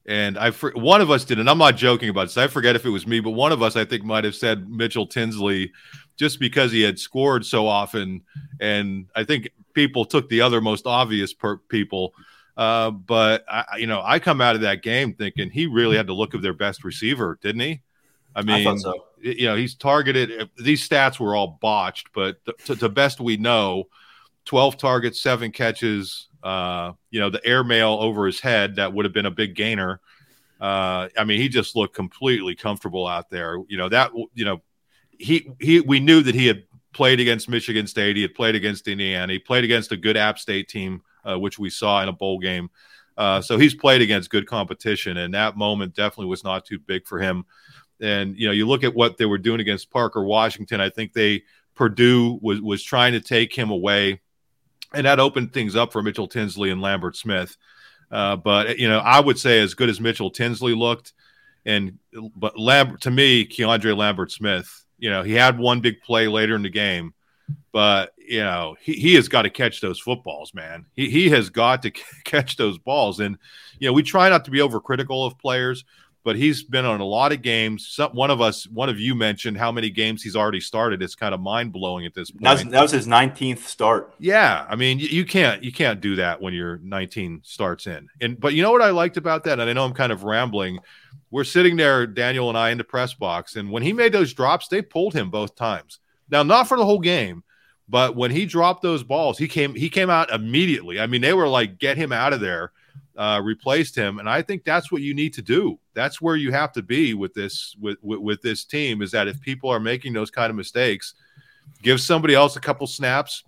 And 0.09 0.37
I, 0.37 0.51
one 0.51 1.01
of 1.01 1.11
us 1.11 1.25
did, 1.25 1.37
and 1.37 1.49
I'm 1.49 1.57
not 1.57 1.75
joking 1.75 2.07
about 2.07 2.27
this. 2.27 2.37
I 2.37 2.47
forget 2.47 2.77
if 2.77 2.85
it 2.85 2.89
was 2.89 3.05
me, 3.05 3.19
but 3.19 3.31
one 3.31 3.51
of 3.51 3.61
us 3.61 3.75
I 3.75 3.83
think 3.83 4.05
might 4.05 4.23
have 4.23 4.35
said 4.35 4.69
Mitchell 4.69 5.05
Tinsley, 5.05 5.73
just 6.15 6.39
because 6.39 6.71
he 6.71 6.81
had 6.81 6.97
scored 6.97 7.45
so 7.45 7.67
often, 7.67 8.23
and 8.61 9.07
I 9.15 9.25
think 9.25 9.49
people 9.73 10.05
took 10.05 10.29
the 10.29 10.41
other 10.41 10.61
most 10.61 10.87
obvious 10.87 11.33
per- 11.33 11.57
people. 11.57 12.13
Uh, 12.55 12.89
but 12.89 13.43
I, 13.49 13.77
you 13.77 13.85
know, 13.85 14.01
I 14.03 14.19
come 14.19 14.39
out 14.39 14.55
of 14.55 14.61
that 14.61 14.81
game 14.81 15.13
thinking 15.13 15.49
he 15.49 15.67
really 15.67 15.97
had 15.97 16.07
to 16.07 16.13
look 16.13 16.33
of 16.33 16.41
their 16.41 16.53
best 16.53 16.85
receiver, 16.85 17.37
didn't 17.41 17.61
he? 17.61 17.81
I 18.33 18.43
mean, 18.43 18.65
I 18.65 18.75
so. 18.77 19.06
You 19.21 19.47
know, 19.47 19.55
he's 19.55 19.75
targeted. 19.75 20.49
These 20.57 20.87
stats 20.87 21.19
were 21.19 21.35
all 21.35 21.57
botched, 21.61 22.09
but 22.13 22.37
to 22.65 22.75
the 22.75 22.89
best 22.89 23.19
we 23.19 23.37
know, 23.37 23.85
twelve 24.45 24.77
targets, 24.77 25.21
seven 25.21 25.51
catches. 25.51 26.27
Uh, 26.43 26.93
you 27.09 27.19
know, 27.19 27.29
the 27.29 27.45
airmail 27.45 27.97
over 27.99 28.25
his 28.25 28.39
head 28.39 28.75
that 28.75 28.93
would 28.93 29.05
have 29.05 29.13
been 29.13 29.25
a 29.25 29.31
big 29.31 29.55
gainer. 29.55 29.99
Uh, 30.61 31.09
I 31.17 31.23
mean, 31.23 31.41
he 31.41 31.49
just 31.49 31.75
looked 31.75 31.95
completely 31.95 32.55
comfortable 32.55 33.05
out 33.07 33.29
there. 33.29 33.57
You 33.67 33.77
know 33.77 33.89
that. 33.89 34.11
You 34.33 34.45
know, 34.45 34.61
he 35.17 35.51
he. 35.59 35.81
We 35.81 35.99
knew 35.99 36.21
that 36.21 36.35
he 36.35 36.47
had 36.47 36.63
played 36.93 37.19
against 37.19 37.49
Michigan 37.49 37.85
State. 37.87 38.15
He 38.15 38.21
had 38.21 38.33
played 38.33 38.55
against 38.55 38.87
Indiana. 38.87 39.33
He 39.33 39.39
played 39.39 39.63
against 39.63 39.91
a 39.91 39.97
good 39.97 40.17
App 40.17 40.39
State 40.39 40.67
team, 40.67 41.01
uh, 41.23 41.37
which 41.37 41.59
we 41.59 41.69
saw 41.69 42.01
in 42.01 42.09
a 42.09 42.13
bowl 42.13 42.39
game. 42.39 42.69
Uh, 43.17 43.41
so 43.41 43.57
he's 43.57 43.73
played 43.73 44.01
against 44.01 44.29
good 44.29 44.47
competition, 44.47 45.17
and 45.17 45.33
that 45.33 45.57
moment 45.57 45.95
definitely 45.95 46.27
was 46.27 46.43
not 46.43 46.65
too 46.65 46.77
big 46.79 47.05
for 47.07 47.19
him. 47.19 47.45
And 48.01 48.37
you 48.37 48.47
know, 48.47 48.53
you 48.53 48.67
look 48.67 48.83
at 48.83 48.93
what 48.93 49.17
they 49.17 49.25
were 49.25 49.37
doing 49.37 49.59
against 49.59 49.89
Parker 49.89 50.23
Washington. 50.23 50.79
I 50.79 50.89
think 50.89 51.13
they 51.13 51.43
Purdue 51.77 52.39
was 52.41 52.59
was 52.61 52.83
trying 52.83 53.13
to 53.13 53.21
take 53.21 53.53
him 53.53 53.69
away, 53.69 54.21
and 54.93 55.05
that 55.05 55.19
opened 55.19 55.53
things 55.53 55.75
up 55.75 55.93
for 55.93 56.01
Mitchell 56.01 56.27
Tinsley 56.27 56.71
and 56.71 56.81
Lambert 56.81 57.15
Smith. 57.15 57.55
Uh, 58.11 58.35
but 58.35 58.79
you 58.79 58.89
know, 58.89 58.99
I 58.99 59.19
would 59.19 59.37
say 59.37 59.59
as 59.61 59.73
good 59.73 59.89
as 59.89 60.01
Mitchell 60.01 60.31
Tinsley 60.31 60.73
looked, 60.73 61.13
and 61.65 61.99
but 62.35 62.59
Lambert 62.59 63.01
to 63.01 63.11
me, 63.11 63.45
Keandre 63.47 63.95
Lambert 63.95 64.31
Smith, 64.31 64.85
you 64.97 65.09
know, 65.09 65.23
he 65.23 65.33
had 65.33 65.57
one 65.57 65.79
big 65.79 66.01
play 66.01 66.27
later 66.27 66.55
in 66.55 66.63
the 66.63 66.69
game, 66.69 67.13
but 67.71 68.13
you 68.17 68.39
know, 68.39 68.75
he, 68.81 68.93
he 68.93 69.13
has 69.15 69.27
got 69.27 69.43
to 69.43 69.49
catch 69.49 69.79
those 69.79 69.99
footballs, 69.99 70.53
man. 70.53 70.85
He 70.93 71.09
he 71.09 71.29
has 71.29 71.49
got 71.49 71.83
to 71.83 71.91
catch 72.25 72.57
those 72.57 72.77
balls, 72.77 73.19
and 73.19 73.37
you 73.79 73.87
know, 73.87 73.93
we 73.93 74.03
try 74.03 74.29
not 74.29 74.45
to 74.45 74.51
be 74.51 74.59
overcritical 74.59 75.27
of 75.27 75.37
players 75.37 75.85
but 76.27 76.35
he's 76.35 76.61
been 76.61 76.83
on 76.83 76.99
a 76.99 77.05
lot 77.05 77.31
of 77.31 77.41
games. 77.41 77.87
Some, 77.87 78.11
one 78.11 78.29
of 78.29 78.41
us, 78.41 78.67
one 78.67 78.89
of 78.89 78.99
you 78.99 79.15
mentioned 79.15 79.55
how 79.55 79.71
many 79.71 79.89
games 79.89 80.21
he's 80.21 80.35
already 80.35 80.59
started. 80.59 81.01
It's 81.01 81.15
kind 81.15 81.33
of 81.33 81.39
mind 81.39 81.71
blowing 81.71 82.05
at 82.05 82.13
this 82.13 82.31
point. 82.31 82.43
That 82.43 82.51
was, 82.51 82.63
that 82.65 82.81
was 82.81 82.91
his 82.91 83.07
19th 83.07 83.59
start. 83.59 84.13
Yeah, 84.19 84.65
I 84.67 84.75
mean, 84.75 84.99
you, 84.99 85.07
you, 85.07 85.25
can't 85.25 85.63
you 85.63 85.71
can't 85.71 86.01
do 86.01 86.17
that 86.17 86.41
when 86.41 86.53
you're 86.53 86.79
19 86.79 87.43
starts 87.45 87.87
in. 87.87 88.09
And 88.19 88.37
but 88.37 88.53
you 88.53 88.61
know 88.61 88.73
what 88.73 88.81
I 88.81 88.89
liked 88.89 89.15
about 89.15 89.45
that, 89.45 89.61
and 89.61 89.69
I 89.69 89.71
know 89.71 89.85
I'm 89.85 89.93
kind 89.93 90.11
of 90.11 90.25
rambling. 90.25 90.79
We're 91.31 91.45
sitting 91.45 91.77
there, 91.77 92.05
Daniel 92.05 92.49
and 92.49 92.57
I, 92.57 92.71
in 92.71 92.77
the 92.77 92.83
press 92.83 93.13
box, 93.13 93.55
and 93.55 93.71
when 93.71 93.81
he 93.81 93.93
made 93.93 94.11
those 94.11 94.33
drops, 94.33 94.67
they 94.67 94.81
pulled 94.81 95.13
him 95.13 95.29
both 95.29 95.55
times. 95.55 95.99
Now, 96.29 96.43
not 96.43 96.67
for 96.67 96.75
the 96.75 96.83
whole 96.83 96.99
game, 96.99 97.45
but 97.87 98.17
when 98.17 98.31
he 98.31 98.45
dropped 98.45 98.81
those 98.81 99.01
balls, 99.01 99.37
he 99.37 99.47
came 99.47 99.75
he 99.75 99.89
came 99.89 100.09
out 100.09 100.29
immediately. 100.29 100.99
I 100.99 101.07
mean, 101.07 101.21
they 101.21 101.33
were 101.33 101.47
like, 101.47 101.79
"Get 101.79 101.95
him 101.95 102.11
out 102.11 102.33
of 102.33 102.41
there." 102.41 102.73
Uh, 103.17 103.41
replaced 103.43 103.95
him, 103.95 104.19
and 104.19 104.29
I 104.29 104.41
think 104.41 104.63
that's 104.63 104.91
what 104.91 105.01
you 105.01 105.13
need 105.13 105.33
to 105.33 105.41
do. 105.41 105.79
That's 105.93 106.21
where 106.21 106.35
you 106.35 106.51
have 106.51 106.71
to 106.73 106.83
be 106.83 107.13
with 107.13 107.33
this 107.33 107.75
with, 107.79 107.97
with, 108.01 108.19
with 108.19 108.41
this 108.41 108.63
team. 108.63 109.01
Is 109.01 109.11
that 109.11 109.27
if 109.27 109.41
people 109.41 109.69
are 109.69 109.79
making 109.79 110.13
those 110.13 110.29
kind 110.29 110.49
of 110.49 110.55
mistakes, 110.55 111.15
give 111.81 111.99
somebody 111.99 112.35
else 112.35 112.55
a 112.55 112.59
couple 112.59 112.85
snaps, 112.87 113.43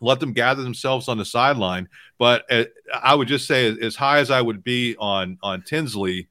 let 0.00 0.20
them 0.20 0.32
gather 0.32 0.62
themselves 0.62 1.08
on 1.08 1.18
the 1.18 1.24
sideline. 1.24 1.88
But 2.18 2.44
uh, 2.50 2.64
I 3.02 3.14
would 3.14 3.28
just 3.28 3.46
say, 3.46 3.76
as 3.80 3.96
high 3.96 4.18
as 4.18 4.30
I 4.30 4.40
would 4.40 4.62
be 4.62 4.96
on 4.98 5.38
on 5.42 5.62
Tinsley, 5.62 6.28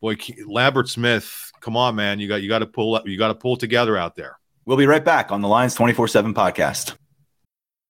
boy, 0.00 0.16
Lambert 0.46 0.88
Smith, 0.88 1.50
come 1.60 1.76
on, 1.76 1.94
man, 1.94 2.20
you 2.20 2.28
got 2.28 2.42
you 2.42 2.48
got 2.48 2.60
to 2.60 2.66
pull 2.66 2.94
up, 2.94 3.08
you 3.08 3.16
got 3.16 3.28
to 3.28 3.34
pull 3.34 3.56
together 3.56 3.96
out 3.96 4.16
there. 4.16 4.38
We'll 4.66 4.76
be 4.76 4.86
right 4.86 5.04
back 5.04 5.32
on 5.32 5.40
the 5.40 5.48
Lions 5.48 5.74
twenty 5.74 5.94
four 5.94 6.08
seven 6.08 6.34
podcast. 6.34 6.96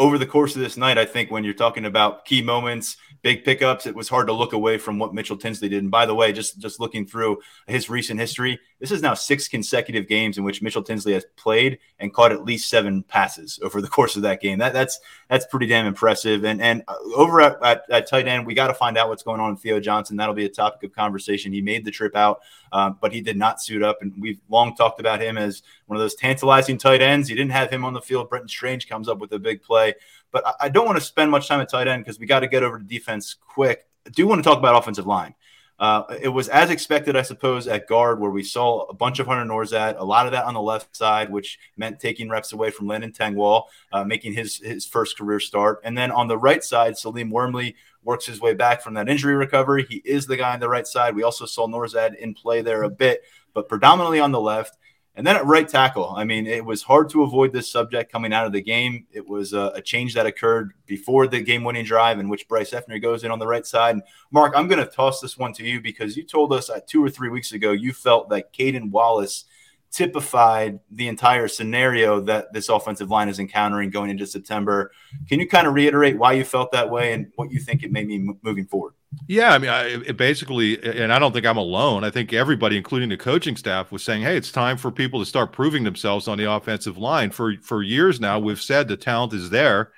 over 0.00 0.16
the 0.16 0.26
course 0.26 0.56
of 0.56 0.62
this 0.62 0.78
night, 0.78 0.96
I 0.96 1.04
think 1.04 1.30
when 1.30 1.44
you're 1.44 1.52
talking 1.52 1.84
about 1.84 2.24
key 2.24 2.40
moments, 2.40 2.96
big 3.22 3.44
pickups, 3.44 3.86
it 3.86 3.94
was 3.94 4.08
hard 4.08 4.28
to 4.28 4.32
look 4.32 4.54
away 4.54 4.78
from 4.78 4.98
what 4.98 5.12
Mitchell 5.12 5.36
Tinsley 5.36 5.68
did. 5.68 5.82
And 5.82 5.90
by 5.90 6.06
the 6.06 6.14
way, 6.14 6.32
just 6.32 6.58
just 6.58 6.80
looking 6.80 7.06
through 7.06 7.40
his 7.66 7.90
recent 7.90 8.18
history, 8.18 8.58
this 8.80 8.90
is 8.90 9.02
now 9.02 9.14
six 9.14 9.46
consecutive 9.46 10.08
games 10.08 10.38
in 10.38 10.44
which 10.44 10.62
Mitchell 10.62 10.82
Tinsley 10.82 11.12
has 11.12 11.24
played 11.36 11.78
and 11.98 12.12
caught 12.12 12.32
at 12.32 12.44
least 12.44 12.68
seven 12.68 13.02
passes 13.02 13.60
over 13.62 13.80
the 13.80 13.88
course 13.96 14.16
of 14.16 14.22
that 14.22 14.40
game. 14.40 14.58
That 14.58 14.72
that's 14.72 14.98
that's 15.28 15.46
pretty 15.46 15.66
damn 15.66 15.86
impressive. 15.86 16.44
And 16.44 16.60
and 16.60 16.82
uh, 16.88 16.96
over 17.14 17.40
at, 17.40 17.62
at, 17.62 17.84
at 17.90 18.08
tight 18.08 18.26
end, 18.26 18.46
we 18.46 18.54
got 18.54 18.68
to 18.68 18.74
find 18.74 18.96
out 18.96 19.08
what's 19.08 19.22
going 19.22 19.40
on 19.40 19.52
with 19.52 19.62
Theo 19.62 19.78
Johnson. 19.78 20.16
That'll 20.16 20.34
be 20.34 20.46
a 20.46 20.50
topic 20.50 20.82
of 20.82 20.94
conversation. 20.94 21.52
He 21.52 21.60
made 21.60 21.84
the 21.84 21.90
trip 21.90 22.16
out, 22.16 22.40
um, 22.72 22.96
but 23.00 23.12
he 23.12 23.20
did 23.20 23.36
not 23.36 23.62
suit 23.62 23.82
up, 23.82 23.98
and 24.00 24.12
we've 24.18 24.40
long 24.48 24.74
talked 24.74 24.98
about 24.98 25.20
him 25.20 25.36
as 25.36 25.62
one 25.86 25.96
of 25.96 26.00
those 26.00 26.14
tantalizing 26.14 26.78
tight 26.78 27.02
ends. 27.02 27.28
You 27.28 27.36
didn't 27.36 27.52
have 27.52 27.70
him 27.70 27.84
on 27.84 27.92
the 27.92 28.00
field. 28.00 28.30
Brenton 28.30 28.48
Strange 28.48 28.88
comes 28.88 29.08
up 29.08 29.18
with 29.18 29.32
a 29.32 29.38
big 29.38 29.62
play. 29.62 29.94
But 30.32 30.44
I, 30.60 30.68
don't 30.68 30.86
want 30.86 30.96
to 30.96 31.04
spend 31.04 31.30
much 31.30 31.48
time 31.48 31.60
at 31.60 31.68
tight 31.68 31.88
end 31.88 32.04
because 32.04 32.20
we 32.20 32.26
got 32.26 32.40
to 32.40 32.46
get 32.46 32.62
over 32.62 32.78
to 32.78 32.84
defense 32.84 33.34
quick. 33.34 33.86
I 34.06 34.10
do 34.10 34.26
want 34.26 34.38
to 34.38 34.48
talk 34.48 34.58
about 34.58 34.80
offensive 34.80 35.06
line. 35.06 35.34
Uh, 35.80 36.02
it 36.20 36.28
was 36.28 36.48
as 36.48 36.68
expected, 36.68 37.16
I 37.16 37.22
suppose, 37.22 37.66
at 37.66 37.88
guard 37.88 38.20
where 38.20 38.30
we 38.30 38.42
saw 38.42 38.82
a 38.82 38.94
bunch 38.94 39.18
of 39.18 39.26
Hunter 39.26 39.50
Nourzad, 39.50 39.98
a 39.98 40.04
lot 40.04 40.26
of 40.26 40.32
that 40.32 40.44
on 40.44 40.52
the 40.52 40.60
left 40.60 40.94
side, 40.94 41.30
which 41.30 41.58
meant 41.78 41.98
taking 41.98 42.28
reps 42.28 42.52
away 42.52 42.70
from 42.70 42.86
Landon 42.86 43.12
Tengwall, 43.12 43.64
uh, 43.90 44.04
making 44.04 44.34
his 44.34 44.58
his 44.58 44.86
first 44.86 45.16
career 45.16 45.40
start. 45.40 45.80
And 45.82 45.96
then 45.96 46.10
on 46.10 46.28
the 46.28 46.36
right 46.36 46.62
side, 46.62 46.98
Salim 46.98 47.30
Wormley 47.30 47.76
works 48.02 48.26
his 48.26 48.42
way 48.42 48.52
back 48.52 48.82
from 48.82 48.92
that 48.94 49.08
injury 49.08 49.34
recovery. 49.34 49.86
He 49.88 50.02
is 50.04 50.26
the 50.26 50.36
guy 50.36 50.52
on 50.52 50.60
the 50.60 50.68
right 50.68 50.86
side. 50.86 51.14
We 51.14 51.22
also 51.22 51.46
saw 51.46 51.66
Nourzad 51.66 52.14
in 52.14 52.34
play 52.34 52.60
there 52.60 52.82
a 52.82 52.90
bit, 52.90 53.22
but 53.54 53.68
predominantly 53.68 54.20
on 54.20 54.32
the 54.32 54.40
left. 54.40 54.76
And 55.20 55.26
then 55.26 55.36
at 55.36 55.44
right 55.44 55.68
tackle, 55.68 56.14
I 56.16 56.24
mean, 56.24 56.46
it 56.46 56.64
was 56.64 56.82
hard 56.82 57.10
to 57.10 57.24
avoid 57.24 57.52
this 57.52 57.70
subject 57.70 58.10
coming 58.10 58.32
out 58.32 58.46
of 58.46 58.52
the 58.52 58.62
game. 58.62 59.06
It 59.12 59.28
was 59.28 59.52
a, 59.52 59.70
a 59.74 59.82
change 59.82 60.14
that 60.14 60.24
occurred 60.24 60.72
before 60.86 61.26
the 61.26 61.42
game 61.42 61.62
winning 61.62 61.84
drive 61.84 62.18
in 62.18 62.30
which 62.30 62.48
Bryce 62.48 62.70
Effner 62.70 63.02
goes 63.02 63.22
in 63.22 63.30
on 63.30 63.38
the 63.38 63.46
right 63.46 63.66
side. 63.66 63.96
And 63.96 64.02
Mark, 64.30 64.54
I'm 64.56 64.66
going 64.66 64.82
to 64.82 64.90
toss 64.90 65.20
this 65.20 65.36
one 65.36 65.52
to 65.52 65.62
you 65.62 65.78
because 65.78 66.16
you 66.16 66.24
told 66.24 66.54
us 66.54 66.70
uh, 66.70 66.80
two 66.86 67.04
or 67.04 67.10
three 67.10 67.28
weeks 67.28 67.52
ago 67.52 67.72
you 67.72 67.92
felt 67.92 68.30
that 68.30 68.54
Caedan 68.54 68.90
Wallace 68.90 69.44
typified 69.90 70.78
the 70.90 71.08
entire 71.08 71.48
scenario 71.48 72.20
that 72.20 72.52
this 72.52 72.68
offensive 72.68 73.10
line 73.10 73.28
is 73.28 73.38
encountering 73.38 73.90
going 73.90 74.10
into 74.10 74.26
September. 74.26 74.92
Can 75.28 75.40
you 75.40 75.48
kind 75.48 75.66
of 75.66 75.74
reiterate 75.74 76.16
why 76.16 76.32
you 76.32 76.44
felt 76.44 76.70
that 76.72 76.90
way 76.90 77.12
and 77.12 77.32
what 77.36 77.50
you 77.50 77.58
think 77.58 77.82
it 77.82 77.90
may 77.90 78.04
mean 78.04 78.38
moving 78.42 78.66
forward? 78.66 78.94
Yeah, 79.26 79.52
I 79.52 79.58
mean, 79.58 79.70
I, 79.70 79.86
it 80.02 80.16
basically, 80.16 80.80
and 80.84 81.12
I 81.12 81.18
don't 81.18 81.32
think 81.32 81.44
I'm 81.44 81.56
alone. 81.56 82.04
I 82.04 82.10
think 82.10 82.32
everybody, 82.32 82.76
including 82.76 83.08
the 83.08 83.16
coaching 83.16 83.56
staff, 83.56 83.90
was 83.90 84.04
saying, 84.04 84.22
"Hey, 84.22 84.36
it's 84.36 84.52
time 84.52 84.76
for 84.76 84.92
people 84.92 85.18
to 85.18 85.26
start 85.26 85.52
proving 85.52 85.82
themselves 85.82 86.28
on 86.28 86.38
the 86.38 86.50
offensive 86.50 86.96
line." 86.96 87.30
For 87.30 87.56
for 87.60 87.82
years 87.82 88.20
now, 88.20 88.38
we've 88.38 88.60
said 88.60 88.86
the 88.86 88.96
talent 88.96 89.32
is 89.32 89.50
there, 89.50 89.90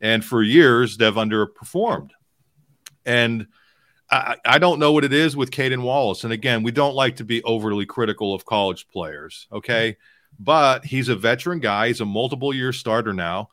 and 0.00 0.24
for 0.24 0.44
years 0.44 0.96
they've 0.96 1.12
underperformed. 1.12 2.10
And 3.04 3.48
I, 4.10 4.36
I 4.44 4.58
don't 4.58 4.78
know 4.78 4.92
what 4.92 5.04
it 5.04 5.12
is 5.12 5.36
with 5.36 5.50
Caedan 5.50 5.82
Wallace. 5.82 6.24
And 6.24 6.32
again, 6.32 6.62
we 6.62 6.70
don't 6.70 6.94
like 6.94 7.16
to 7.16 7.24
be 7.24 7.42
overly 7.42 7.86
critical 7.86 8.34
of 8.34 8.44
college 8.44 8.86
players, 8.88 9.48
okay? 9.52 9.96
But 10.38 10.84
he's 10.84 11.08
a 11.08 11.16
veteran 11.16 11.60
guy. 11.60 11.88
He's 11.88 12.00
a 12.00 12.04
multiple 12.04 12.54
year 12.54 12.72
starter 12.72 13.12
now, 13.12 13.50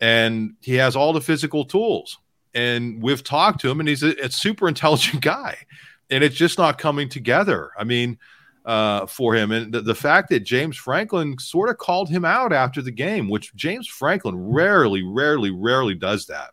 and 0.00 0.54
he 0.60 0.74
has 0.74 0.96
all 0.96 1.12
the 1.12 1.20
physical 1.20 1.64
tools 1.64 2.18
and 2.54 3.02
we've 3.02 3.24
talked 3.24 3.60
to 3.60 3.70
him, 3.70 3.80
and 3.80 3.88
he's 3.88 4.02
a, 4.02 4.14
a 4.22 4.30
super 4.30 4.68
intelligent 4.68 5.22
guy, 5.22 5.56
and 6.10 6.24
it's 6.24 6.36
just 6.36 6.58
not 6.58 6.78
coming 6.78 7.08
together. 7.08 7.70
I 7.76 7.84
mean, 7.84 8.18
uh, 8.64 9.06
for 9.06 9.34
him, 9.34 9.50
and 9.50 9.72
the, 9.74 9.82
the 9.82 9.94
fact 9.94 10.30
that 10.30 10.40
James 10.40 10.76
Franklin 10.76 11.38
sort 11.38 11.68
of 11.68 11.78
called 11.78 12.08
him 12.08 12.24
out 12.24 12.52
after 12.52 12.80
the 12.80 12.90
game, 12.90 13.28
which 13.28 13.54
James 13.54 13.88
Franklin 13.88 14.36
rarely, 14.36 15.02
rarely, 15.02 15.50
rarely 15.50 15.94
does 15.94 16.26
that. 16.26 16.50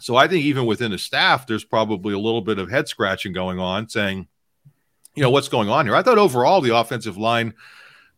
So 0.00 0.16
I 0.16 0.26
think 0.26 0.44
even 0.44 0.66
within 0.66 0.90
the 0.90 0.98
staff, 0.98 1.46
there's 1.46 1.64
probably 1.64 2.14
a 2.14 2.18
little 2.18 2.40
bit 2.40 2.58
of 2.58 2.70
head 2.70 2.88
scratching 2.88 3.32
going 3.32 3.58
on, 3.58 3.88
saying, 3.88 4.26
you 5.14 5.22
know, 5.22 5.30
what's 5.30 5.48
going 5.48 5.68
on 5.68 5.86
here? 5.86 5.94
I 5.94 6.02
thought 6.02 6.18
overall 6.18 6.60
the 6.60 6.76
offensive 6.76 7.16
line 7.16 7.54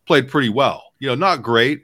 played 0.05 0.27
pretty 0.29 0.49
well. 0.49 0.93
You 0.99 1.09
know, 1.09 1.15
not 1.15 1.41
great 1.41 1.83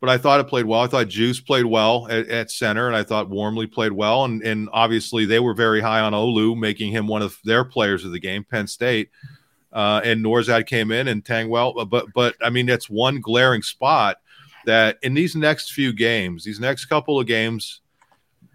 but 0.00 0.08
I 0.08 0.16
thought 0.16 0.40
it 0.40 0.48
played 0.48 0.64
well. 0.64 0.80
I 0.80 0.86
thought 0.86 1.08
Juice 1.08 1.40
played 1.40 1.66
well 1.66 2.08
at, 2.08 2.26
at, 2.28 2.50
center, 2.50 2.86
and 2.86 2.96
I 2.96 3.04
thought 3.04 3.28
Wormley 3.28 3.66
played 3.66 3.92
well. 3.92 4.24
And, 4.24 4.42
and 4.42 4.68
obviously, 4.72 5.26
they 5.26 5.40
were 5.40 5.52
very 5.52 5.80
high 5.80 6.00
on 6.00 6.14
Olu, 6.14 6.58
making 6.58 6.90
him 6.90 7.06
one 7.06 7.20
of 7.20 7.38
their 7.44 7.64
players 7.64 8.04
of 8.04 8.12
the 8.12 8.18
game, 8.18 8.42
Penn 8.42 8.66
State. 8.66 9.10
Uh, 9.72 10.00
and 10.02 10.24
Nourzad 10.24 10.66
came 10.66 10.90
in 10.90 11.06
and 11.06 11.24
Tengwall, 11.24 11.88
But, 11.88 12.06
but 12.14 12.34
I 12.42 12.50
mean, 12.50 12.66
that's 12.66 12.90
one 12.90 13.20
glaring 13.20 13.62
spot 13.62 14.16
that 14.64 14.98
in 15.02 15.14
these 15.14 15.36
next 15.36 15.72
few 15.72 15.92
games, 15.92 16.44
these 16.44 16.58
next 16.58 16.86
couple 16.86 17.20
of 17.20 17.26
games, 17.26 17.80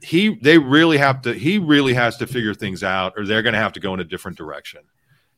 he 0.06 0.36
they 0.36 0.58
really 0.58 0.98
have 0.98 1.22
to 1.24 1.34
he 1.34 1.58
really 1.58 1.94
has 1.94 2.18
to 2.18 2.28
figure 2.28 2.54
things 2.54 2.84
out 2.84 3.14
or 3.18 3.26
they're 3.26 3.42
going 3.42 3.54
to 3.54 3.60
have 3.60 3.74
to 3.74 3.80
go 3.80 3.94
in 3.94 4.00
a 4.00 4.04
different 4.04 4.38
direction 4.38 4.82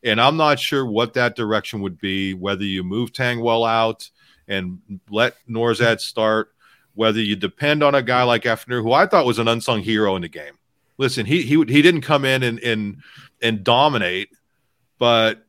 And 0.04 0.22
I'm 0.22 0.38
not 0.38 0.60
sure 0.60 0.86
what 0.86 1.14
that 1.14 1.36
direction 1.36 1.82
would 1.82 2.00
be, 2.00 2.34
whether 2.34 2.64
you 2.64 2.84
move 2.84 3.12
Tengwall 3.12 3.68
out 3.68 4.10
and 4.48 4.80
let 5.10 5.36
Nourzad 5.50 6.00
start, 6.00 6.54
whether 6.94 7.20
you 7.20 7.36
depend 7.36 7.84
on 7.84 7.96
a 7.96 8.02
guy 8.02 8.24
like 8.24 8.44
Effner, 8.44 8.82
who 8.82 8.94
I 8.94 9.06
thought 9.06 9.26
was 9.26 9.40
an 9.40 9.48
unsung 9.48 9.82
hero 9.82 10.16
in 10.16 10.22
the 10.22 10.30
game. 10.30 10.54
Listen, 10.98 11.26
he 11.26 11.42
he 11.42 11.56
he 11.68 11.82
didn't 11.82 12.02
come 12.02 12.26
in 12.26 12.44
and 12.44 12.60
and 12.60 12.98
and 13.42 13.64
dominate, 13.64 14.30
but 14.98 15.46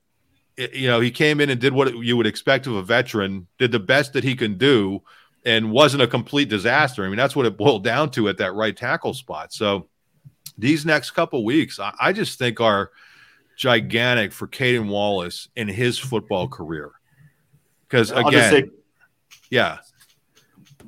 you 0.57 0.89
know 0.89 1.01
he 1.01 1.11
came 1.11 1.41
in 1.41 1.51
and 1.51 1.61
did 1.61 1.73
what 1.73 1.97
you 1.97 2.16
would 2.16 2.27
expect 2.27 2.66
of 2.66 2.75
a 2.75 2.83
veteran, 2.83 3.47
did 3.59 3.73
the 3.73 3.79
best 3.79 4.12
that 4.14 4.25
he 4.25 4.35
can 4.35 4.59
do, 4.59 5.03
and 5.49 5.72
wasn't 5.72 6.03
a 6.03 6.07
complete 6.07 6.51
disaster. 6.51 7.05
I 7.05 7.09
mean, 7.09 7.16
that's 7.16 7.34
what 7.34 7.46
it 7.46 7.57
boiled 7.57 7.82
down 7.82 8.11
to 8.11 8.28
at 8.28 8.36
that 8.36 8.53
right 8.53 8.76
tackle 8.76 9.14
spot. 9.14 9.53
So 9.53 9.88
these 10.59 10.84
next 10.84 11.12
couple 11.12 11.42
weeks, 11.42 11.80
I, 11.80 11.94
I 11.99 12.12
just 12.12 12.38
think 12.38 12.61
are 12.61 12.90
gigantic 13.57 14.32
for 14.32 14.46
Caedan 14.46 14.88
Wallace 14.88 15.49
in 15.57 15.66
his 15.66 15.99
football 15.99 16.49
career. 16.49 16.90
Because 17.88 18.11
again, 18.11 18.51
say, 18.51 18.70
yeah. 19.49 19.78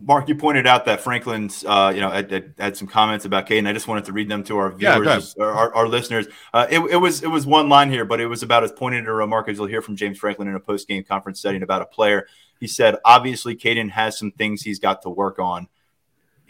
Mark, 0.03 0.29
you 0.29 0.35
pointed 0.35 0.67
out 0.67 0.85
that 0.85 1.01
Franklin's, 1.01 1.65
uh, 1.65 1.93
you 1.95 2.01
know, 2.03 2.11
had, 2.11 2.55
had, 2.59 2.77
some 2.77 2.87
comments 2.87 3.25
about 3.25 3.47
Caedan. 3.47 3.67
I 3.67 3.73
just 3.73 3.89
wanted 3.89 4.05
to 4.07 4.13
read 4.13 4.29
them 4.29 4.45
to 4.45 4.59
our 4.59 4.73
viewers, 4.73 5.35
yeah, 5.39 5.45
our, 5.45 5.75
our, 5.75 5.89
listeners. 5.89 6.27
Uh, 6.55 6.67
it, 6.71 6.81
it, 6.81 6.97
was 6.97 7.23
it 7.23 7.29
was 7.29 7.47
one 7.47 7.69
line 7.69 7.91
here, 7.91 8.05
but 8.05 8.21
it 8.21 8.27
was 8.27 8.43
about 8.43 8.63
as 8.65 8.73
pointed 8.73 9.07
a 9.07 9.13
remark 9.13 9.49
as 9.49 9.59
you'll 9.59 9.67
hear 9.67 9.83
from 9.83 9.97
James 9.97 10.19
Franklin 10.19 10.49
in 10.49 10.55
a 10.55 10.61
post 10.61 10.89
game 10.89 11.05
conference 11.05 11.41
setting 11.41 11.63
about 11.63 11.83
a 11.83 11.87
player. 11.87 12.27
He 12.61 12.69
said, 12.69 12.97
obviously, 13.05 13.57
Caedan 13.57 13.91
has 13.91 14.17
some 14.19 14.31
things 14.31 14.63
he's 14.63 14.79
got 14.79 15.03
to 15.03 15.11
work 15.11 15.39
on 15.41 15.69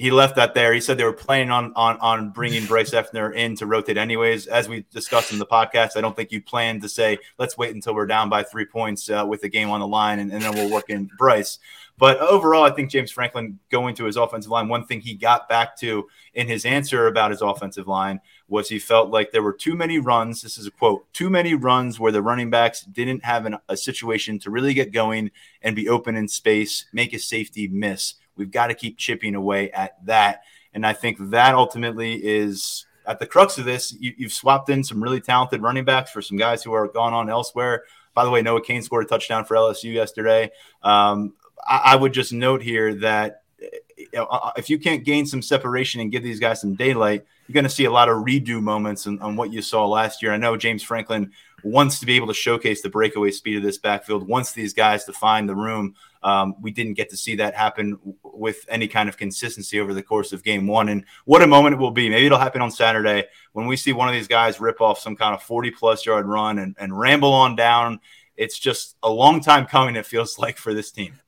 he 0.01 0.11
left 0.11 0.37
that 0.37 0.55
there. 0.55 0.73
He 0.73 0.81
said 0.81 0.97
they 0.97 1.05
were 1.05 1.13
planning 1.13 1.51
on 1.51 1.75
on 1.77 1.99
on 1.99 2.31
bringing 2.31 2.65
Bryce 2.65 2.93
Effner 2.93 3.35
in 3.35 3.55
to 3.57 3.67
rotate 3.67 3.99
anyways. 3.99 4.47
As 4.47 4.67
we 4.67 4.87
discussed 4.91 5.31
in 5.31 5.39
the 5.39 5.45
podcast, 5.45 5.95
I 5.95 6.01
don't 6.01 6.17
think 6.17 6.33
you 6.33 6.41
plan 6.41 6.81
to 6.81 6.89
say 6.89 7.19
let's 7.39 7.59
wait 7.59 7.75
until 7.75 7.95
we're 7.95 8.07
down 8.07 8.31
by 8.31 8.43
three 8.43 8.65
points 8.65 9.11
uh, 9.11 9.27
with 9.29 9.43
the 9.43 9.51
game 9.51 9.69
on 9.69 9.81
the 9.81 9.87
line 9.87 10.19
and, 10.19 10.33
and 10.33 10.41
then 10.41 10.55
we'll 10.55 10.71
work 10.71 10.89
in 10.89 11.11
Bryce. 11.19 11.59
But 12.01 12.19
overall, 12.19 12.65
I 12.65 12.71
think 12.71 12.91
James 12.91 13.11
Franklin 13.11 13.59
going 13.71 13.95
to 13.97 14.07
his 14.07 14.17
offensive 14.17 14.51
line. 14.51 14.69
One 14.69 14.87
thing 14.87 15.03
he 15.03 15.13
got 15.13 15.51
back 15.51 15.77
to 15.81 16.09
in 16.33 16.49
his 16.49 16.65
answer 16.65 17.07
about 17.07 17.31
his 17.31 17.43
offensive 17.43 17.87
line 17.87 18.21
was 18.49 18.71
he 18.71 18.79
felt 18.79 19.11
like 19.11 19.33
there 19.33 19.43
were 19.43 19.53
too 19.53 19.77
many 19.77 19.99
runs. 19.99 20.41
This 20.41 20.57
is 20.57 20.67
a 20.67 20.71
quote: 20.71 21.13
too 21.13 21.29
many 21.29 21.53
runs 21.53 22.01
where 22.01 22.11
the 22.11 22.23
running 22.23 22.49
backs 22.49 22.81
didn't 22.81 23.23
have 23.27 23.45
an, 23.45 23.59
a 23.69 23.77
situation 23.77 24.39
to 24.39 24.51
really 24.51 24.73
get 24.73 24.95
going 24.95 25.31
and 25.61 25.77
be 25.77 25.91
open 25.91 26.17
in 26.17 26.27
space, 26.27 26.87
make 26.91 27.13
a 27.13 27.19
safety 27.19 27.69
miss. 27.69 28.15
We've 28.35 28.51
got 28.51 28.69
to 28.69 28.75
keep 28.75 28.97
chipping 28.97 29.35
away 29.35 29.71
at 29.71 30.03
that. 30.07 30.41
And 30.73 30.87
I 30.87 30.95
think 30.95 31.19
that 31.31 31.55
ultimately 31.55 32.15
is 32.15 32.87
at 33.07 33.19
the 33.19 33.27
crux 33.27 33.59
of 33.59 33.67
this. 33.67 33.95
You, 34.01 34.15
have 34.23 34.33
swapped 34.33 34.71
in 34.71 34.85
some 34.85 35.03
really 35.03 35.21
talented 35.21 35.61
running 35.61 35.85
backs 35.85 36.11
for 36.11 36.23
some 36.23 36.39
guys 36.39 36.63
who 36.63 36.73
are 36.73 36.89
gone 36.89 37.13
on 37.13 37.29
elsewhere. 37.29 37.85
By 38.15 38.25
the 38.25 38.31
way, 38.31 38.41
Noah 38.41 38.63
Cain 38.63 38.81
scored 38.81 39.05
a 39.05 39.09
touchdown 39.09 39.45
for 39.45 39.55
LSU 39.55 39.93
yesterday. 39.93 40.51
Um, 40.83 41.35
I, 41.67 41.97
would 41.97 42.13
just 42.13 42.33
note 42.33 42.63
here 42.63 42.95
that 42.97 43.43
uh, 44.17 44.51
if 44.57 44.71
you 44.71 44.79
can't 44.79 45.05
gain 45.05 45.27
some 45.27 45.43
separation 45.43 46.01
and 46.01 46.11
give 46.11 46.23
these 46.23 46.41
guys 46.41 46.61
some 46.61 46.75
daylight, 46.75 47.25
you're 47.47 47.55
going 47.55 47.65
to 47.65 47.71
see 47.71 47.85
a 47.85 47.91
lot 47.91 48.09
of 48.09 48.25
redo 48.25 48.63
moments 48.63 49.07
on, 49.07 49.21
on 49.21 49.37
what 49.37 49.53
you 49.53 49.63
saw 49.63 49.87
last 49.87 50.23
year. 50.23 50.33
I 50.33 50.37
know 50.37 50.57
James 50.57 50.83
Franklin 50.83 51.33
wants 51.63 52.01
to 52.01 52.07
be 52.07 52.17
able 52.17 52.29
to 52.29 52.35
showcase 52.35 52.83
the 52.83 52.89
breakaway 52.89 53.31
speed 53.31 53.57
of 53.57 53.63
this 53.63 53.79
backfield, 53.79 54.27
wants 54.27 54.53
these 54.53 54.73
guys 54.73 55.05
to 55.05 55.13
find 55.13 55.49
the 55.49 55.55
room. 55.55 55.95
Um, 56.23 56.55
we 56.61 56.71
didn't 56.71 56.95
get 56.95 57.11
to 57.11 57.17
see 57.17 57.37
that 57.37 57.55
happen 57.55 57.99
with 58.23 58.65
any 58.69 58.89
kind 58.89 59.09
of 59.09 59.17
consistency 59.17 59.81
over 59.81 59.95
the 59.95 60.03
course 60.03 60.33
of 60.33 60.43
game 60.43 60.67
one. 60.67 60.89
And 60.89 61.05
what 61.25 61.43
a 61.43 61.47
moment 61.47 61.75
it 61.75 61.79
will 61.79 61.91
be. 61.91 62.09
Maybe 62.09 62.27
it'll 62.27 62.39
happen 62.39 62.63
on 62.63 62.71
Saturday 62.71 63.25
when 63.53 63.67
we 63.67 63.77
see 63.77 63.93
one 63.93 64.09
of 64.09 64.15
these 64.15 64.29
guys 64.29 64.61
rip 64.61 64.81
off 64.81 64.99
some 64.99 65.17
kind 65.17 65.35
of 65.35 65.43
40 65.43 65.71
plus 65.73 66.07
yard 66.07 66.27
run 66.27 66.59
and, 66.59 66.77
and 66.79 66.99
ramble 66.99 67.33
on 67.33 67.57
down. 67.57 68.01
It's 68.37 68.59
just 68.59 68.97
a 69.03 69.11
long 69.11 69.41
time 69.41 69.67
coming, 69.67 69.97
it 69.97 70.07
feels 70.07 70.39
like, 70.39 70.57
for 70.57 70.73
this 70.73 70.91
team. 70.91 71.21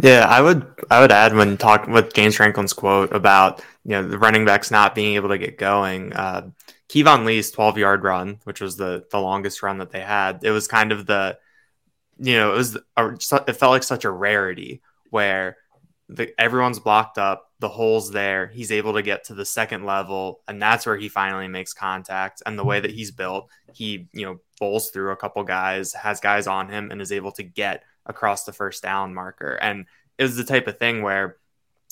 Yeah, 0.00 0.26
I 0.28 0.40
would 0.40 0.66
I 0.90 1.00
would 1.00 1.12
add 1.12 1.34
when 1.34 1.56
talking 1.56 1.92
with 1.92 2.14
James 2.14 2.36
Franklin's 2.36 2.72
quote 2.72 3.12
about 3.12 3.62
you 3.84 3.92
know 3.92 4.06
the 4.06 4.18
running 4.18 4.44
backs 4.44 4.70
not 4.70 4.94
being 4.94 5.14
able 5.14 5.28
to 5.30 5.38
get 5.38 5.58
going. 5.58 6.12
Uh, 6.12 6.50
Keyvone 6.88 7.24
Lee's 7.24 7.50
12 7.50 7.78
yard 7.78 8.04
run, 8.04 8.38
which 8.44 8.60
was 8.60 8.76
the 8.76 9.04
the 9.10 9.20
longest 9.20 9.62
run 9.62 9.78
that 9.78 9.90
they 9.90 10.00
had, 10.00 10.44
it 10.44 10.50
was 10.50 10.68
kind 10.68 10.92
of 10.92 11.06
the 11.06 11.38
you 12.18 12.34
know, 12.34 12.52
it 12.52 12.56
was 12.56 12.76
it 12.76 13.56
felt 13.56 13.72
like 13.72 13.82
such 13.82 14.04
a 14.04 14.10
rarity 14.10 14.82
where 15.10 15.56
the, 16.08 16.38
everyone's 16.40 16.78
blocked 16.78 17.18
up, 17.18 17.50
the 17.58 17.68
hole's 17.68 18.10
there, 18.10 18.46
he's 18.48 18.70
able 18.70 18.92
to 18.94 19.02
get 19.02 19.24
to 19.24 19.34
the 19.34 19.44
second 19.44 19.84
level, 19.84 20.40
and 20.46 20.60
that's 20.60 20.86
where 20.86 20.96
he 20.96 21.08
finally 21.08 21.48
makes 21.48 21.72
contact. 21.72 22.42
And 22.44 22.58
the 22.58 22.64
way 22.64 22.80
that 22.80 22.90
he's 22.90 23.10
built, 23.10 23.50
he 23.72 24.08
you 24.12 24.26
know 24.26 24.40
bowls 24.60 24.90
through 24.90 25.12
a 25.12 25.16
couple 25.16 25.42
guys, 25.44 25.92
has 25.94 26.20
guys 26.20 26.46
on 26.46 26.68
him, 26.68 26.90
and 26.90 27.00
is 27.00 27.12
able 27.12 27.32
to 27.32 27.42
get 27.42 27.82
across 28.06 28.44
the 28.44 28.52
first 28.52 28.82
down 28.82 29.14
marker. 29.14 29.54
And 29.54 29.86
it 30.18 30.22
was 30.22 30.36
the 30.36 30.44
type 30.44 30.66
of 30.66 30.78
thing 30.78 31.02
where 31.02 31.36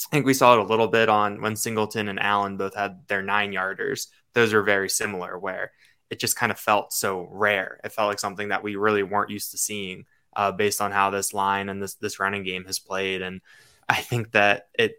I 0.07 0.11
think 0.11 0.27
we 0.27 0.35
saw 0.35 0.55
it 0.55 0.61
a 0.61 0.65
little 0.65 0.89
bit 0.89 1.09
on 1.09 1.41
when 1.43 1.55
Singleton 1.57 2.09
and 2.09 2.19
Allen 2.21 2.57
both 2.57 2.75
had 2.75 3.07
their 3.09 3.23
nine 3.23 3.53
yarders. 3.53 4.09
Those 4.35 4.53
are 4.53 4.63
very 4.63 4.89
similar, 4.89 5.39
where 5.39 5.73
it 6.11 6.19
just 6.19 6.37
kind 6.37 6.51
of 6.51 6.59
felt 6.59 6.93
so 6.93 7.29
rare. 7.31 7.79
It 7.85 7.93
felt 7.93 8.09
like 8.09 8.19
something 8.19 8.49
that 8.49 8.63
we 8.63 8.77
really 8.77 9.03
weren't 9.03 9.31
used 9.31 9.51
to 9.53 9.59
seeing 9.59 10.07
uh, 10.35 10.53
based 10.53 10.81
on 10.81 10.93
how 10.93 11.11
this 11.11 11.33
line 11.33 11.69
and 11.69 11.83
this 11.83 11.95
this 11.95 12.19
running 12.19 12.43
game 12.43 12.65
has 12.65 12.79
played. 12.79 13.23
And 13.23 13.41
I 13.89 14.01
think 14.01 14.33
that 14.33 14.69
it, 14.75 14.97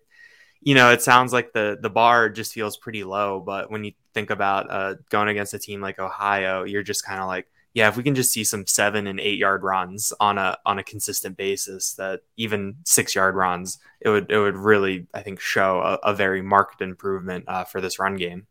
you 0.61 0.75
know, 0.75 0.91
it 0.91 1.01
sounds 1.01 1.33
like 1.33 1.51
the 1.53 1.77
the 1.81 1.89
bar 1.89 2.29
just 2.29 2.53
feels 2.53 2.77
pretty 2.77 3.03
low. 3.03 3.39
But 3.39 3.71
when 3.71 3.83
you 3.83 3.93
think 4.13 4.29
about 4.29 4.71
uh, 4.71 4.95
going 5.09 5.29
against 5.29 5.53
a 5.53 5.59
team 5.59 5.81
like 5.81 5.99
Ohio, 5.99 6.63
you're 6.63 6.83
just 6.83 7.05
kind 7.05 7.19
of 7.19 7.27
like, 7.27 7.47
yeah, 7.73 7.87
if 7.87 7.97
we 7.97 8.03
can 8.03 8.13
just 8.13 8.31
see 8.31 8.43
some 8.43 8.67
seven 8.67 9.07
and 9.07 9.19
eight 9.19 9.39
yard 9.39 9.63
runs 9.63 10.13
on 10.19 10.37
a 10.37 10.57
on 10.65 10.77
a 10.77 10.83
consistent 10.83 11.35
basis, 11.35 11.93
that 11.95 12.21
even 12.37 12.75
six 12.85 13.15
yard 13.15 13.35
runs, 13.35 13.79
it 13.99 14.09
would 14.09 14.31
it 14.31 14.37
would 14.37 14.55
really 14.55 15.07
I 15.13 15.21
think 15.21 15.39
show 15.39 15.79
a, 15.79 16.11
a 16.11 16.15
very 16.15 16.43
marked 16.43 16.81
improvement 16.81 17.45
uh, 17.47 17.63
for 17.63 17.81
this 17.81 17.97
run 17.97 18.15
game. 18.15 18.45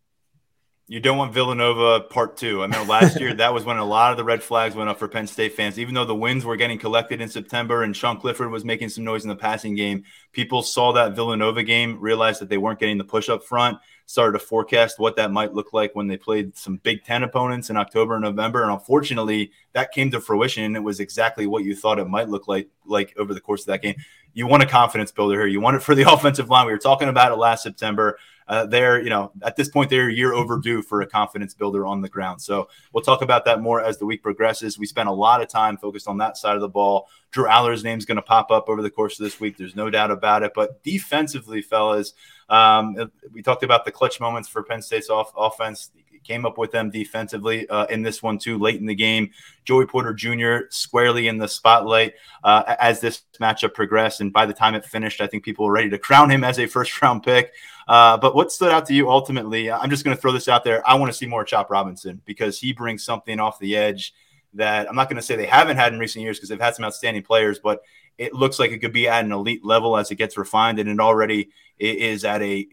You 0.89 0.99
don't 0.99 1.17
want 1.17 1.33
Villanova 1.33 2.01
part 2.01 2.37
two. 2.37 2.65
I 2.65 2.67
mean, 2.67 2.89
last 2.89 3.19
year 3.21 3.33
that 3.35 3.55
was 3.55 3.65
when 3.65 3.77
a 3.77 3.85
lot 3.85 4.11
of 4.11 4.17
the 4.17 4.25
red 4.25 4.43
flags 4.43 4.75
went 4.75 4.91
up 4.91 4.99
for 4.99 5.07
Penn 5.07 5.29
State 5.29 5.55
fans. 5.55 5.79
Even 5.79 5.95
though 5.95 6.05
the 6.05 6.17
wins 6.17 6.45
were 6.45 6.57
getting 6.57 6.79
collected 6.79 7.21
in 7.21 7.29
September 7.29 7.85
and 7.85 7.97
Sean 7.97 8.19
Clifford 8.19 8.51
was 8.51 8.65
making 8.65 8.89
some 8.89 9.05
noise 9.05 9.23
in 9.23 9.29
the 9.29 9.37
passing 9.37 9.77
game, 9.77 10.03
people 10.33 10.63
saw 10.63 10.93
that 10.95 11.15
Villanova 11.15 11.63
game, 11.63 12.01
realized 12.01 12.41
that 12.41 12.49
they 12.49 12.59
weren't 12.59 12.81
getting 12.81 12.99
the 12.99 13.05
push 13.05 13.29
up 13.29 13.45
front, 13.45 13.79
started 14.13 14.39
to 14.39 14.45
forecast 14.45 14.99
what 14.99 15.17
that 15.17 15.33
might 15.33 15.55
look 15.55 15.73
like 15.73 15.95
when 15.95 16.07
they 16.07 16.19
played 16.19 16.55
some 16.55 16.77
Big 16.77 17.03
Ten 17.03 17.23
opponents 17.23 17.71
in 17.71 17.79
October 17.79 18.17
and 18.17 18.23
November. 18.23 18.63
And 18.63 18.71
unfortunately, 18.71 19.53
that 19.73 19.91
came 19.91 20.11
to 20.11 20.21
fruition, 20.21 20.65
and 20.65 20.77
it 20.77 20.81
was 20.81 21.01
exactly 21.01 21.47
what 21.47 21.65
you 21.65 21.75
thought 21.75 21.99
it 21.99 22.07
might 22.07 22.29
look 22.29 22.47
like 22.47 22.69
like 22.85 23.15
over 23.17 23.33
the 23.33 23.41
course 23.41 23.63
of 23.63 23.69
that 23.69 23.81
game. 23.81 23.95
You 24.35 24.47
want 24.47 24.63
a 24.63 24.67
confidence 24.67 25.11
builder 25.13 25.39
here. 25.41 25.47
You 25.47 25.63
want 25.63 25.77
it 25.77 25.83
for 25.83 25.95
the 25.95 26.03
offensive 26.13 26.51
line. 26.51 26.67
We 26.67 26.73
were 26.73 26.79
talking 26.79 27.09
about 27.09 27.33
it 27.33 27.37
last 27.37 27.63
September 27.63 28.19
uh, 28.53 28.67
they're 28.67 29.01
you 29.03 29.09
know 29.09 29.33
at 29.43 29.57
this 29.57 29.71
point 29.71 29.89
they're 29.89 30.11
a 30.11 30.13
year 30.13 30.35
overdue 30.35 30.83
for 30.83 31.01
a 31.01 31.07
confidence 31.07 31.55
builder 31.55 31.87
on 31.87 32.03
the 32.03 32.09
ground. 32.09 32.43
So 32.43 32.69
we'll 32.93 33.03
talk 33.03 33.23
about 33.23 33.47
that 33.47 33.63
more 33.63 33.83
as 33.83 33.97
the 33.97 34.05
week 34.05 34.23
progresses. 34.23 34.79
We 34.79 34.85
spent 34.85 35.09
a 35.09 35.13
lot 35.13 35.41
of 35.41 35.49
time 35.49 35.79
focused 35.79 36.07
on 36.07 36.19
that 36.19 36.37
side 36.37 36.57
of 36.57 36.61
the 36.61 36.69
ball. 36.69 37.09
Drew 37.31 37.47
Allar's 37.47 37.83
name's 37.83 38.05
going 38.05 38.17
to 38.17 38.23
pop 38.23 38.51
up 38.51 38.69
over 38.69 38.83
the 38.83 38.91
course 38.91 39.19
of 39.19 39.25
this 39.25 39.41
week. 39.41 39.57
There's 39.57 39.75
no 39.75 39.89
doubt 39.89 40.11
about 40.11 40.43
it. 40.43 40.53
But 40.55 40.83
defensively, 40.83 41.63
fellas, 41.63 42.13
um, 42.51 43.11
we 43.33 43.41
talked 43.41 43.63
about 43.63 43.87
the 43.87 43.91
clutch 43.91 44.21
moments 44.21 44.51
for 44.51 44.63
Penn 44.63 44.83
State's 44.83 45.09
off- 45.09 45.33
offense 45.35 45.91
came 46.25 46.47
up 46.47 46.59
with 46.59 46.73
them 46.73 46.91
defensively 46.91 47.69
uh, 47.69 47.87
in 47.87 48.03
this 48.03 48.23
one 48.23 48.39
too 48.39 48.59
late 48.59 48.81
in 48.81 48.87
the 48.87 48.95
game. 48.95 49.31
Joey 49.65 49.87
Porter 49.87 50.15
Jr. 50.15 50.67
squarely 50.71 51.29
in 51.29 51.39
the 51.39 51.49
spotlight 51.49 52.15
uh, 52.45 52.77
as 52.79 53.01
this 53.01 53.23
matchup 53.41 53.75
progressed, 53.75 54.21
and 54.21 54.33
by 54.33 54.47
the 54.47 54.55
time 54.55 54.75
it 54.75 54.85
finished, 54.85 55.21
I 55.21 55.27
think 55.27 55.45
people 55.45 55.67
were 55.67 55.73
ready 55.73 55.91
to 55.91 55.99
crown 55.99 56.31
him 56.31 56.45
as 56.45 56.59
a 56.59 56.67
first 56.67 57.01
round 57.03 57.23
pick. 57.23 57.53
Uh, 57.89 58.17
but 58.17 58.35
what 58.35 58.53
stood 58.53 58.71
out 58.71 58.87
to 58.87 58.95
you 58.95 59.11
ultimately? 59.11 59.71
I'm 59.71 59.91
just 59.91 60.05
going 60.05 60.17
to 60.17 60.21
throw 60.21 60.33
this 60.33 60.49
out 60.49 60.65
there. 60.65 60.89
I 60.89 60.95
want 60.95 61.11
to 61.13 61.17
see 61.17 61.27
more 61.27 61.45
Chop 61.45 61.71
Robinson 61.71 62.21
because 62.25 62.59
he 62.59 62.73
brings 62.73 63.05
something 63.05 63.41
off 63.41 63.59
the 63.59 63.77
edge 63.77 64.15
that 64.55 64.89
I'm 64.89 64.97
not 64.97 65.09
going 65.09 65.17
to 65.17 65.23
say 65.23 65.37
they 65.37 65.47
haven't 65.47 65.79
had 65.79 65.93
in 65.93 65.99
recent 65.99 66.23
years 66.23 66.39
because 66.39 66.49
they've 66.49 66.61
had 66.61 66.75
some 66.75 66.85
outstanding 66.85 67.23
players, 67.23 67.59
but 67.59 67.83
it 68.19 68.35
looks 68.35 68.59
like 68.59 68.71
it 68.71 68.79
could 68.79 68.93
be 68.93 69.09
at 69.09 69.25
an 69.25 69.33
elite 69.33 69.65
level 69.65 69.97
as 69.97 70.11
it 70.11 70.17
gets 70.17 70.37
refined, 70.37 70.79
and 70.79 70.89
it 70.89 71.01
already 71.01 71.51
is 71.79 72.25
at 72.25 72.43
a 72.43 72.69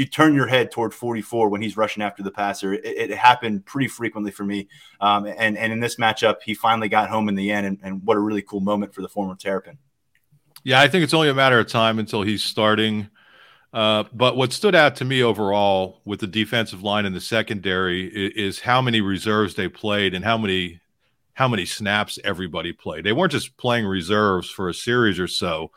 you 0.00 0.06
turn 0.06 0.34
your 0.34 0.46
head 0.46 0.70
toward 0.70 0.94
44 0.94 1.50
when 1.50 1.60
he's 1.60 1.76
rushing 1.76 2.02
after 2.02 2.22
the 2.22 2.30
passer. 2.30 2.72
It, 2.72 2.84
it 2.84 3.10
happened 3.10 3.66
pretty 3.66 3.86
frequently 3.86 4.32
for 4.32 4.44
me. 4.44 4.66
Um, 4.98 5.26
and, 5.26 5.58
and 5.58 5.72
in 5.72 5.78
this 5.78 5.96
matchup, 5.96 6.36
he 6.42 6.54
finally 6.54 6.88
got 6.88 7.10
home 7.10 7.28
in 7.28 7.34
the 7.34 7.50
end. 7.50 7.66
And, 7.66 7.78
and, 7.82 8.02
what 8.02 8.16
a 8.16 8.20
really 8.20 8.40
cool 8.40 8.60
moment 8.60 8.94
for 8.94 9.02
the 9.02 9.08
former 9.08 9.34
Terrapin. 9.34 9.76
Yeah, 10.64 10.80
I 10.80 10.88
think 10.88 11.04
it's 11.04 11.12
only 11.12 11.28
a 11.28 11.34
matter 11.34 11.58
of 11.58 11.66
time 11.66 11.98
until 11.98 12.22
he's 12.22 12.42
starting. 12.42 13.10
Uh, 13.74 14.04
but 14.14 14.38
what 14.38 14.54
stood 14.54 14.74
out 14.74 14.96
to 14.96 15.04
me 15.04 15.22
overall 15.22 16.00
with 16.06 16.20
the 16.20 16.26
defensive 16.26 16.82
line 16.82 17.04
in 17.04 17.12
the 17.12 17.20
secondary 17.20 18.06
is, 18.06 18.56
is 18.56 18.60
how 18.60 18.80
many 18.80 19.02
reserves 19.02 19.54
they 19.54 19.68
played 19.68 20.14
and 20.14 20.24
how 20.24 20.38
many 20.38 20.80
how 21.34 21.46
many 21.46 21.64
snaps 21.64 22.18
everybody 22.24 22.72
played. 22.72 23.04
They 23.04 23.12
weren't 23.12 23.32
just 23.32 23.56
playing 23.56 23.86
reserves 23.86 24.50
for 24.50 24.68
a 24.68 24.74
series 24.74 25.18
or 25.18 25.28
so 25.28 25.70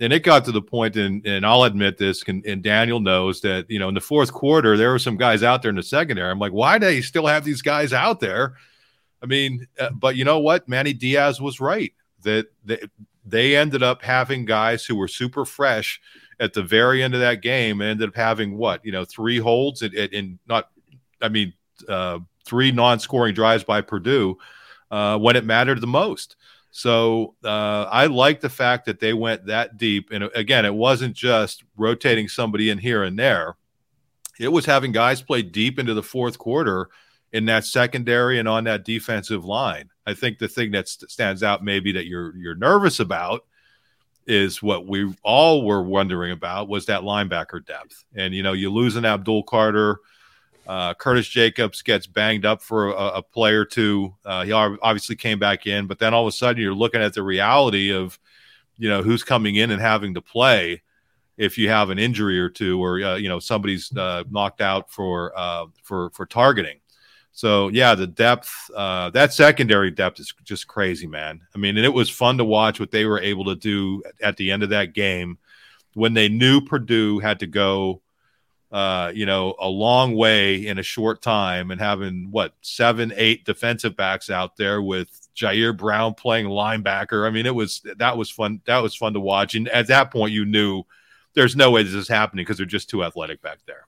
and 0.00 0.12
it 0.12 0.24
got 0.24 0.44
to 0.46 0.52
the 0.52 0.62
point, 0.62 0.96
and, 0.96 1.24
and 1.26 1.44
I'll 1.44 1.64
admit 1.64 1.98
this, 1.98 2.22
and, 2.26 2.44
and, 2.46 2.62
Daniel 2.62 3.00
knows 3.00 3.42
that, 3.42 3.70
you 3.70 3.78
know, 3.78 3.88
in 3.88 3.94
the 3.94 4.00
fourth 4.00 4.32
quarter, 4.32 4.76
there 4.76 4.90
were 4.90 4.98
some 4.98 5.18
guys 5.18 5.42
out 5.42 5.60
there 5.60 5.68
in 5.68 5.76
the 5.76 5.82
secondary. 5.82 6.30
I'm 6.30 6.38
like, 6.38 6.52
why 6.52 6.78
do 6.78 6.86
they 6.86 7.02
still 7.02 7.26
have 7.26 7.44
these 7.44 7.60
guys 7.60 7.92
out 7.92 8.18
there? 8.18 8.54
I 9.22 9.26
mean, 9.26 9.66
uh, 9.78 9.90
but 9.90 10.16
you 10.16 10.24
know 10.24 10.38
what? 10.38 10.68
Manny 10.68 10.94
Diaz 10.94 11.40
was 11.40 11.60
right 11.60 11.92
that 12.22 12.46
they, 12.64 12.80
they 13.24 13.56
ended 13.56 13.82
up 13.82 14.02
having 14.02 14.44
guys 14.44 14.84
who 14.84 14.96
were 14.96 15.08
super 15.08 15.44
fresh 15.44 16.00
at 16.38 16.54
the 16.54 16.62
very 16.62 17.02
end 17.02 17.14
of 17.14 17.20
that 17.20 17.42
game 17.42 17.80
and 17.80 17.90
ended 17.90 18.08
up 18.08 18.16
having 18.16 18.56
what 18.56 18.84
you 18.84 18.92
know 18.92 19.04
three 19.04 19.38
holds 19.38 19.82
and, 19.82 20.38
not 20.46 20.70
I 21.20 21.28
mean 21.28 21.52
uh, 21.88 22.18
three 22.44 22.72
non-scoring 22.72 23.34
drives 23.34 23.64
by 23.64 23.80
Purdue 23.82 24.38
uh, 24.90 25.18
when 25.18 25.36
it 25.36 25.44
mattered 25.44 25.80
the 25.80 25.86
most. 25.86 26.36
So 26.70 27.34
uh, 27.44 27.86
I 27.90 28.06
like 28.06 28.40
the 28.40 28.48
fact 28.48 28.86
that 28.86 29.00
they 29.00 29.12
went 29.12 29.46
that 29.46 29.76
deep. 29.76 30.10
And 30.12 30.24
again, 30.34 30.64
it 30.64 30.74
wasn't 30.74 31.16
just 31.16 31.64
rotating 31.76 32.28
somebody 32.28 32.70
in 32.70 32.78
here 32.78 33.02
and 33.02 33.18
there. 33.18 33.56
It 34.38 34.48
was 34.48 34.66
having 34.66 34.92
guys 34.92 35.20
play 35.20 35.42
deep 35.42 35.78
into 35.78 35.94
the 35.94 36.02
fourth 36.02 36.38
quarter 36.38 36.88
in 37.32 37.46
that 37.46 37.64
secondary 37.64 38.38
and 38.38 38.48
on 38.48 38.64
that 38.64 38.84
defensive 38.84 39.44
line. 39.44 39.90
I 40.06 40.14
think 40.14 40.38
the 40.38 40.48
thing 40.48 40.70
that 40.72 40.88
st- 40.88 41.10
stands 41.10 41.42
out 41.42 41.64
maybe 41.64 41.92
that 41.92 42.06
you're 42.06 42.36
you're 42.36 42.54
nervous 42.54 43.00
about 43.00 43.44
is 44.26 44.62
what 44.62 44.86
we 44.86 45.12
all 45.22 45.64
were 45.64 45.82
wondering 45.82 46.32
about 46.32 46.68
was 46.68 46.86
that 46.86 47.02
linebacker 47.02 47.64
depth. 47.64 48.04
And 48.14 48.34
you 48.34 48.42
know, 48.42 48.52
you 48.52 48.70
lose 48.70 48.96
an 48.96 49.04
Abdul 49.04 49.42
Carter 49.44 49.98
uh, 50.66 50.94
Curtis 50.94 51.28
Jacobs 51.28 51.82
gets 51.82 52.06
banged 52.06 52.46
up 52.46 52.62
for 52.62 52.88
a, 52.88 53.06
a 53.18 53.22
play 53.22 53.54
or 53.54 53.64
two. 53.64 54.14
Uh, 54.24 54.44
he 54.44 54.52
obviously 54.52 55.16
came 55.16 55.38
back 55.38 55.66
in, 55.66 55.86
but 55.86 55.98
then 55.98 56.14
all 56.14 56.26
of 56.26 56.28
a 56.28 56.36
sudden 56.36 56.62
you're 56.62 56.74
looking 56.74 57.02
at 57.02 57.14
the 57.14 57.22
reality 57.22 57.92
of, 57.92 58.18
you 58.78 58.88
know, 58.88 59.02
who's 59.02 59.22
coming 59.22 59.56
in 59.56 59.70
and 59.70 59.80
having 59.80 60.14
to 60.14 60.20
play 60.20 60.82
if 61.36 61.56
you 61.56 61.70
have 61.70 61.88
an 61.88 61.98
injury 61.98 62.38
or 62.38 62.50
two, 62.50 62.82
or 62.82 63.02
uh, 63.02 63.16
you 63.16 63.28
know 63.28 63.38
somebody's 63.38 63.90
uh, 63.96 64.24
knocked 64.30 64.60
out 64.60 64.90
for 64.90 65.32
uh, 65.36 65.66
for 65.82 66.10
for 66.10 66.26
targeting. 66.26 66.80
So 67.32 67.68
yeah, 67.68 67.94
the 67.94 68.06
depth, 68.06 68.70
uh, 68.76 69.08
that 69.10 69.32
secondary 69.32 69.90
depth 69.90 70.20
is 70.20 70.34
just 70.44 70.66
crazy, 70.66 71.06
man. 71.06 71.40
I 71.54 71.58
mean, 71.58 71.78
and 71.78 71.86
it 71.86 71.94
was 71.94 72.10
fun 72.10 72.36
to 72.38 72.44
watch 72.44 72.78
what 72.78 72.90
they 72.90 73.06
were 73.06 73.20
able 73.20 73.46
to 73.46 73.54
do 73.54 74.02
at 74.22 74.36
the 74.36 74.50
end 74.50 74.62
of 74.62 74.68
that 74.70 74.92
game 74.92 75.38
when 75.94 76.12
they 76.12 76.28
knew 76.28 76.60
Purdue 76.60 77.18
had 77.20 77.40
to 77.40 77.46
go 77.46 78.02
uh, 78.72 79.10
you 79.14 79.26
know, 79.26 79.54
a 79.58 79.68
long 79.68 80.14
way 80.14 80.66
in 80.66 80.78
a 80.78 80.82
short 80.82 81.22
time 81.22 81.70
and 81.70 81.80
having 81.80 82.28
what 82.30 82.54
seven, 82.60 83.12
eight 83.16 83.44
defensive 83.44 83.96
backs 83.96 84.30
out 84.30 84.56
there 84.56 84.80
with 84.80 85.08
Jair 85.34 85.76
Brown 85.76 86.14
playing 86.14 86.46
linebacker. 86.46 87.26
I 87.26 87.30
mean, 87.30 87.46
it 87.46 87.54
was 87.54 87.82
that 87.96 88.16
was 88.16 88.30
fun. 88.30 88.60
That 88.66 88.78
was 88.78 88.94
fun 88.94 89.14
to 89.14 89.20
watch. 89.20 89.54
And 89.54 89.68
at 89.68 89.88
that 89.88 90.12
point, 90.12 90.32
you 90.32 90.44
knew 90.44 90.84
there's 91.34 91.56
no 91.56 91.70
way 91.70 91.82
this 91.82 91.94
is 91.94 92.08
happening 92.08 92.44
because 92.44 92.58
they're 92.58 92.66
just 92.66 92.88
too 92.88 93.02
athletic 93.02 93.42
back 93.42 93.58
there. 93.66 93.86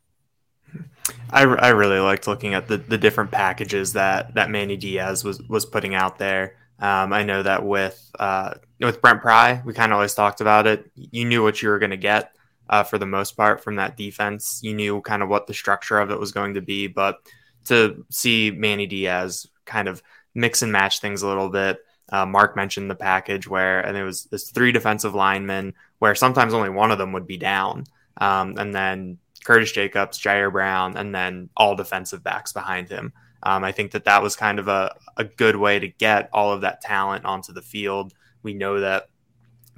I, 1.31 1.43
I 1.43 1.69
really 1.71 1.99
liked 1.99 2.27
looking 2.27 2.55
at 2.55 2.69
the, 2.69 2.77
the 2.79 2.99
different 2.99 3.31
packages 3.31 3.93
that 3.93 4.35
that 4.35 4.51
Manny 4.51 4.77
Diaz 4.77 5.23
was 5.23 5.41
was 5.43 5.65
putting 5.65 5.95
out 5.95 6.19
there. 6.19 6.57
Um, 6.81 7.13
I 7.13 7.23
know 7.23 7.43
that 7.45 7.65
with 7.65 8.11
uh, 8.19 8.55
with 8.81 9.01
Brent 9.01 9.21
Pry, 9.21 9.63
we 9.65 9.75
kind 9.75 9.93
of 9.93 9.97
always 9.97 10.15
talked 10.15 10.41
about 10.41 10.67
it. 10.67 10.91
You 10.97 11.25
knew 11.25 11.45
what 11.45 11.63
you 11.63 11.69
were 11.69 11.79
going 11.79 11.91
to 11.91 11.97
get 11.97 12.35
uh, 12.69 12.83
for 12.83 12.99
the 12.99 13.07
most 13.07 13.37
part 13.37 13.63
from 13.63 13.77
that 13.77 13.97
defense. 13.97 14.61
You 14.63 14.75
knew 14.75 15.01
kind 15.01 15.23
of 15.23 15.29
what 15.29 15.47
the 15.47 15.55
structure 15.55 15.99
of 15.99 16.11
it 16.11 16.19
was 16.19 16.33
going 16.33 16.55
to 16.55 16.61
be, 16.61 16.87
but 16.87 17.19
to 17.67 18.05
see 18.11 18.51
Manny 18.51 18.87
Diaz 18.87 19.47
kind 19.65 19.89
of 19.89 20.03
mix 20.35 20.63
and 20.63 20.73
match 20.73 21.01
things 21.01 21.23
a 21.23 21.29
little 21.29 21.49
bit. 21.49 21.79
Uh, 22.11 22.27
Mark 22.27 22.57
mentioned 22.57 22.91
the 22.91 22.95
package 22.95 23.49
where, 23.49 23.81
and 23.81 23.97
it 23.97 24.05
was 24.05 24.25
this 24.25 24.51
three 24.51 24.73
defensive 24.73 25.15
linemen 25.15 25.75
where 25.99 26.15
sometimes 26.15 26.53
only 26.53 26.71
one 26.71 26.91
of 26.91 26.99
them 26.99 27.13
would 27.13 27.27
be 27.27 27.37
down. 27.37 27.85
Um, 28.19 28.57
and 28.59 28.75
then 28.75 29.19
Curtis 29.45 29.73
Jacobs, 29.73 30.19
Jair 30.21 30.53
Brown, 30.53 30.97
and 30.97 31.15
then 31.15 31.49
all 31.57 31.75
defensive 31.75 32.23
backs 32.23 32.53
behind 32.53 32.89
him. 32.89 33.13
Um, 33.43 33.65
I 33.65 33.73
think 33.73 33.93
that 33.93 34.05
that 34.05 34.23
was 34.23 34.37
kind 34.37 34.59
of 34.59 34.69
a, 34.69 34.95
a 35.17 35.25
good 35.25 35.57
way 35.57 35.79
to 35.79 35.89
get 35.89 36.29
all 36.33 36.53
of 36.53 36.61
that 36.61 36.81
talent 36.81 37.25
onto 37.25 37.53
the 37.53 37.63
field. 37.63 38.13
We 38.43 38.55
know 38.55 38.81
that 38.81 39.09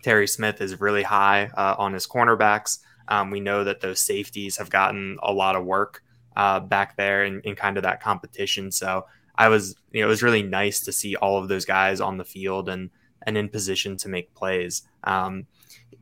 Terry 0.04 0.28
Smith 0.28 0.60
is 0.60 0.82
really 0.82 1.02
high 1.02 1.50
uh, 1.56 1.76
on 1.78 1.94
his 1.94 2.06
cornerbacks. 2.06 2.80
Um, 3.08 3.30
we 3.30 3.40
know 3.40 3.64
that 3.64 3.80
those 3.80 4.00
safeties 4.00 4.58
have 4.58 4.68
gotten 4.68 5.16
a 5.22 5.32
lot 5.32 5.56
of 5.56 5.64
work 5.64 6.02
uh, 6.36 6.60
back 6.60 6.96
there 6.98 7.24
in, 7.24 7.40
in, 7.40 7.56
kind 7.56 7.78
of 7.78 7.84
that 7.84 8.02
competition. 8.02 8.70
So 8.70 9.06
I 9.34 9.48
was, 9.48 9.76
you 9.92 10.02
know, 10.02 10.06
it 10.06 10.10
was 10.10 10.22
really 10.22 10.42
nice 10.42 10.80
to 10.80 10.92
see 10.92 11.16
all 11.16 11.38
of 11.38 11.48
those 11.48 11.64
guys 11.64 12.02
on 12.02 12.18
the 12.18 12.24
field 12.24 12.68
and 12.68 12.90
and 13.22 13.38
in 13.38 13.48
position 13.48 13.96
to 13.96 14.10
make 14.10 14.34
plays. 14.34 14.82
Um, 15.04 15.46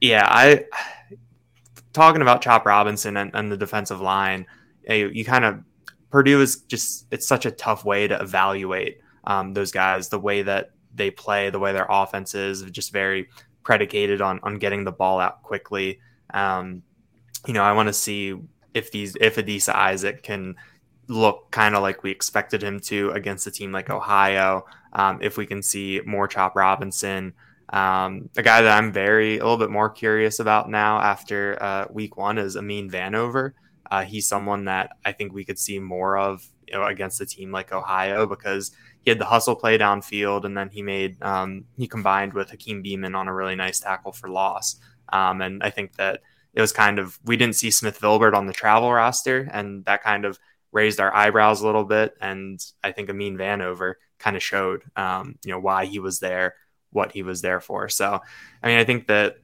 yeah, 0.01 0.27
I 0.29 0.65
talking 1.93 2.23
about 2.23 2.43
Chop 2.43 2.67
Robinson 2.67 3.17
and, 3.17 3.31
and 3.35 3.53
the 3.53 3.57
defensive 3.57 4.01
line. 4.01 4.47
You, 4.89 5.11
you, 5.15 5.25
kind 5.25 5.45
of 5.45 5.61
Purdue 6.11 6.41
is 6.41 6.63
just 6.63 7.07
it's 7.13 7.29
such 7.29 7.47
a 7.47 7.53
tough 7.53 7.85
way 7.85 8.09
to 8.09 8.21
evaluate 8.21 8.99
um, 9.25 9.55
those 9.55 9.71
guys. 9.71 10.09
The 10.09 10.19
way 10.19 10.43
that 10.43 10.71
they 10.93 11.13
play, 11.13 11.51
the 11.51 11.61
way 11.61 11.73
their 11.73 11.87
offense 11.89 12.35
is, 12.35 12.63
just 12.63 12.93
very 12.93 13.29
predicated 13.63 14.21
on 14.21 14.41
on 14.43 14.59
getting 14.59 14.85
the 14.85 14.93
ball 14.93 15.21
out 15.21 15.43
quickly. 15.43 16.01
Um, 16.33 16.83
you 17.47 17.53
know, 17.53 17.63
I 17.63 17.73
want 17.73 17.89
to 17.89 17.93
see 17.93 18.35
if 18.75 18.91
these 18.91 19.17
if 19.21 19.37
Adisa 19.37 19.75
Isaac 19.75 20.23
can 20.23 20.57
look 21.09 21.51
kind 21.51 21.75
of 21.75 21.83
like 21.83 22.03
we 22.03 22.11
expected 22.11 22.63
him 22.63 22.81
to 22.81 23.11
against 23.11 23.47
a 23.47 23.51
team 23.51 23.73
like 23.73 23.91
Ohio. 23.91 24.65
Um, 24.93 25.19
if 25.23 25.37
we 25.37 25.47
can 25.47 25.63
see 25.63 26.01
more 26.05 26.29
Chop 26.29 26.55
Robinson, 26.55 27.35
um, 27.71 28.29
a 28.37 28.43
guy 28.43 28.63
that 28.63 28.79
I'm 28.79 28.93
very 28.93 29.39
a 29.39 29.43
little 29.43 29.59
bit 29.59 29.71
more 29.71 29.91
curious 29.91 30.39
about 30.39 30.71
now 30.71 31.01
after 31.01 31.61
uh, 31.63 31.87
week 31.91 32.17
one 32.17 32.39
is 32.39 32.57
Amin 32.57 32.91
Vanover. 32.91 33.53
Uh, 33.91 34.05
he's 34.05 34.27
someone 34.27 34.67
that 34.67 34.97
I 35.05 35.13
think 35.13 35.33
we 35.33 35.45
could 35.45 35.59
see 35.59 35.79
more 35.79 36.17
of 36.17 36.47
you 36.67 36.75
know, 36.75 36.87
against 36.87 37.21
a 37.21 37.27
team 37.27 37.53
like 37.53 37.73
Ohio 37.73 38.27
because 38.27 38.73
he 39.03 39.11
had 39.11 39.19
the 39.19 39.25
hustle 39.27 39.57
play 39.57 39.77
downfield, 39.77 40.45
and 40.45 40.57
then 40.57 40.71
he 40.71 40.83
made 40.83 41.21
um, 41.23 41.65
he 41.77 41.87
combined 41.87 42.33
with 42.33 42.51
Hakeem 42.51 42.83
Beamon 42.83 43.17
on 43.17 43.29
a 43.29 43.35
really 43.35 43.57
nice 43.57 43.81
tackle 43.81 44.13
for 44.13 44.29
loss. 44.29 44.77
Um, 45.13 45.43
and 45.43 45.63
I 45.63 45.71
think 45.71 45.97
that 45.97 46.23
it 46.55 46.61
was 46.61 46.73
kind 46.73 46.99
of 46.99 47.19
we 47.25 47.37
didn't 47.37 47.57
see 47.57 47.71
Smith 47.71 48.01
Vilbert 48.01 48.35
on 48.35 48.47
the 48.47 48.53
travel 48.53 48.93
roster, 48.93 49.49
and 49.53 49.85
that 49.87 50.03
kind 50.03 50.25
of 50.25 50.39
raised 50.71 51.01
our 51.01 51.15
eyebrows 51.15 51.61
a 51.61 51.67
little 51.67 51.85
bit. 51.85 52.15
And 52.21 52.65
I 52.83 52.93
think 52.93 53.11
Amin 53.11 53.37
Vanover 53.37 53.95
kind 54.19 54.37
of 54.37 54.43
showed 54.43 54.83
um, 54.97 55.37
you 55.45 55.51
know 55.51 55.61
why 55.61 55.87
he 55.87 55.99
was 55.99 56.21
there, 56.21 56.55
what 56.91 57.13
he 57.13 57.23
was 57.23 57.43
there 57.43 57.61
for. 57.61 57.89
So 57.89 58.21
I 58.63 58.67
mean, 58.69 58.79
I 58.79 58.85
think 58.85 59.09
that 59.09 59.39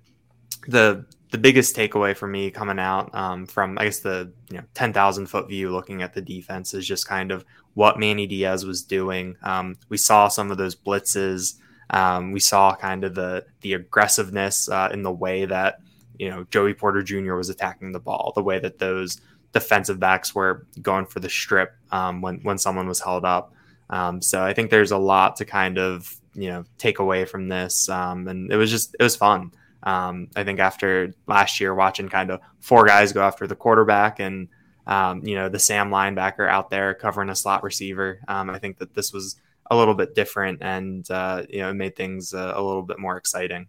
the 0.69 1.05
the 1.31 1.39
biggest 1.39 1.77
takeaway 1.77 2.17
for 2.17 2.27
me 2.27 2.51
coming 2.51 2.79
out 2.79 3.15
um, 3.15 3.47
from 3.47 3.79
I 3.79 3.85
guess 3.85 4.01
the 4.01 4.33
you 4.51 4.59
know 4.59 4.65
ten 4.75 4.93
thousand 4.93 5.27
foot 5.27 5.49
view, 5.49 5.71
looking 5.71 6.03
at 6.03 6.15
the 6.15 6.23
defense, 6.23 6.75
is 6.75 6.87
just 6.87 7.07
kind 7.07 7.31
of 7.31 7.45
what 7.75 7.99
Manny 7.99 8.27
Diaz 8.27 8.65
was 8.65 8.83
doing. 8.83 9.37
Um, 9.43 9.77
we 9.89 9.97
saw 9.97 10.29
some 10.29 10.51
of 10.51 10.59
those 10.59 10.75
blitzes. 10.75 11.55
Um, 11.91 12.33
we 12.33 12.41
saw 12.41 12.75
kind 12.75 13.05
of 13.05 13.15
the 13.15 13.45
the 13.61 13.75
aggressiveness 13.75 14.69
uh, 14.69 14.91
in 14.93 15.03
the 15.03 15.13
way 15.13 15.45
that 15.45 15.81
you 16.19 16.31
know 16.31 16.45
Joey 16.51 16.75
Porter 16.75 17.03
Jr. 17.03 17.35
was 17.35 17.51
attacking 17.51 17.93
the 17.93 18.01
ball, 18.01 18.33
the 18.35 18.43
way 18.43 18.59
that 18.59 18.79
those 18.79 19.21
defensive 19.53 19.99
backs 19.99 20.35
were 20.35 20.67
going 20.83 21.07
for 21.07 21.21
the 21.21 21.31
strip 21.31 21.73
um, 21.91 22.21
when 22.21 22.41
when 22.41 22.59
someone 22.59 22.89
was 22.89 23.01
held 23.01 23.25
up. 23.25 23.53
Um, 23.91 24.21
so 24.21 24.43
I 24.43 24.53
think 24.53 24.71
there's 24.71 24.93
a 24.93 24.99
lot 24.99 25.37
to 25.37 25.45
kind 25.45 25.79
of 25.79 26.15
you 26.35 26.49
know 26.49 26.65
take 26.79 26.99
away 26.99 27.25
from 27.25 27.49
this, 27.49 27.89
um, 27.89 28.29
and 28.29 28.51
it 28.51 28.57
was 28.57 28.71
just 28.71 28.97
it 28.99 29.03
was 29.03 29.17
fun. 29.17 29.53
Um, 29.83 30.29
I 30.35 30.45
think 30.45 30.59
after 30.59 31.15
last 31.27 31.61
year, 31.61 31.75
watching 31.75 32.09
kind 32.09 32.31
of 32.31 32.41
four 32.61 32.87
guys 32.87 33.13
go 33.13 33.23
after 33.23 33.47
the 33.47 33.57
quarterback 33.57 34.19
and 34.21 34.49
um, 34.87 35.25
you 35.25 35.35
know 35.35 35.49
the 35.49 35.59
Sam 35.59 35.91
linebacker 35.91 36.49
out 36.49 36.71
there 36.71 36.95
covering 36.95 37.29
a 37.29 37.37
slot 37.37 37.63
receiver, 37.63 38.21
um, 38.27 38.51
I 38.51 38.59
think 38.59 38.79
that 38.79 38.95
this 38.95 39.13
was 39.13 39.37
a 39.71 39.77
little 39.77 39.95
bit 39.95 40.15
different 40.15 40.63
and 40.63 41.09
uh, 41.11 41.43
you 41.49 41.61
know 41.61 41.73
made 41.73 41.95
things 41.95 42.35
uh, 42.35 42.53
a 42.55 42.63
little 42.63 42.83
bit 42.83 42.99
more 42.99 43.17
exciting. 43.17 43.69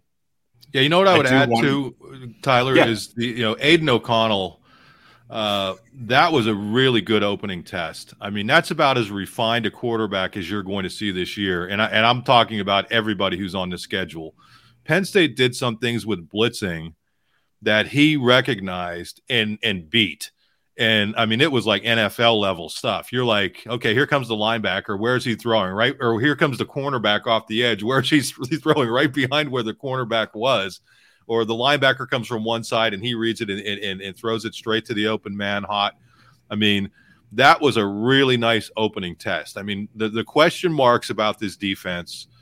Yeah, 0.72 0.82
you 0.82 0.88
know 0.88 0.98
what 0.98 1.08
I 1.08 1.16
would 1.16 1.26
I 1.26 1.34
add 1.34 1.50
to 1.50 2.34
Tyler 2.42 2.76
yeah. 2.76 2.86
is 2.86 3.08
the 3.14 3.26
you 3.26 3.42
know 3.42 3.56
Aidan 3.60 3.88
O'Connell. 3.88 4.60
Uh, 5.28 5.76
that 5.94 6.32
was 6.32 6.48
a 6.48 6.54
really 6.54 7.00
good 7.00 7.22
opening 7.22 7.62
test. 7.62 8.14
I 8.20 8.30
mean, 8.30 8.48
that's 8.48 8.72
about 8.72 8.98
as 8.98 9.12
refined 9.12 9.64
a 9.64 9.70
quarterback 9.70 10.36
as 10.36 10.50
you're 10.50 10.64
going 10.64 10.82
to 10.82 10.90
see 10.90 11.12
this 11.12 11.36
year, 11.36 11.68
and 11.68 11.80
I, 11.80 11.86
and 11.86 12.04
I'm 12.04 12.22
talking 12.22 12.58
about 12.58 12.90
everybody 12.90 13.38
who's 13.38 13.54
on 13.54 13.70
the 13.70 13.78
schedule. 13.78 14.34
Penn 14.90 15.04
State 15.04 15.36
did 15.36 15.54
some 15.54 15.78
things 15.78 16.04
with 16.04 16.28
blitzing 16.28 16.94
that 17.62 17.86
he 17.86 18.16
recognized 18.16 19.20
and 19.30 19.56
and 19.62 19.88
beat. 19.88 20.32
And 20.76 21.14
I 21.16 21.26
mean, 21.26 21.40
it 21.40 21.52
was 21.52 21.64
like 21.64 21.84
NFL 21.84 22.40
level 22.40 22.68
stuff. 22.68 23.12
You're 23.12 23.24
like, 23.24 23.64
okay, 23.68 23.94
here 23.94 24.08
comes 24.08 24.26
the 24.26 24.34
linebacker. 24.34 24.98
Where's 24.98 25.24
he 25.24 25.36
throwing? 25.36 25.70
Right? 25.70 25.94
Or 26.00 26.20
here 26.20 26.34
comes 26.34 26.58
the 26.58 26.64
cornerback 26.64 27.28
off 27.28 27.46
the 27.46 27.62
edge. 27.62 27.82
Where's 27.84 28.10
he 28.10 28.20
throwing? 28.20 28.88
Right 28.88 29.14
behind 29.14 29.48
where 29.48 29.62
the 29.62 29.74
cornerback 29.74 30.34
was. 30.34 30.80
Or 31.28 31.44
the 31.44 31.54
linebacker 31.54 32.10
comes 32.10 32.26
from 32.26 32.42
one 32.42 32.64
side 32.64 32.92
and 32.92 33.04
he 33.04 33.14
reads 33.14 33.40
it 33.40 33.48
and, 33.48 33.60
and, 33.60 34.00
and 34.00 34.16
throws 34.16 34.44
it 34.44 34.54
straight 34.54 34.86
to 34.86 34.94
the 34.94 35.06
open 35.06 35.36
man 35.36 35.62
hot. 35.62 35.94
I 36.50 36.56
mean, 36.56 36.90
that 37.30 37.60
was 37.60 37.76
a 37.76 37.86
really 37.86 38.36
nice 38.36 38.72
opening 38.76 39.14
test. 39.14 39.56
I 39.56 39.62
mean, 39.62 39.88
the, 39.94 40.08
the 40.08 40.24
question 40.24 40.72
marks 40.72 41.10
about 41.10 41.38
this 41.38 41.56
defense– 41.56 42.26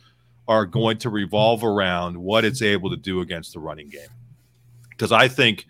are 0.49 0.65
going 0.65 0.97
to 0.99 1.11
revolve 1.11 1.63
around 1.63 2.17
what 2.17 2.45
it's 2.45 2.63
able 2.63 2.91
to 2.91 2.97
do 2.97 3.21
against 3.21 3.53
the 3.53 3.61
running 3.61 3.91
game. 3.91 4.09
Because 4.89 5.13
I 5.13 5.29
think 5.29 5.67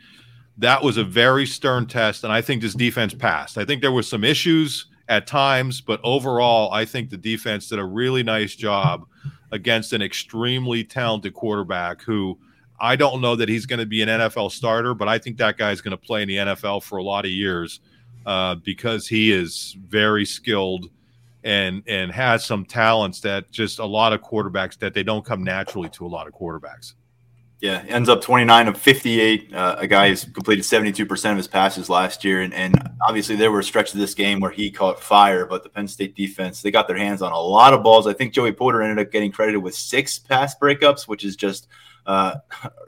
that 0.57 0.83
was 0.83 0.97
a 0.97 1.05
very 1.05 1.47
stern 1.47 1.87
test, 1.87 2.25
and 2.25 2.33
I 2.33 2.41
think 2.41 2.63
this 2.63 2.75
defense 2.75 3.13
passed. 3.13 3.59
I 3.59 3.65
think 3.65 3.83
there 3.83 3.93
were 3.93 4.03
some 4.03 4.25
issues 4.25 4.87
at 5.09 5.27
times, 5.27 5.81
but 5.81 6.01
overall, 6.05 6.73
I 6.73 6.85
think 6.85 7.11
the 7.11 7.17
defense 7.17 7.69
did 7.69 7.79
a 7.79 7.85
really 7.85 8.23
nice 8.23 8.55
job 8.55 9.07
against 9.51 9.93
an 9.93 10.03
extremely 10.03 10.85
talented 10.85 11.35
quarterback 11.35 12.03
who 12.03 12.39
I 12.81 12.97
don't 12.97 13.21
know 13.21 13.35
that 13.35 13.49
he's 13.49 13.67
going 13.67 13.81
to 13.81 13.87
be 13.87 14.03
an 14.03 14.09
NFL 14.09 14.53
starter, 14.53 14.95
but 14.95 15.09
I 15.09 15.19
think 15.19 15.39
that 15.39 15.59
guy's 15.59 15.81
going 15.81 15.93
to 15.93 15.97
play 15.97 16.23
in 16.23 16.29
the 16.29 16.37
NFL 16.37 16.83
for 16.85 16.99
a 16.99 17.03
lot 17.03 17.25
of 17.25 17.31
years 17.31 17.81
uh, 18.27 18.55
because 18.57 19.09
he 19.09 19.33
is 19.33 19.77
very 19.89 20.25
skilled 20.25 20.91
and 21.49 21.83
and 21.87 22.13
has 22.13 22.45
some 22.45 22.67
talents 22.67 23.21
that 23.23 23.51
just 23.51 23.79
a 23.79 23.85
lot 23.85 24.13
of 24.13 24.21
quarterbacks 24.21 24.79
that 24.79 24.93
they 24.93 25.03
don't 25.03 25.25
come 25.25 25.43
naturally 25.43 25.89
to 25.89 26.05
a 26.05 26.07
lot 26.07 26.27
of 26.27 26.35
quarterbacks. 26.35 26.93
Yeah, 27.61 27.83
ends 27.89 28.09
up 28.09 28.21
29 28.21 28.69
of 28.69 28.79
58. 28.79 29.53
Uh, 29.53 29.77
a 29.79 29.87
guy 29.89 30.11
who's 30.11 30.25
completed 30.25 30.63
72% 30.63 31.31
of 31.33 31.37
his 31.37 31.49
passes 31.49 31.91
last 31.91 32.23
year. 32.23 32.43
And, 32.43 32.55
and 32.55 32.77
obviously, 33.05 33.35
there 33.35 33.51
were 33.51 33.65
stretches 33.65 33.95
of 33.95 34.01
this 34.01 34.15
game 34.15 34.39
where 34.39 34.53
he 34.53 34.71
caught 34.71 35.03
fire, 35.03 35.45
but 35.45 35.65
the 35.65 35.69
Penn 35.69 35.89
State 35.89 36.15
defense, 36.15 36.63
they 36.63 36.71
got 36.71 36.87
their 36.87 36.97
hands 36.97 37.21
on 37.21 37.33
a 37.33 37.41
lot 37.41 37.75
of 37.75 37.83
balls. 37.83 38.07
I 38.07 38.13
think 38.13 38.33
Joey 38.33 38.53
Porter 38.53 38.81
ended 38.81 39.05
up 39.05 39.11
getting 39.11 39.33
credited 39.33 39.61
with 39.61 39.75
six 39.75 40.21
pass 40.21 40.55
breakups, 40.57 41.09
which 41.09 41.25
is 41.25 41.35
just– 41.35 41.67
uh, 42.09 42.37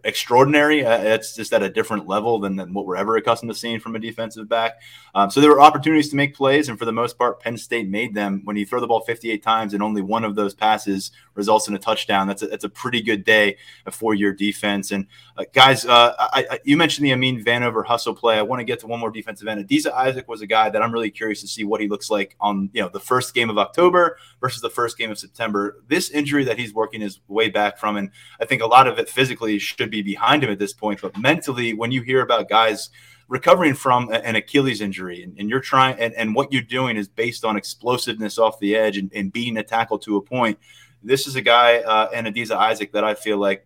extraordinary. 0.05 0.85
Uh, 0.85 0.99
it's 0.99 1.37
just 1.37 1.53
at 1.53 1.63
a 1.63 1.69
different 1.69 2.09
level 2.09 2.41
than, 2.41 2.57
than, 2.57 2.73
what 2.73 2.87
we're 2.87 2.97
ever 2.97 3.17
accustomed 3.17 3.53
to 3.53 3.59
seeing 3.59 3.79
from 3.79 3.95
a 3.95 3.99
defensive 3.99 4.49
back. 4.49 4.81
Um, 5.15 5.31
so 5.31 5.41
there 5.41 5.51
were 5.51 5.61
opportunities 5.61 6.09
to 6.09 6.17
make 6.17 6.35
plays, 6.35 6.71
and 6.71 6.79
for 6.79 6.87
the 6.87 6.93
most 6.93 7.19
part, 7.19 7.39
Penn 7.41 7.59
State 7.59 7.89
made 7.89 8.15
them. 8.15 8.41
When 8.45 8.57
you 8.57 8.65
throw 8.65 8.81
the 8.81 8.87
ball 8.87 9.01
58 9.01 9.43
times 9.43 9.75
and 9.75 9.83
only 9.83 10.01
one 10.01 10.25
of 10.25 10.37
those 10.37 10.55
passes 10.55 11.13
results 11.35 11.69
in 11.69 11.75
a 11.75 11.79
touchdown, 11.79 12.29
that's 12.29 12.43
a, 12.43 12.47
that's 12.47 12.65
a 12.65 12.69
pretty 12.71 13.03
good 13.03 13.25
day 13.25 13.59
for 13.91 14.15
your 14.15 14.33
defense. 14.33 14.91
And 14.91 15.07
uh, 15.37 15.45
guys, 15.53 15.85
uh, 15.85 16.15
I, 16.19 16.47
I, 16.53 16.61
you 16.65 16.79
mentioned 16.79 17.05
the 17.05 17.13
Amin 17.13 17.45
Vanover 17.45 17.85
hustle 17.85 18.15
play. 18.15 18.39
I 18.39 18.43
want 18.43 18.61
to 18.61 18.65
get 18.65 18.81
to 18.81 18.87
one 18.87 19.01
more 19.01 19.11
defensive 19.11 19.47
end. 19.49 19.69
Adisa 19.69 19.93
Isaac 19.93 20.29
was 20.29 20.41
a 20.41 20.47
guy 20.47 20.71
that 20.71 20.81
I'm 20.81 20.93
really 20.93 21.11
curious 21.11 21.43
to 21.43 21.49
see 21.49 21.65
what 21.65 21.83
he 21.83 21.89
looks 21.89 22.09
like 22.09 22.37
on 22.41 22.71
you 22.73 22.81
know 22.81 22.89
the 22.89 23.01
first 23.01 23.35
game 23.35 23.51
of 23.51 23.59
October 23.59 24.17
versus 24.41 24.63
the 24.63 24.71
first 24.71 24.97
game 24.97 25.11
of 25.11 25.19
September. 25.19 25.83
This 25.89 26.09
injury 26.11 26.45
that 26.45 26.59
he's 26.59 26.73
working 26.73 27.03
his 27.03 27.21
way 27.29 27.51
back 27.51 27.77
from, 27.77 27.99
and 27.99 28.11
I 28.41 28.47
think 28.47 28.63
a 28.63 28.67
lot 28.67 28.87
of 28.87 28.99
it 28.99 29.10
physically 29.11 29.59
should 29.59 29.91
be 29.91 30.03
behind 30.03 30.45
him 30.45 30.51
at 30.51 30.59
this 30.59 30.73
point. 30.73 31.01
But 31.01 31.17
mentally, 31.19 31.75
when 31.75 31.93
you 31.93 32.03
hear 32.03 32.23
about 32.23 32.49
guys 32.49 32.91
recovering 33.29 33.75
from 33.75 34.11
an 34.13 34.35
Achilles 34.35 34.81
injury 34.81 35.23
and, 35.23 35.39
and 35.39 35.49
you're 35.49 35.61
trying 35.61 35.99
and, 36.01 36.13
and, 36.15 36.35
what 36.35 36.53
you're 36.53 36.63
doing 36.63 36.97
is 36.97 37.07
based 37.07 37.45
on 37.45 37.57
explosiveness 37.57 38.39
off 38.39 38.59
the 38.59 38.75
edge 38.75 38.97
and, 38.97 39.11
and 39.15 39.33
beating 39.33 39.57
a 39.57 39.63
tackle 39.63 40.01
to 40.01 40.17
a 40.17 40.21
point. 40.21 40.59
This 41.01 41.29
is 41.29 41.37
a 41.37 41.41
guy 41.41 41.79
uh, 41.79 42.11
and 42.13 42.27
Adisa 42.27 42.57
Isaac 42.57 42.93
that 42.93 43.05
I 43.05 43.15
feel 43.15 43.39
like 43.39 43.65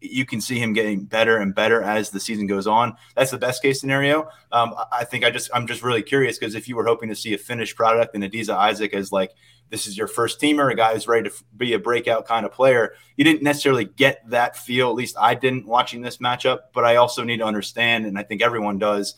you 0.00 0.26
can 0.26 0.40
see 0.40 0.58
him 0.58 0.72
getting 0.72 1.04
better 1.04 1.38
and 1.38 1.54
better 1.54 1.82
as 1.82 2.10
the 2.10 2.20
season 2.20 2.46
goes 2.46 2.66
on. 2.66 2.96
That's 3.14 3.30
the 3.30 3.38
best 3.38 3.62
case 3.62 3.80
scenario. 3.80 4.28
Um, 4.52 4.74
I 4.92 5.04
think 5.04 5.24
I 5.24 5.30
just 5.30 5.50
I'm 5.54 5.66
just 5.66 5.82
really 5.82 6.02
curious 6.02 6.38
because 6.38 6.54
if 6.54 6.68
you 6.68 6.76
were 6.76 6.84
hoping 6.84 7.08
to 7.08 7.16
see 7.16 7.34
a 7.34 7.38
finished 7.38 7.76
product 7.76 8.14
and 8.14 8.24
Adisa 8.24 8.54
Isaac 8.54 8.92
as 8.92 9.12
like 9.12 9.30
this 9.74 9.88
is 9.88 9.98
your 9.98 10.06
first 10.06 10.40
teamer, 10.40 10.70
a 10.70 10.76
guy 10.76 10.94
who's 10.94 11.08
ready 11.08 11.28
to 11.28 11.34
be 11.56 11.72
a 11.72 11.80
breakout 11.80 12.28
kind 12.28 12.46
of 12.46 12.52
player. 12.52 12.94
You 13.16 13.24
didn't 13.24 13.42
necessarily 13.42 13.86
get 13.86 14.22
that 14.30 14.56
feel. 14.56 14.88
At 14.88 14.94
least 14.94 15.16
I 15.18 15.34
didn't 15.34 15.66
watching 15.66 16.00
this 16.00 16.18
matchup. 16.18 16.60
But 16.72 16.84
I 16.84 16.94
also 16.94 17.24
need 17.24 17.38
to 17.38 17.44
understand, 17.44 18.06
and 18.06 18.16
I 18.16 18.22
think 18.22 18.40
everyone 18.40 18.78
does. 18.78 19.16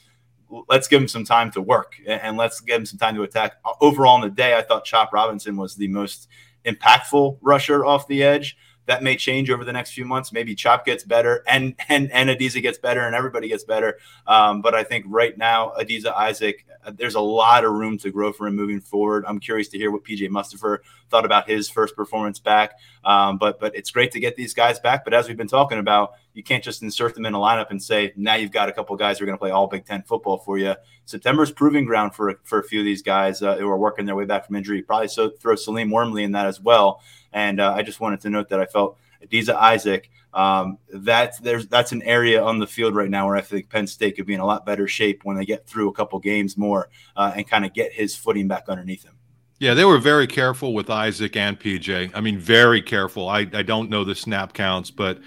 Let's 0.71 0.89
give 0.89 1.03
him 1.03 1.09
some 1.09 1.25
time 1.25 1.51
to 1.51 1.61
work 1.61 1.97
and 2.07 2.39
let's 2.39 2.61
give 2.61 2.77
him 2.77 2.87
some 2.87 2.99
time 2.99 3.17
to 3.17 3.23
attack. 3.23 3.57
Overall, 3.83 4.17
in 4.17 4.23
the 4.23 4.35
day, 4.35 4.57
I 4.57 4.63
thought 4.63 4.87
Chop 4.87 5.13
Robinson 5.13 5.59
was 5.59 5.75
the 5.75 5.89
most 5.89 6.27
impactful 6.65 7.39
rusher 7.43 7.85
off 7.85 8.09
the 8.09 8.23
edge 8.23 8.57
that 8.87 9.03
may 9.03 9.17
change 9.17 9.51
over 9.51 9.65
the 9.65 9.73
next 9.73 9.93
few 9.93 10.05
months. 10.05 10.33
Maybe 10.33 10.55
Chop 10.55 10.85
gets 10.85 11.05
better 11.05 11.43
and 11.47 11.75
and 11.89 12.11
and 12.13 12.31
Adisa 12.31 12.63
gets 12.63 12.79
better 12.79 13.03
and 13.03 13.15
everybody 13.15 13.49
gets 13.49 13.65
better. 13.65 13.99
Um, 14.27 14.63
but 14.63 14.75
I 14.75 14.83
think 14.83 15.05
right 15.09 15.37
now, 15.37 15.73
Adisa 15.79 16.15
Isaac, 16.15 16.65
uh, 16.85 16.93
there's 16.97 17.15
a 17.15 17.21
lot 17.21 17.65
of 17.65 17.73
room 17.73 17.99
to 17.99 18.11
grow 18.11 18.33
for 18.33 18.47
him 18.47 18.57
moving 18.57 18.81
forward. 18.81 19.25
I'm 19.27 19.41
curious 19.41 19.69
to 19.69 19.79
hear 19.79 19.91
what 19.91 20.05
PJ 20.05 20.29
Mustipher 20.29 20.79
thought 21.11 21.25
about 21.25 21.49
his 21.49 21.69
first 21.69 21.95
performance 21.95 22.39
back. 22.39 22.73
Um, 23.05 23.39
but 23.39 23.61
but 23.61 23.75
it's 23.77 23.91
great 23.91 24.13
to 24.13 24.21
get 24.21 24.37
these 24.37 24.55
guys 24.55 24.79
back. 24.79 25.05
But 25.05 25.15
as 25.15 25.29
we've 25.29 25.37
been 25.37 25.49
talking 25.49 25.79
about, 25.79 26.15
you 26.35 26.43
can't 26.43 26.63
just 26.63 26.83
insert 26.83 27.15
them 27.15 27.27
in 27.27 27.35
a 27.35 27.39
lineup 27.39 27.71
and 27.71 27.83
say 27.83 28.13
now 28.17 28.35
you've 28.35 28.53
got 28.53 28.69
a 28.69 28.73
couple 28.73 28.95
guys 28.97 29.19
who 29.19 29.25
are 29.25 29.27
going 29.27 29.39
to 29.39 29.41
play 29.41 29.51
all 29.51 29.67
Big 29.67 29.85
Ten 29.85 30.03
football 30.03 30.39
for 30.39 30.59
you. 30.59 30.75
September's 31.07 31.53
proving 31.53 31.85
ground 31.85 32.15
for 32.15 32.41
for 32.45 32.59
a 32.59 32.65
few 32.65 32.81
of 32.81 32.85
these 32.85 33.03
guys 33.03 33.43
uh, 33.43 33.57
who 33.57 33.69
are 33.69 33.79
working 33.79 34.07
their 34.07 34.17
way 34.17 34.25
back 34.25 34.47
from 34.47 34.57
injury. 34.57 34.83
Probably 34.83 35.09
so 35.09 35.31
throw 35.31 35.55
Salim 35.55 35.91
Wormley 35.91 36.25
in 36.25 36.33
that 36.33 36.47
as 36.47 36.61
well. 36.61 37.01
And 37.37 37.61
uh, 37.61 37.75
I 37.77 37.83
just 37.83 38.01
wanted 38.01 38.23
to 38.23 38.31
note 38.31 38.49
that 38.49 38.61
I 38.61 38.65
felt 38.65 38.97
Adisa 39.23 39.55
Isaac. 39.55 40.11
Um, 40.33 40.79
that's 40.89 41.39
there's 41.39 41.67
that's 41.67 41.93
an 41.93 42.01
area 42.03 42.43
on 42.43 42.59
the 42.59 42.67
field 42.67 42.95
right 42.95 43.11
now 43.11 43.27
where 43.27 43.37
I 43.37 43.43
think 43.43 43.69
Penn 43.69 43.87
State 43.87 44.17
could 44.17 44.25
be 44.25 44.33
in 44.33 44.41
a 44.41 44.47
lot 44.47 44.65
better 44.65 44.89
shape 44.89 45.23
when 45.23 45.37
they 45.37 45.45
get 45.45 45.67
through 45.67 45.91
a 45.91 45.93
couple 45.93 46.19
games 46.19 46.57
more 46.57 46.89
uh, 47.15 47.35
and 47.37 47.47
kind 47.47 47.67
of 47.67 47.75
get 47.75 47.93
his 47.93 48.17
footing 48.17 48.49
back 48.49 48.71
underneath 48.71 49.05
him. 49.05 49.13
Yeah, 49.59 49.75
they 49.75 49.85
were 49.85 49.99
very 49.99 50.27
careful 50.27 50.73
with 50.73 50.89
Isaac 50.89 51.37
and 51.37 51.61
PJ. 51.61 52.11
I 52.15 52.21
mean, 52.23 52.39
very 52.39 52.81
careful. 52.81 53.29
I, 53.29 53.41
I 53.53 53.63
don't 53.63 53.91
know 53.91 54.03
the 54.03 54.15
snap 54.15 54.55
counts, 54.55 54.91
but 54.91 55.19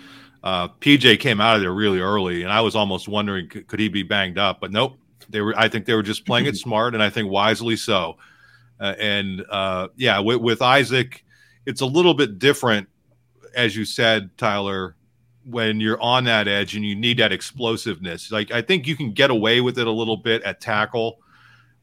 uh, 0.43 0.67
PJ 0.67 1.19
came 1.19 1.39
out 1.39 1.57
of 1.57 1.61
there 1.61 1.73
really 1.73 1.99
early, 1.99 2.41
and 2.41 2.51
I 2.51 2.61
was 2.61 2.75
almost 2.75 3.07
wondering 3.07 3.49
could, 3.49 3.67
could 3.67 3.79
he 3.79 3.87
be 3.87 4.03
banged 4.03 4.39
up, 4.39 4.59
but 4.59 4.71
nope. 4.71 4.97
They 5.29 5.41
were. 5.41 5.53
I 5.55 5.69
think 5.69 5.85
they 5.85 5.93
were 5.93 6.01
just 6.01 6.25
playing 6.25 6.47
it 6.47 6.57
smart, 6.65 6.95
and 6.95 7.03
I 7.03 7.11
think 7.11 7.29
wisely 7.29 7.75
so. 7.75 8.17
Uh, 8.79 8.95
and 8.97 9.45
uh, 9.51 9.89
yeah, 9.95 10.17
with, 10.17 10.41
with 10.41 10.63
Isaac, 10.63 11.23
it's 11.69 11.81
a 11.81 11.85
little 11.85 12.15
bit 12.15 12.39
different 12.39 12.89
as 13.55 13.75
you 13.75 13.85
said, 13.85 14.35
Tyler, 14.37 14.95
when 15.45 15.79
you're 15.79 16.01
on 16.01 16.23
that 16.25 16.47
edge 16.47 16.75
and 16.75 16.85
you 16.85 16.95
need 16.95 17.17
that 17.17 17.31
explosiveness. 17.31 18.31
Like 18.31 18.51
I 18.51 18.61
think 18.61 18.87
you 18.87 18.95
can 18.95 19.13
get 19.13 19.31
away 19.31 19.61
with 19.61 19.79
it 19.79 19.87
a 19.87 19.91
little 19.91 20.17
bit 20.17 20.43
at 20.43 20.61
tackle 20.61 21.19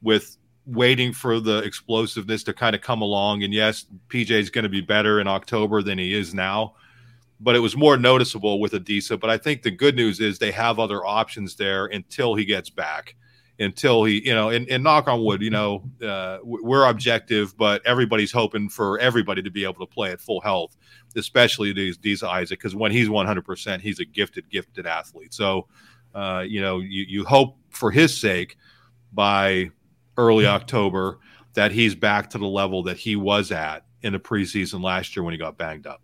with 0.02 0.36
waiting 0.66 1.12
for 1.12 1.40
the 1.40 1.58
explosiveness 1.58 2.42
to 2.44 2.52
kind 2.52 2.74
of 2.74 2.82
come 2.82 3.00
along. 3.00 3.44
And 3.44 3.52
yes, 3.52 3.86
PJ 4.08 4.30
is 4.30 4.50
going 4.50 4.64
to 4.64 4.68
be 4.68 4.80
better 4.80 5.20
in 5.20 5.26
October 5.28 5.82
than 5.82 5.98
he 5.98 6.14
is 6.14 6.34
now, 6.34 6.74
but 7.40 7.54
it 7.54 7.60
was 7.60 7.76
more 7.76 7.96
noticeable 7.96 8.60
with 8.60 8.72
Adisa. 8.72 9.18
But 9.18 9.30
I 9.30 9.38
think 9.38 9.62
the 9.62 9.70
good 9.70 9.94
news 9.94 10.20
is 10.20 10.38
they 10.38 10.52
have 10.52 10.78
other 10.78 11.04
options 11.04 11.56
there 11.56 11.86
until 11.86 12.34
he 12.34 12.44
gets 12.44 12.70
back 12.70 13.14
until 13.58 14.04
he, 14.04 14.26
you 14.26 14.34
know, 14.34 14.50
and, 14.50 14.68
and 14.68 14.84
knock 14.84 15.08
on 15.08 15.24
wood, 15.24 15.40
you 15.40 15.50
know, 15.50 15.82
uh, 16.02 16.38
we're 16.42 16.86
objective, 16.86 17.56
but 17.56 17.84
everybody's 17.86 18.32
hoping 18.32 18.68
for 18.68 18.98
everybody 18.98 19.42
to 19.42 19.50
be 19.50 19.64
able 19.64 19.86
to 19.86 19.86
play 19.86 20.10
at 20.12 20.20
full 20.20 20.40
health, 20.40 20.76
especially 21.16 21.72
these 21.72 21.96
these 21.98 22.22
Isaac, 22.22 22.58
because 22.58 22.74
when 22.74 22.92
he's 22.92 23.08
100%, 23.08 23.80
he's 23.80 23.98
a 23.98 24.04
gifted, 24.04 24.48
gifted 24.50 24.86
athlete. 24.86 25.32
So, 25.32 25.66
uh, 26.14 26.44
you 26.46 26.60
know, 26.60 26.80
you, 26.80 27.04
you 27.08 27.24
hope 27.24 27.56
for 27.70 27.90
his 27.90 28.16
sake 28.16 28.56
by 29.12 29.70
early 30.18 30.46
October 30.46 31.18
that 31.54 31.72
he's 31.72 31.94
back 31.94 32.30
to 32.30 32.38
the 32.38 32.46
level 32.46 32.82
that 32.82 32.98
he 32.98 33.16
was 33.16 33.50
at 33.50 33.84
in 34.02 34.12
the 34.12 34.18
preseason 34.18 34.82
last 34.82 35.16
year 35.16 35.22
when 35.22 35.32
he 35.32 35.38
got 35.38 35.56
banged 35.56 35.86
up. 35.86 36.02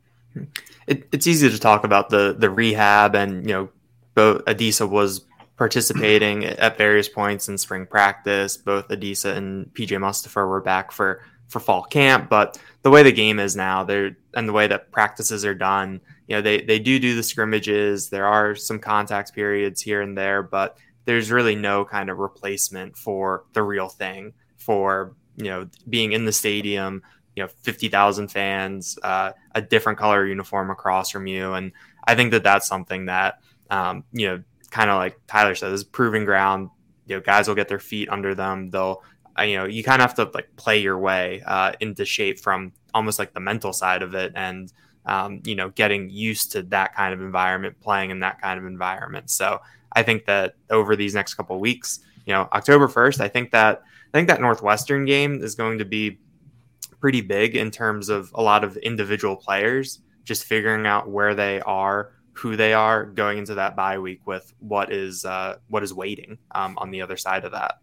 It, 0.87 1.07
it's 1.13 1.27
easy 1.27 1.51
to 1.51 1.59
talk 1.59 1.85
about 1.85 2.09
the 2.09 2.35
the 2.37 2.49
rehab 2.49 3.15
and 3.15 3.47
you 3.47 3.53
know, 3.55 3.69
Adisa 4.17 4.89
was 4.89 5.27
participating 5.57 6.45
at 6.45 6.79
various 6.79 7.09
points 7.09 7.49
in 7.49 7.59
spring 7.59 7.87
practice. 7.87 8.57
Both 8.57 8.89
Adisa 8.89 9.37
and 9.37 9.67
PJ 9.75 9.89
Mustipher 9.99 10.49
were 10.49 10.61
back 10.61 10.93
for 10.93 11.23
for 11.49 11.61
fall 11.61 11.83
camp, 11.83 12.31
but 12.31 12.59
the 12.81 12.91
way 12.91 13.03
the 13.03 13.13
game 13.13 13.39
is 13.39 13.55
now, 13.55 13.85
there 13.85 14.17
and 14.35 14.49
the 14.49 14.53
way 14.55 14.67
that 14.67 14.91
practices 14.91 15.45
are 15.45 15.55
done, 15.55 16.01
you 16.27 16.35
know, 16.35 16.41
they 16.41 16.63
they 16.63 16.79
do 16.79 16.99
do 16.99 17.15
the 17.15 17.23
scrimmages. 17.23 18.09
There 18.09 18.27
are 18.27 18.55
some 18.55 18.79
contact 18.79 19.35
periods 19.35 19.83
here 19.83 20.01
and 20.01 20.17
there, 20.17 20.43
but 20.43 20.79
there's 21.05 21.31
really 21.31 21.55
no 21.55 21.85
kind 21.85 22.11
of 22.11 22.19
replacement 22.19 22.97
for 22.97 23.45
the 23.53 23.63
real 23.63 23.89
thing 23.89 24.33
for 24.57 25.15
you 25.37 25.47
know 25.47 25.69
being 25.89 26.13
in 26.13 26.25
the 26.25 26.33
stadium 26.33 27.03
you 27.35 27.43
know 27.43 27.49
50,000 27.63 28.29
fans 28.29 28.99
uh, 29.03 29.33
a 29.55 29.63
different 29.63 29.99
color 29.99 30.27
uniform 30.27 30.71
across 30.71 31.11
from 31.11 31.27
you 31.27 31.55
and 31.55 31.73
i 32.05 32.15
think 32.15 32.31
that 32.33 32.45
that's 32.45 32.67
something 32.67 33.07
that 33.07 33.41
um, 33.71 34.05
you 34.13 34.29
know 34.29 34.43
kind 34.73 34.91
of 34.91 34.97
like 34.97 35.21
Tyler 35.29 35.55
said, 35.55 35.71
is 35.71 35.85
proving 35.85 36.25
ground. 36.25 36.71
You 37.07 37.17
know, 37.17 37.21
guys 37.21 37.47
will 37.47 37.55
get 37.55 37.69
their 37.69 37.79
feet 37.79 38.09
under 38.09 38.35
them. 38.35 38.71
They'll, 38.71 39.03
uh, 39.39 39.43
you 39.43 39.57
know, 39.57 39.67
you 39.67 39.85
kind 39.85 40.01
of 40.01 40.09
have 40.09 40.17
to 40.17 40.31
like 40.35 40.57
play 40.57 40.79
your 40.79 40.99
way 40.99 41.43
uh, 41.47 41.73
into 41.79 42.05
shape 42.05 42.41
from 42.41 42.73
almost 42.95 43.19
like 43.19 43.35
the 43.35 43.41
mental 43.41 43.73
side 43.73 44.03
of 44.03 44.15
it, 44.15 44.33
and 44.35 44.73
um, 45.05 45.43
you 45.45 45.55
know, 45.55 45.71
getting 45.71 46.11
used 46.11 46.53
to 46.53 46.63
that 46.65 46.95
kind 46.97 47.13
of 47.13 47.21
environment, 47.21 47.77
playing 47.81 48.11
in 48.11 48.21
that 48.21 48.41
kind 48.41 48.59
of 48.59 48.65
environment. 48.65 49.31
So 49.31 49.61
I 49.93 50.03
think 50.03 50.25
that 50.27 50.55
over 50.71 50.97
these 50.97 51.15
next 51.15 51.35
couple 51.35 51.59
weeks, 51.61 52.01
you 52.25 52.33
know, 52.33 52.49
October 52.53 52.89
first, 52.89 53.21
I 53.21 53.29
think 53.29 53.51
that 53.51 53.83
I 54.13 54.19
think 54.19 54.29
that 54.29 54.41
Northwestern 54.41 55.05
game 55.05 55.43
is 55.43 55.55
going 55.55 55.79
to 55.79 55.85
be 55.85 56.19
pretty 57.01 57.21
big 57.21 57.57
in 57.57 57.71
terms 57.71 58.09
of 58.09 58.31
a 58.35 58.43
lot 58.43 58.65
of 58.65 58.77
individual 58.79 59.37
players 59.37 60.01
just 60.25 60.45
figuring 60.45 60.87
out 60.87 61.11
where 61.11 61.35
they 61.35 61.61
are 61.63 62.13
who 62.35 62.57
they 62.57 62.73
are 62.73 63.05
going 63.05 63.39
into 63.39 63.55
that 63.55 63.77
bye 63.77 63.99
week 63.99 64.21
with 64.27 64.53
what 64.59 64.93
is 64.93 65.25
uh, 65.25 65.57
what 65.69 65.83
is 65.83 65.93
waiting 65.93 66.39
um, 66.53 66.77
on 66.79 66.91
the 66.91 67.03
other 67.03 67.17
side 67.17 67.45
of 67.45 67.53
that. 67.53 67.79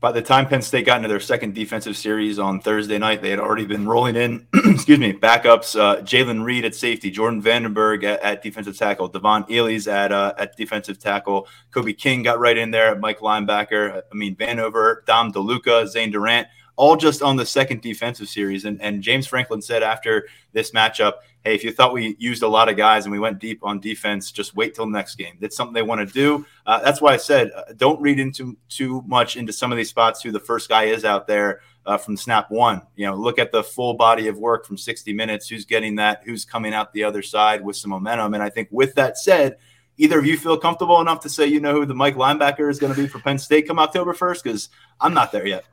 By 0.00 0.12
the 0.12 0.22
time 0.22 0.46
Penn 0.46 0.62
State 0.62 0.86
got 0.86 0.98
into 0.98 1.08
their 1.08 1.18
second 1.18 1.56
defensive 1.56 1.96
series 1.96 2.38
on 2.38 2.60
Thursday 2.60 2.98
night, 2.98 3.20
they 3.20 3.30
had 3.30 3.40
already 3.40 3.66
been 3.66 3.84
rolling 3.84 4.14
in, 4.14 4.46
excuse 4.54 4.98
me, 4.98 5.12
backups. 5.12 5.78
Uh, 5.78 6.02
Jaylen 6.02 6.44
Reed 6.44 6.64
at 6.64 6.76
safety, 6.76 7.10
Jordan 7.10 7.42
Vandenberg 7.42 8.04
at, 8.04 8.22
at 8.22 8.40
defensive 8.40 8.78
tackle, 8.78 9.10
Dvon 9.10 9.52
Ellies 9.52 9.88
at 9.88 10.12
uh, 10.12 10.34
at 10.38 10.56
defensive 10.56 11.00
tackle, 11.00 11.48
Kobe 11.72 11.92
King 11.92 12.22
got 12.22 12.38
right 12.38 12.56
in 12.56 12.70
there 12.70 12.90
at 12.90 13.00
Mike 13.00 13.18
linebacker. 13.18 14.02
I 14.10 14.14
mean 14.14 14.36
Vanover, 14.36 15.04
Dom 15.04 15.32
DeLuca, 15.32 15.88
Zane 15.88 16.12
Durant 16.12 16.46
all 16.78 16.96
just 16.96 17.22
on 17.22 17.36
the 17.36 17.44
second 17.44 17.82
defensive 17.82 18.28
series. 18.28 18.64
And, 18.64 18.80
and 18.80 19.02
James 19.02 19.26
Franklin 19.26 19.60
said 19.60 19.82
after 19.82 20.28
this 20.52 20.70
matchup, 20.70 21.14
hey, 21.48 21.54
if 21.54 21.64
you 21.64 21.72
thought 21.72 21.94
we 21.94 22.14
used 22.18 22.42
a 22.42 22.48
lot 22.48 22.68
of 22.68 22.76
guys 22.76 23.06
and 23.06 23.12
we 23.12 23.18
went 23.18 23.38
deep 23.38 23.60
on 23.62 23.80
defense, 23.80 24.30
just 24.30 24.54
wait 24.54 24.74
till 24.74 24.86
next 24.86 25.14
game. 25.14 25.38
That's 25.40 25.56
something 25.56 25.72
they 25.72 25.82
want 25.82 26.06
to 26.06 26.12
do. 26.12 26.44
Uh, 26.66 26.80
that's 26.80 27.00
why 27.00 27.14
I 27.14 27.16
said 27.16 27.50
uh, 27.56 27.64
don't 27.76 28.00
read 28.02 28.20
into 28.20 28.58
too 28.68 29.02
much 29.06 29.36
into 29.36 29.52
some 29.52 29.72
of 29.72 29.78
these 29.78 29.88
spots 29.88 30.22
who 30.22 30.30
the 30.30 30.40
first 30.40 30.68
guy 30.68 30.84
is 30.84 31.06
out 31.06 31.26
there 31.26 31.60
uh, 31.86 31.96
from 31.96 32.18
snap 32.18 32.50
one. 32.50 32.82
You 32.96 33.06
know, 33.06 33.14
look 33.14 33.38
at 33.38 33.50
the 33.50 33.64
full 33.64 33.94
body 33.94 34.28
of 34.28 34.36
work 34.36 34.66
from 34.66 34.76
60 34.76 35.12
minutes. 35.14 35.48
Who's 35.48 35.64
getting 35.64 35.96
that? 35.96 36.22
Who's 36.24 36.44
coming 36.44 36.74
out 36.74 36.92
the 36.92 37.04
other 37.04 37.22
side 37.22 37.64
with 37.64 37.76
some 37.76 37.90
momentum? 37.90 38.34
And 38.34 38.42
I 38.42 38.50
think 38.50 38.68
with 38.70 38.94
that 38.96 39.16
said, 39.16 39.56
either 39.96 40.18
of 40.18 40.26
you 40.26 40.36
feel 40.36 40.58
comfortable 40.58 41.00
enough 41.00 41.20
to 41.20 41.30
say 41.30 41.46
you 41.46 41.60
know 41.60 41.72
who 41.72 41.86
the 41.86 41.94
Mike 41.94 42.16
linebacker 42.16 42.70
is 42.70 42.78
going 42.78 42.94
to 42.94 43.00
be 43.00 43.08
for 43.08 43.20
Penn 43.20 43.38
State 43.38 43.66
come 43.66 43.78
October 43.78 44.12
1st? 44.12 44.42
Because 44.42 44.68
I'm 45.00 45.14
not 45.14 45.32
there 45.32 45.46
yet. 45.46 45.64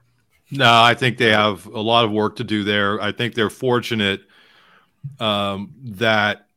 No, 0.52 0.72
I 0.72 0.94
think 0.94 1.18
they 1.18 1.32
have 1.32 1.66
a 1.66 1.82
lot 1.82 2.06
of 2.06 2.12
work 2.12 2.38
to 2.38 2.46
do 2.46 2.64
there. 2.64 3.02
I 3.02 3.12
think 3.12 3.34
they're 3.34 3.50
fortunate 3.50 4.22
um, 5.20 5.74
that 5.84 6.48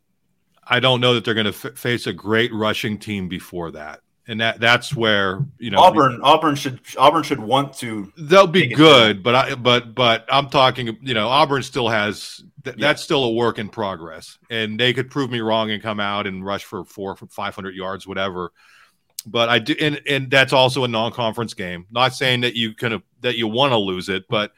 I 0.68 0.80
don't 0.80 1.00
know 1.00 1.14
that 1.14 1.24
they're 1.24 1.34
going 1.34 1.50
to 1.52 1.68
f- 1.68 1.78
face 1.78 2.06
a 2.06 2.12
great 2.12 2.52
rushing 2.52 2.98
team 2.98 3.28
before 3.28 3.70
that. 3.72 4.00
And 4.30 4.42
that 4.42 4.60
that's 4.60 4.94
where 4.94 5.46
you 5.58 5.70
know 5.70 5.78
Auburn 5.78 6.20
Auburn 6.22 6.54
should 6.54 6.80
Auburn 6.98 7.22
should 7.22 7.40
want 7.40 7.72
to 7.78 8.12
they'll 8.18 8.46
be 8.46 8.66
good 8.66 9.22
but 9.22 9.34
I 9.34 9.54
but 9.54 9.94
but 9.94 10.26
I'm 10.28 10.50
talking 10.50 10.98
you 11.00 11.14
know 11.14 11.28
Auburn 11.28 11.62
still 11.62 11.88
has 11.88 12.44
th- 12.62 12.76
yeah. 12.76 12.88
that's 12.88 13.02
still 13.02 13.24
a 13.24 13.32
work 13.32 13.58
in 13.58 13.70
progress. 13.70 14.36
And 14.50 14.78
they 14.78 14.92
could 14.92 15.10
prove 15.10 15.30
me 15.30 15.40
wrong 15.40 15.70
and 15.70 15.82
come 15.82 15.98
out 15.98 16.26
and 16.26 16.44
rush 16.44 16.64
for 16.64 16.84
four 16.84 17.16
five 17.16 17.54
hundred 17.54 17.74
yards 17.74 18.06
whatever. 18.06 18.52
But 19.24 19.48
I 19.48 19.60
do 19.60 19.74
and 19.80 19.98
and 20.06 20.30
that's 20.30 20.52
also 20.52 20.84
a 20.84 20.88
non-conference 20.88 21.54
game. 21.54 21.86
Not 21.90 22.12
saying 22.12 22.42
that 22.42 22.54
you 22.54 22.74
kind 22.74 22.92
of 22.92 23.02
that 23.22 23.38
you 23.38 23.48
want 23.48 23.72
to 23.72 23.78
lose 23.78 24.10
it 24.10 24.28
but 24.28 24.52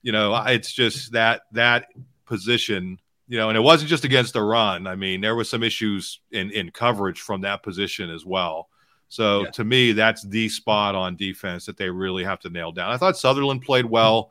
you 0.00 0.12
know 0.12 0.34
it's 0.46 0.72
just 0.72 1.12
that 1.12 1.42
that 1.52 1.88
position 2.24 2.98
you 3.30 3.38
know 3.38 3.48
and 3.48 3.56
it 3.56 3.62
wasn't 3.62 3.88
just 3.88 4.04
against 4.04 4.34
the 4.34 4.42
run 4.42 4.86
I 4.86 4.96
mean 4.96 5.22
there 5.22 5.34
was 5.34 5.48
some 5.48 5.62
issues 5.62 6.20
in 6.30 6.50
in 6.50 6.70
coverage 6.70 7.22
from 7.22 7.40
that 7.40 7.62
position 7.62 8.10
as 8.10 8.26
well 8.26 8.68
so 9.10 9.42
yeah. 9.42 9.50
to 9.50 9.64
me, 9.64 9.90
that's 9.92 10.22
the 10.22 10.48
spot 10.48 10.94
on 10.94 11.16
defense 11.16 11.66
that 11.66 11.76
they 11.76 11.90
really 11.90 12.22
have 12.22 12.38
to 12.40 12.48
nail 12.48 12.70
down. 12.70 12.92
I 12.92 12.96
thought 12.96 13.18
Sutherland 13.18 13.60
played 13.60 13.84
well, 13.84 14.30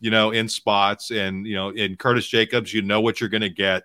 you 0.00 0.10
know, 0.10 0.32
in 0.32 0.50
spots, 0.50 1.10
and 1.10 1.46
you 1.46 1.54
know, 1.54 1.70
in 1.70 1.96
Curtis 1.96 2.28
Jacobs, 2.28 2.72
you 2.72 2.82
know 2.82 3.00
what 3.00 3.20
you're 3.20 3.30
going 3.30 3.40
to 3.40 3.48
get. 3.48 3.84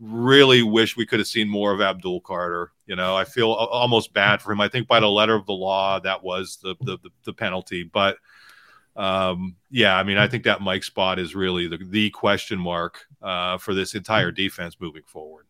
Really 0.00 0.64
wish 0.64 0.96
we 0.96 1.06
could 1.06 1.20
have 1.20 1.28
seen 1.28 1.48
more 1.48 1.72
of 1.72 1.80
Abdul 1.80 2.20
Carter. 2.22 2.72
You 2.86 2.96
know, 2.96 3.16
I 3.16 3.24
feel 3.24 3.52
almost 3.52 4.12
bad 4.12 4.42
for 4.42 4.50
him. 4.50 4.60
I 4.60 4.68
think 4.68 4.88
by 4.88 4.98
the 4.98 5.08
letter 5.08 5.36
of 5.36 5.46
the 5.46 5.52
law, 5.52 6.00
that 6.00 6.22
was 6.22 6.58
the 6.60 6.74
the, 6.80 6.98
the 7.24 7.32
penalty, 7.32 7.84
but. 7.84 8.18
Um, 8.96 9.56
yeah, 9.70 9.96
I 9.96 10.02
mean, 10.02 10.16
I 10.16 10.26
think 10.26 10.44
that 10.44 10.60
Mike 10.60 10.84
spot 10.84 11.18
is 11.18 11.34
really 11.34 11.68
the, 11.68 11.78
the 11.78 12.10
question 12.10 12.58
mark 12.58 13.06
uh, 13.20 13.58
for 13.58 13.74
this 13.74 13.94
entire 13.94 14.30
defense 14.30 14.76
moving 14.80 15.02
forward. 15.06 15.46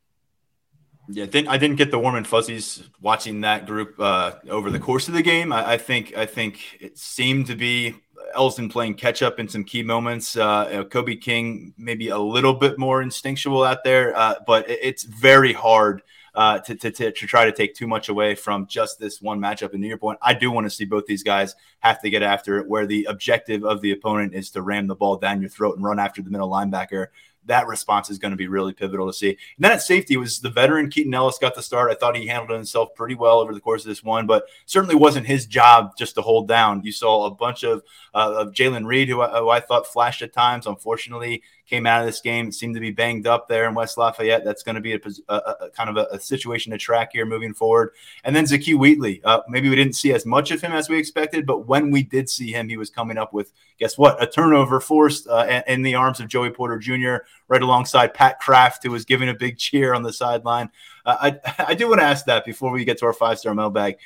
Yeah, 1.09 1.25
I 1.25 1.27
didn't, 1.27 1.49
I 1.49 1.57
didn't 1.57 1.77
get 1.77 1.93
the 1.93 1.99
warm 2.01 2.17
and 2.17 2.27
fuzzies 2.27 2.83
watching 3.01 3.43
that 3.43 3.65
group 3.65 3.95
uh, 4.01 4.33
over 4.51 4.71
the 4.71 4.81
course 4.81 5.07
of 5.07 5.15
the 5.15 5.23
game. 5.23 5.53
I, 5.53 5.73
I, 5.73 5.79
think 5.79 6.17
I 6.17 6.27
think 6.27 6.61
it 6.81 6.99
seemed 6.99 7.47
to 7.47 7.55
be 7.55 7.95
Elsdon 8.35 8.71
playing 8.71 8.95
catch 8.95 9.23
up 9.23 9.39
in 9.39 9.49
some 9.49 9.63
key 9.63 9.85
moments. 9.85 10.37
Uh, 10.37 10.83
Kobe 10.91 11.15
King 11.15 11.75
maybe 11.79 12.09
a 12.09 12.19
little 12.19 12.55
bit 12.55 12.77
more 12.77 13.03
instinctual 13.03 13.63
out 13.63 13.85
there, 13.85 14.17
uh, 14.17 14.35
but 14.47 14.69
it, 14.69 14.81
it's 14.83 15.05
very 15.05 15.53
hard 15.53 16.03
uh, 16.37 16.59
to, 16.61 16.75
to, 16.75 16.91
to, 16.91 17.11
to, 17.11 17.27
try 17.27 17.47
to 17.47 17.53
take 17.53 17.75
too 17.75 17.87
much 17.87 18.09
away 18.09 18.35
from 18.35 18.67
just 18.67 19.01
this 19.01 19.21
one 19.21 19.41
matchup. 19.41 19.73
in 19.75 19.81
New 19.81 19.89
your 19.89 19.99
point, 19.99 20.19
I 20.23 20.35
do 20.35 20.51
want 20.51 20.67
to 20.67 20.71
see 20.71 20.85
both 20.85 21.07
these 21.07 21.23
guys 21.23 21.57
have 21.81 22.01
to 22.03 22.11
get 22.11 22.23
after 22.23 22.59
it, 22.59 22.69
where 22.69 22.87
the 22.87 23.07
objective 23.09 23.65
of 23.65 23.81
the 23.81 23.91
opponent 23.91 24.35
is 24.35 24.51
to 24.51 24.63
ram 24.63 24.87
the 24.87 24.95
ball 24.95 25.17
down 25.17 25.41
your 25.41 25.51
throat 25.51 25.77
and 25.77 25.85
run 25.85 25.99
after 25.99 26.23
the 26.23 26.31
middle 26.31 26.51
linebacker 26.51 27.09
that 27.47 27.67
response 27.67 28.11
is 28.11 28.19
going 28.19 28.33
to 28.33 28.37
be 28.37 28.49
really 28.49 28.73
pivotal 28.73 29.07
to 29.07 29.13
see. 29.13 29.31
And 29.31 29.39
then 29.59 29.73
at 29.73 29.83
safety 29.83 30.17
was 30.17 30.41
the 30.41 30.51
veteran 30.51 30.91
Keaton 30.91 31.15
Ellis 31.15 31.39
got 31.39 31.55
the 31.55 31.63
start. 31.63 31.91
I 31.91 31.95
thought 31.95 32.17
he 32.17 32.27
handled 32.27 32.51
himself 32.51 32.95
pretty 32.95 33.15
well 33.15 33.41
over 33.41 33.55
the 33.55 33.61
course 33.61 33.85
of 33.85 33.89
this 33.89 34.05
one, 34.05 34.27
but 34.27 34.45
certainly 34.67 34.95
wasn't 34.95 35.27
his 35.27 35.47
job 35.47 35.97
just 35.97 36.15
to 36.17 36.23
hold 36.23 36.49
down. 36.49 36.83
You 36.83 36.93
saw 36.93 37.27
a 37.27 37.31
bunch 37.31 37.63
of 37.63 37.83
uh, 38.15 38.35
of 38.37 38.53
Jaylen 38.53 38.87
Reed, 38.87 39.09
who, 39.09 39.23
who 39.23 39.49
I 39.49 39.61
thought 39.61 39.87
flashed 39.87 40.23
at 40.23 40.33
times. 40.33 40.67
Unfortunately, 40.67 41.43
came 41.67 41.87
out 41.87 42.01
of 42.01 42.07
this 42.07 42.21
game 42.21 42.53
seemed 42.53 42.75
to 42.75 42.81
be 42.81 42.91
banged 42.91 43.27
up 43.27 43.49
there 43.49 43.69
in 43.69 43.75
West 43.75 43.99
Lafayette. 43.99 44.45
That's 44.45 44.63
going 44.63 44.77
to 44.77 44.81
be 44.81 44.95
a, 44.95 45.01
a, 45.29 45.35
a 45.35 45.71
kind 45.71 45.91
of 45.91 45.97
a, 45.97 46.15
a, 46.15 46.21
situation 46.21 46.73
to 46.73 46.79
track 46.79 47.11
here 47.13 47.27
moving 47.27 47.55
forward. 47.55 47.93
And 48.25 48.35
then 48.35 48.45
Zakee 48.45 48.79
Wheatley, 48.79 49.21
uh, 49.25 49.41
maybe 49.49 49.69
we 49.69 49.77
didn't 49.77 49.95
see 49.95 50.13
as 50.13 50.25
much 50.25 50.51
of 50.51 50.61
him 50.61 50.73
as 50.73 50.89
we 50.89 50.99
expected, 50.99 51.47
but 51.47 51.67
when 51.67 51.91
we 51.91 52.03
did 52.03 52.31
see 52.31 52.53
him, 52.53 52.69
he 52.69 52.77
was 52.77 52.91
coming 52.91 53.19
up 53.19 53.33
with 53.33 53.53
guess 53.79 53.99
what? 53.99 54.23
A 54.23 54.27
turnover 54.27 54.81
forced 54.81 55.27
uh, 55.27 55.63
in 55.67 55.83
the 55.83 55.95
arms 55.95 56.21
of 56.21 56.29
Joey 56.29 56.51
Porter 56.51 56.79
Jr. 56.79 57.27
right 57.49 57.63
alongside 57.63 58.15
Pat 58.15 58.41
Kraft, 58.41 58.83
who 58.85 58.91
was 58.91 59.05
giving 59.05 59.29
a 59.29 59.35
big 59.35 59.59
cheer 59.59 59.93
on 59.93 60.03
the 60.03 60.13
sideline. 60.13 60.71
Uh, 61.05 61.17
I, 61.59 61.65
I 61.69 61.75
do 61.75 61.89
want 61.89 62.01
to 62.01 62.07
ask 62.07 62.27
that 62.27 62.45
before 62.45 62.71
we 62.71 62.85
get 62.85 62.99
to 62.99 63.07
our 63.07 63.13
five 63.13 63.39
star 63.39 63.55
mailbag 63.55 63.97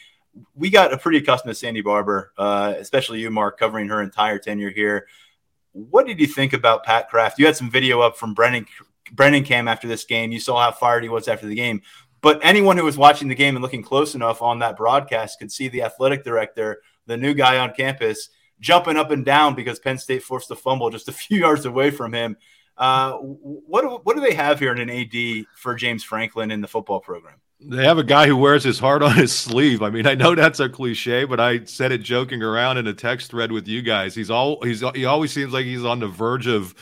we 0.55 0.71
got 0.71 0.93
a 0.93 0.99
pretty 0.99 1.19
accustomed 1.19 1.51
to 1.51 1.55
Sandy 1.55 1.81
Barbour, 1.81 2.33
uh, 2.39 2.75
especially 2.79 3.21
you, 3.21 3.31
Mark, 3.31 3.59
covering 3.59 3.89
her 3.89 4.03
entire 4.03 4.39
tenure 4.39 4.71
here. 4.71 5.07
What 5.73 6.07
did 6.07 6.21
you 6.21 6.27
think 6.27 6.53
about 6.53 6.85
Pat 6.85 7.09
Kraft? 7.09 7.39
You 7.39 7.47
had 7.47 7.57
some 7.57 7.71
video 7.71 8.01
up 8.01 8.17
from 8.17 8.35
Brennan 8.35 8.67
Brennan 9.13 9.45
Cam 9.45 9.69
after 9.69 9.89
this 9.89 10.05
game. 10.05 10.33
You 10.33 10.41
saw 10.41 10.61
how 10.61 10.73
fired 10.73 11.03
he 11.03 11.09
was 11.09 11.29
after 11.29 11.47
the 11.47 11.55
game. 11.55 11.83
But 12.21 12.41
anyone 12.43 12.77
who 12.77 12.85
was 12.85 12.99
watching 12.99 13.29
the 13.29 13.35
game 13.35 13.57
and 13.57 13.63
looking 13.63 13.83
close 13.83 14.15
enough 14.15 14.43
on 14.43 14.59
that 14.59 14.77
broadcast 14.77 15.39
could 15.39 15.51
see 15.51 15.69
the 15.69 15.83
athletic 15.83 16.23
director, 16.23 16.83
the 17.07 17.17
new 17.17 17.33
guy 17.33 17.59
on 17.59 17.73
campus, 17.73 18.29
jumping 18.61 18.97
up 18.97 19.11
and 19.11 19.25
down 19.25 19.55
because 19.55 19.79
Penn 19.79 19.97
State 19.97 20.23
forced 20.23 20.51
a 20.51 20.57
fumble 20.57 20.91
just 20.91 21.09
a 21.09 21.13
few 21.13 21.41
yards 21.41 21.65
away 21.65 21.91
from 21.91 22.13
him. 22.13 22.37
Uh, 22.77 23.13
what 23.15 24.07
what 24.07 24.17
do 24.17 24.23
they 24.23 24.35
have 24.35 24.59
here 24.59 24.73
in 24.73 24.79
an 24.79 24.91
AD 24.91 25.47
for 25.55 25.75
James 25.75 26.03
Franklin 26.03 26.51
in 26.51 26.61
the 26.61 26.69
football 26.69 27.01
program? 27.01 27.41
They 27.63 27.85
have 27.85 27.99
a 27.99 28.05
guy 28.05 28.27
who 28.27 28.37
wears 28.37 28.65
his 28.65 28.79
heart 28.79 29.03
on 29.03 29.15
his 29.17 29.37
sleeve. 29.37 29.83
I 29.83 29.91
mean, 29.91 30.07
I 30.07 30.15
know 30.15 30.35
that's 30.35 30.61
a 30.61 30.69
cliche, 30.69 31.25
but 31.25 31.39
I 31.41 31.65
said 31.65 31.93
it 31.93 31.99
joking 31.99 32.43
around 32.43 32.79
in 32.79 32.87
a 32.87 32.95
text 32.95 33.31
thread 33.31 33.53
with 33.53 33.69
you 33.69 33.83
guys. 33.83 34.15
He's 34.15 34.31
all 34.31 34.63
he's 34.63 34.83
he 34.95 35.05
always 35.05 35.33
seems 35.33 35.53
like 35.53 35.67
he's 35.67 35.85
on 35.85 36.01
the 36.01 36.09
verge 36.09 36.47
of, 36.47 36.75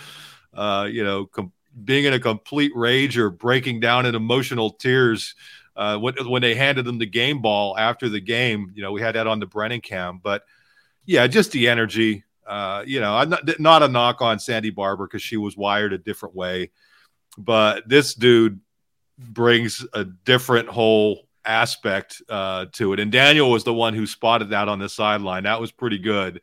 uh, 0.55 0.89
you 0.91 1.03
know, 1.03 1.27
com- 1.27 1.53
being 1.85 2.05
in 2.05 2.13
a 2.13 2.21
complete 2.21 2.73
rage 2.77 3.19
or 3.19 3.29
breaking 3.29 3.81
down 3.81 4.07
in 4.07 4.15
emotional 4.15 4.71
tears. 4.71 5.35
Uh, 5.75 5.97
when, 5.97 6.15
when 6.29 6.43
they 6.43 6.57
handed 6.57 6.87
him 6.87 6.99
the 6.99 7.07
game 7.07 7.41
ball 7.41 7.77
after 7.79 8.09
the 8.09 8.21
game, 8.21 8.73
you 8.75 8.83
know, 8.83 8.91
we 8.91 9.01
had 9.01 9.15
that 9.15 9.29
on 9.29 9.39
the 9.39 9.47
Brennan 9.47 9.81
cam, 9.81 10.21
but 10.23 10.43
yeah, 11.07 11.25
just 11.29 11.53
the 11.53 11.69
energy. 11.69 12.25
Uh, 12.45 12.83
you 12.85 13.01
know, 13.01 13.17
I'm 13.17 13.29
not, 13.29 13.61
not 13.61 13.83
a 13.85 13.89
knock 13.89 14.21
on 14.21 14.41
Sandy 14.41 14.71
Barbour 14.71 15.07
because 15.07 15.23
she 15.23 15.37
was 15.37 15.57
wired 15.57 15.93
a 15.93 15.99
different 15.99 16.35
way, 16.35 16.73
but 17.37 17.89
this 17.89 18.15
dude 18.15 18.61
brings 19.19 19.85
a 19.93 20.05
different 20.05 20.69
whole 20.69 21.29
aspect 21.45 22.23
uh, 22.29 22.67
to 22.73 22.93
it. 22.93 23.01
And 23.01 23.11
Daniel 23.11 23.51
was 23.51 23.65
the 23.65 23.75
one 23.75 23.95
who 23.95 24.07
spotted 24.07 24.51
that 24.51 24.69
on 24.69 24.79
the 24.79 24.89
sideline. 24.89 25.45
That 25.45 25.61
was 25.61 25.73
pretty 25.73 25.99
good. 25.99 26.41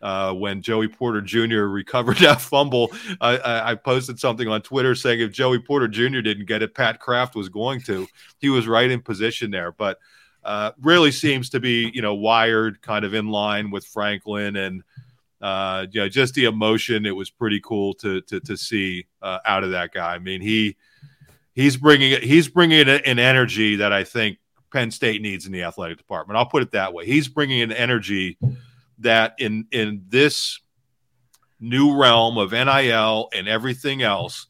Uh, 0.00 0.34
when 0.34 0.60
Joey 0.60 0.88
Porter 0.88 1.22
Jr. 1.22 1.62
recovered 1.62 2.18
that 2.18 2.40
fumble, 2.40 2.92
I, 3.20 3.70
I, 3.70 3.74
posted 3.74 4.20
something 4.20 4.46
on 4.48 4.60
Twitter 4.60 4.94
saying 4.94 5.20
if 5.20 5.32
Joey 5.32 5.58
Porter 5.58 5.88
Jr. 5.88 6.20
didn't 6.20 6.44
get 6.44 6.62
it, 6.62 6.74
Pat 6.74 7.00
Kraft 7.00 7.34
was 7.34 7.48
going 7.48 7.80
to. 7.82 8.06
He 8.38 8.50
was 8.50 8.68
right 8.68 8.90
in 8.90 9.00
position 9.00 9.50
there, 9.50 9.72
but 9.72 9.98
uh, 10.44 10.72
really 10.82 11.10
seems 11.10 11.48
to 11.50 11.60
be 11.60 11.90
you 11.94 12.02
know 12.02 12.14
wired 12.14 12.82
kind 12.82 13.04
of 13.04 13.14
in 13.14 13.28
line 13.28 13.70
with 13.70 13.86
Franklin 13.86 14.56
and 14.56 14.82
uh, 15.40 15.86
you 15.90 16.00
know 16.00 16.08
just 16.08 16.34
the 16.34 16.44
emotion. 16.44 17.06
It 17.06 17.16
was 17.16 17.30
pretty 17.30 17.60
cool 17.64 17.94
to 17.94 18.20
to 18.22 18.40
to 18.40 18.56
see 18.56 19.06
uh, 19.22 19.38
out 19.46 19.64
of 19.64 19.70
that 19.70 19.92
guy. 19.92 20.14
I 20.14 20.18
mean 20.18 20.42
he 20.42 20.76
he's 21.54 21.76
bringing 21.76 22.12
it. 22.12 22.22
He's 22.22 22.48
bringing 22.48 22.88
an 22.88 23.18
energy 23.18 23.76
that 23.76 23.92
I 23.92 24.04
think 24.04 24.38
Penn 24.72 24.90
State 24.90 25.22
needs 25.22 25.46
in 25.46 25.52
the 25.52 25.62
athletic 25.62 25.98
department. 25.98 26.36
I'll 26.36 26.46
put 26.46 26.62
it 26.62 26.72
that 26.72 26.92
way. 26.92 27.06
He's 27.06 27.28
bringing 27.28 27.62
an 27.62 27.72
energy 27.72 28.38
that 28.98 29.34
in 29.38 29.66
in 29.70 30.04
this 30.08 30.60
new 31.60 31.96
realm 31.96 32.36
of 32.36 32.52
NIL 32.52 33.28
and 33.32 33.48
everything 33.48 34.02
else, 34.02 34.48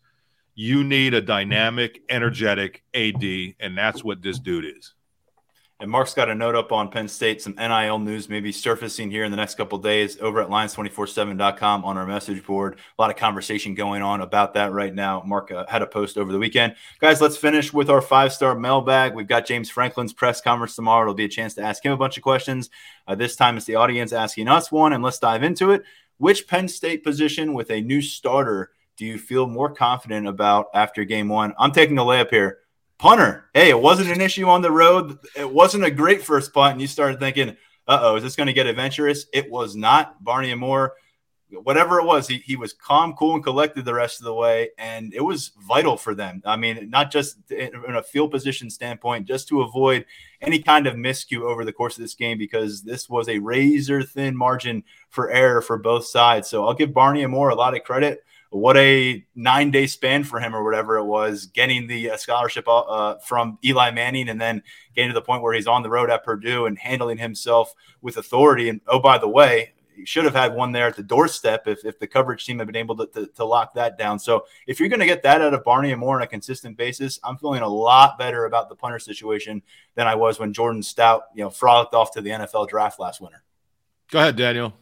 you 0.55 0.85
need 0.85 1.15
a 1.15 1.21
dynamic, 1.21 2.03
energetic 2.09 2.83
AD, 2.95 3.23
and 3.61 3.77
that's 3.77 4.03
what 4.03 4.23
this 4.23 4.39
dude 4.39 4.65
is. 4.65 4.95
And 5.81 5.91
Mark's 5.91 6.15
got 6.15 6.29
a 6.29 6.35
note 6.35 6.55
up 6.55 6.71
on 6.71 6.89
Penn 6.89 7.09
State, 7.09 7.43
some 7.43 7.57
NIL 7.57 7.99
news 7.99 8.29
maybe 8.29 8.53
surfacing 8.53 9.11
here 9.11 9.25
in 9.25 9.33
the 9.33 9.37
next 9.37 9.57
couple 9.57 9.77
days 9.79 10.17
over 10.21 10.41
at 10.41 10.49
lions247.com 10.49 11.85
on 11.85 11.99
our 11.99 12.07
message 12.07 12.47
board. 12.47 12.79
A 12.97 13.03
lot 13.03 13.11
of 13.11 13.17
conversation 13.17 13.75
going 13.75 14.01
on 14.01 14.21
about 14.21 14.55
that 14.55 14.73
right 14.73 14.95
now. 14.95 15.25
Mark 15.27 15.51
uh, 15.51 15.67
had 15.69 15.83
a 15.83 15.87
post 15.87 16.17
over 16.17 16.31
the 16.31 16.39
weekend. 16.39 16.77
Guys, 17.01 17.21
let's 17.21 17.37
finish 17.37 17.73
with 17.73 17.91
our 17.91 18.01
five 18.01 18.33
star 18.33 18.55
mailbag. 18.55 19.15
We've 19.15 19.27
got 19.27 19.47
James 19.47 19.69
Franklin's 19.69 20.13
press 20.13 20.41
conference 20.41 20.77
tomorrow. 20.77 21.03
It'll 21.03 21.15
be 21.15 21.25
a 21.25 21.29
chance 21.29 21.55
to 21.55 21.63
ask 21.63 21.85
him 21.85 21.93
a 21.93 21.97
bunch 21.97 22.17
of 22.17 22.23
questions. 22.23 22.71
Uh, 23.09 23.17
this 23.17 23.35
time 23.35 23.57
it's 23.57 23.67
the 23.67 23.75
audience 23.75 24.13
asking 24.13 24.47
us 24.47 24.71
one, 24.71 24.93
and 24.93 25.03
let's 25.03 25.19
dive 25.19 25.43
into 25.43 25.73
it. 25.73 25.83
Which 26.19 26.47
Penn 26.47 26.69
State 26.69 27.03
position 27.03 27.53
with 27.53 27.73
a 27.73 27.81
new 27.81 28.01
starter 28.01 28.71
do 28.97 29.05
you 29.05 29.19
feel 29.19 29.49
more 29.49 29.75
confident 29.75 30.29
about 30.29 30.67
after 30.73 31.05
game 31.05 31.29
one? 31.29 31.53
I'm 31.59 31.73
taking 31.73 31.99
a 31.99 32.03
layup 32.03 32.31
here 32.31 32.61
punter. 32.99 33.51
Hey, 33.55 33.71
it 33.71 33.81
wasn't 33.81 34.11
an 34.11 34.21
issue 34.21 34.47
on 34.47 34.63
the 34.63 34.71
road. 34.71 35.19
It 35.37 35.51
wasn't 35.51 35.85
a 35.85 35.91
great 35.91 36.23
first 36.23 36.53
punt. 36.53 36.73
And 36.73 36.81
you 36.81 36.87
started 36.87 37.21
thinking, 37.21 37.57
uh 37.87 37.99
oh, 38.03 38.17
is 38.17 38.23
this 38.23 38.37
going 38.37 38.47
to 38.47 38.53
get 38.53 38.67
adventurous? 38.67 39.27
It 39.33 39.51
was 39.51 39.77
not. 39.77 40.23
Barney 40.23 40.53
Amor 40.53 40.95
whatever 41.63 41.99
it 42.01 42.05
was, 42.05 42.27
he, 42.29 42.39
he 42.39 42.57
was 42.57 42.73
calm, 42.73 43.15
cool, 43.15 43.35
and 43.35 43.45
collected 43.45 43.85
the 43.85 43.95
rest 43.95 44.21
of 44.21 44.25
the 44.25 44.35
way. 44.35 44.71
And 44.79 45.15
it 45.15 45.21
was 45.21 45.53
vital 45.67 45.97
for 45.97 46.15
them. 46.15 46.43
I 46.45 46.57
mean, 46.57 46.91
not 46.91 47.11
just 47.11 47.51
in 47.51 47.73
a 47.95 48.03
field 48.03 48.31
position 48.31 48.71
standpoint, 48.71 49.27
just 49.27 49.49
to 49.49 49.63
avoid 49.63 50.05
any 50.41 50.61
kind 50.61 50.87
of 50.87 50.95
miscue 50.95 51.43
over 51.43 51.65
the 51.65 51.73
course 51.73 51.97
of 51.97 52.03
this 52.03 52.15
game, 52.15 52.39
because 52.39 52.83
this 52.83 53.09
was 53.09 53.29
a 53.29 53.39
razor 53.39 54.03
thin 54.03 54.37
margin 54.37 54.85
for 55.09 55.31
error 55.31 55.63
for 55.63 55.79
both 55.79 56.07
sides. 56.07 56.49
So 56.49 56.67
I'll 56.67 56.75
give 56.75 56.95
Barney 56.95 57.23
Amor 57.23 57.51
a 57.51 57.55
lot 57.55 57.77
of 57.77 57.85
credit. 57.85 58.25
What 58.55 58.77
a 58.77 59.27
nine 59.35 59.73
day 59.73 59.89
span 59.89 60.23
for 60.23 60.39
him, 60.39 60.55
or 60.55 60.63
whatever 60.63 60.97
it 60.97 61.05
was, 61.05 61.47
getting 61.47 61.89
the 61.89 62.11
uh, 62.11 62.17
scholarship 62.17 62.69
uh, 62.69 62.83
uh, 62.83 63.19
from 63.19 63.59
Eli 63.65 63.91
Manning 63.91 64.29
and 64.29 64.41
then 64.41 64.63
getting 64.95 65.11
to 65.11 65.15
the 65.15 65.23
point 65.23 65.43
where 65.43 65.55
he's 65.55 65.67
on 65.67 65.83
the 65.83 65.91
road 65.91 66.09
at 66.09 66.23
Purdue 66.23 66.67
and 66.67 66.79
handling 66.79 67.19
himself 67.19 67.75
with 68.01 68.17
authority. 68.17 68.69
And 68.69 68.81
oh, 68.87 69.01
by 69.01 69.19
the 69.19 69.27
way, 69.27 69.73
he 69.97 70.07
should 70.07 70.25
have 70.25 70.37
had 70.37 70.55
one 70.55 70.71
there 70.71 70.87
at 70.87 70.95
the 70.95 71.03
doorstep 71.03 71.67
if, 71.67 71.85
if 71.85 71.99
the 71.99 72.07
coverage 72.07 72.47
team 72.47 72.61
had 72.61 72.69
been 72.69 72.77
able 72.77 72.97
to, 72.99 73.07
to, 73.07 73.27
to 73.27 73.45
lock 73.45 73.75
that 73.75 73.99
down. 73.99 74.21
So 74.21 74.47
if 74.69 74.79
you're 74.79 74.89
going 74.89 75.01
to 75.01 75.07
get 75.07 75.25
that 75.25 75.43
out 75.43 75.53
of 75.53 75.65
Barney 75.65 75.91
Amor 75.91 76.15
on 76.15 76.23
a 76.23 76.27
consistent 76.29 76.77
basis, 76.77 77.19
I'm 77.25 77.37
feeling 77.39 77.63
a 77.63 77.69
lot 77.69 78.19
better 78.21 78.45
about 78.45 78.69
the 78.69 78.77
punter 78.77 79.01
situation 79.01 79.63
than 79.97 80.07
I 80.07 80.15
was 80.15 80.39
when 80.39 80.53
Jordan 80.53 80.85
Stout, 80.85 81.25
you 81.35 81.43
know, 81.43 81.51
frolicked 81.51 81.95
off 81.95 82.13
to 82.13 82.21
the 82.21 82.31
NFL 82.31 82.69
draft 82.69 83.01
last 83.01 83.21
winter. 83.21 83.43
Go 84.13 84.21
ahead, 84.21 84.37
Daniel. 84.37 84.75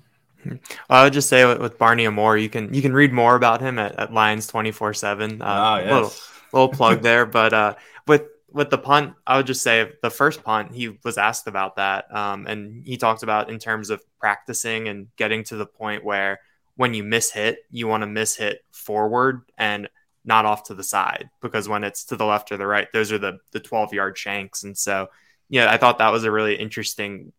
I 0.89 1.05
would 1.05 1.13
just 1.13 1.29
say 1.29 1.45
with, 1.45 1.79
Barney 1.79 2.07
Amor, 2.07 2.37
you 2.37 2.49
can 2.49 2.73
you 2.73 2.83
can 2.83 2.93
read 2.93 3.13
more 3.13 3.35
about 3.37 3.61
him 3.61 3.79
at, 3.79 3.99
at 3.99 4.13
Lions 4.13 4.47
twenty 4.47 4.71
four 4.71 4.95
seven. 4.95 5.43
Uh, 5.43 5.47
ah. 5.47 5.77
Little, 5.83 6.13
little 6.53 6.69
plug 6.69 7.03
there, 7.03 7.27
but 7.27 7.53
uh, 7.53 7.75
with 8.07 8.23
with 8.53 8.71
the 8.71 8.79
punt, 8.79 9.15
I 9.27 9.37
would 9.37 9.47
just 9.47 9.63
say 9.63 9.93
the 10.03 10.11
first 10.11 10.45
punt, 10.45 10.75
he 10.75 10.99
was 11.05 11.19
asked 11.19 11.47
about 11.47 11.77
that. 11.77 12.15
Um, 12.15 12.47
and 12.47 12.87
he 12.87 12.97
talked 12.97 13.23
about 13.23 13.51
in 13.51 13.59
terms 13.59 13.91
of 13.91 14.03
practicing 14.19 14.89
and 14.89 15.09
getting 15.17 15.45
to 15.45 15.57
the 15.57 15.67
point 15.67 16.05
where 16.05 16.41
when 16.77 16.95
you 16.95 17.03
miss 17.03 17.31
hit, 17.31 17.59
you 17.71 17.87
want 17.87 18.03
to 18.03 18.07
miss 18.07 18.37
hit 18.37 18.65
forward 18.71 19.43
and 19.57 19.89
not 20.25 20.45
off 20.45 20.65
to 20.65 20.75
the 20.75 20.85
side 20.85 21.31
because 21.41 21.69
when 21.69 21.85
it's 21.85 22.05
to 22.07 22.17
the 22.17 22.25
left 22.25 22.53
or 22.53 22.57
the 22.57 22.67
right, 22.67 22.89
those 22.93 23.11
are 23.11 23.19
the, 23.19 23.39
the 23.53 23.61
12 23.61 23.93
yard 23.93 24.17
shanks. 24.17 24.63
And 24.63 24.77
so, 24.77 25.09
yeah, 25.49 25.71
I 25.71 25.79
thought 25.79 25.99
that 25.99 26.13
was 26.13 26.25
a 26.25 26.31
really 26.31 26.55
interesting 26.55 27.33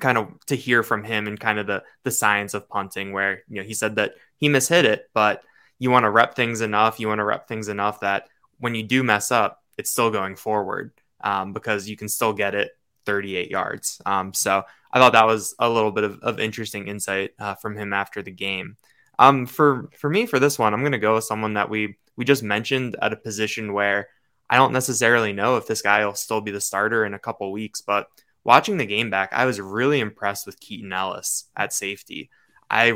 kind 0.00 0.18
of 0.18 0.28
to 0.46 0.56
hear 0.56 0.82
from 0.82 1.04
him 1.04 1.26
and 1.26 1.38
kind 1.38 1.58
of 1.58 1.66
the, 1.66 1.82
the 2.04 2.10
science 2.10 2.54
of 2.54 2.68
punting 2.68 3.12
where, 3.12 3.42
you 3.48 3.56
know, 3.56 3.66
he 3.66 3.74
said 3.74 3.96
that 3.96 4.14
he 4.36 4.48
mishit 4.48 4.84
it, 4.84 5.08
but 5.12 5.42
you 5.78 5.90
want 5.90 6.04
to 6.04 6.10
rep 6.10 6.34
things 6.34 6.60
enough. 6.60 7.00
You 7.00 7.08
want 7.08 7.18
to 7.18 7.24
rep 7.24 7.48
things 7.48 7.68
enough 7.68 8.00
that 8.00 8.28
when 8.58 8.74
you 8.74 8.82
do 8.82 9.02
mess 9.02 9.30
up, 9.30 9.62
it's 9.76 9.90
still 9.90 10.10
going 10.10 10.36
forward 10.36 10.92
um, 11.20 11.52
because 11.52 11.88
you 11.88 11.96
can 11.96 12.08
still 12.08 12.32
get 12.32 12.54
it 12.54 12.72
38 13.06 13.50
yards. 13.50 14.00
Um, 14.04 14.34
so 14.34 14.64
I 14.92 14.98
thought 14.98 15.12
that 15.12 15.26
was 15.26 15.54
a 15.58 15.68
little 15.68 15.92
bit 15.92 16.04
of, 16.04 16.18
of 16.20 16.40
interesting 16.40 16.88
insight 16.88 17.32
uh, 17.38 17.54
from 17.54 17.76
him 17.76 17.92
after 17.92 18.22
the 18.22 18.30
game. 18.30 18.76
Um, 19.18 19.46
for 19.46 19.90
for 19.96 20.08
me 20.08 20.26
for 20.26 20.38
this 20.38 20.58
one, 20.58 20.72
I'm 20.72 20.80
going 20.80 20.92
to 20.92 20.98
go 20.98 21.16
with 21.16 21.24
someone 21.24 21.54
that 21.54 21.68
we 21.68 21.96
we 22.16 22.24
just 22.24 22.42
mentioned 22.42 22.96
at 23.02 23.12
a 23.12 23.16
position 23.16 23.72
where 23.72 24.08
I 24.50 24.56
don't 24.56 24.72
necessarily 24.72 25.32
know 25.32 25.56
if 25.56 25.66
this 25.66 25.82
guy 25.82 26.04
will 26.06 26.14
still 26.14 26.40
be 26.40 26.50
the 26.50 26.60
starter 26.60 27.04
in 27.04 27.14
a 27.14 27.18
couple 27.18 27.50
weeks, 27.52 27.80
but 27.80 28.08
watching 28.48 28.78
the 28.78 28.86
game 28.86 29.10
back, 29.10 29.28
I 29.34 29.44
was 29.44 29.60
really 29.60 30.00
impressed 30.00 30.46
with 30.46 30.58
Keaton 30.58 30.90
Ellis 30.90 31.44
at 31.54 31.74
safety. 31.74 32.30
I 32.70 32.86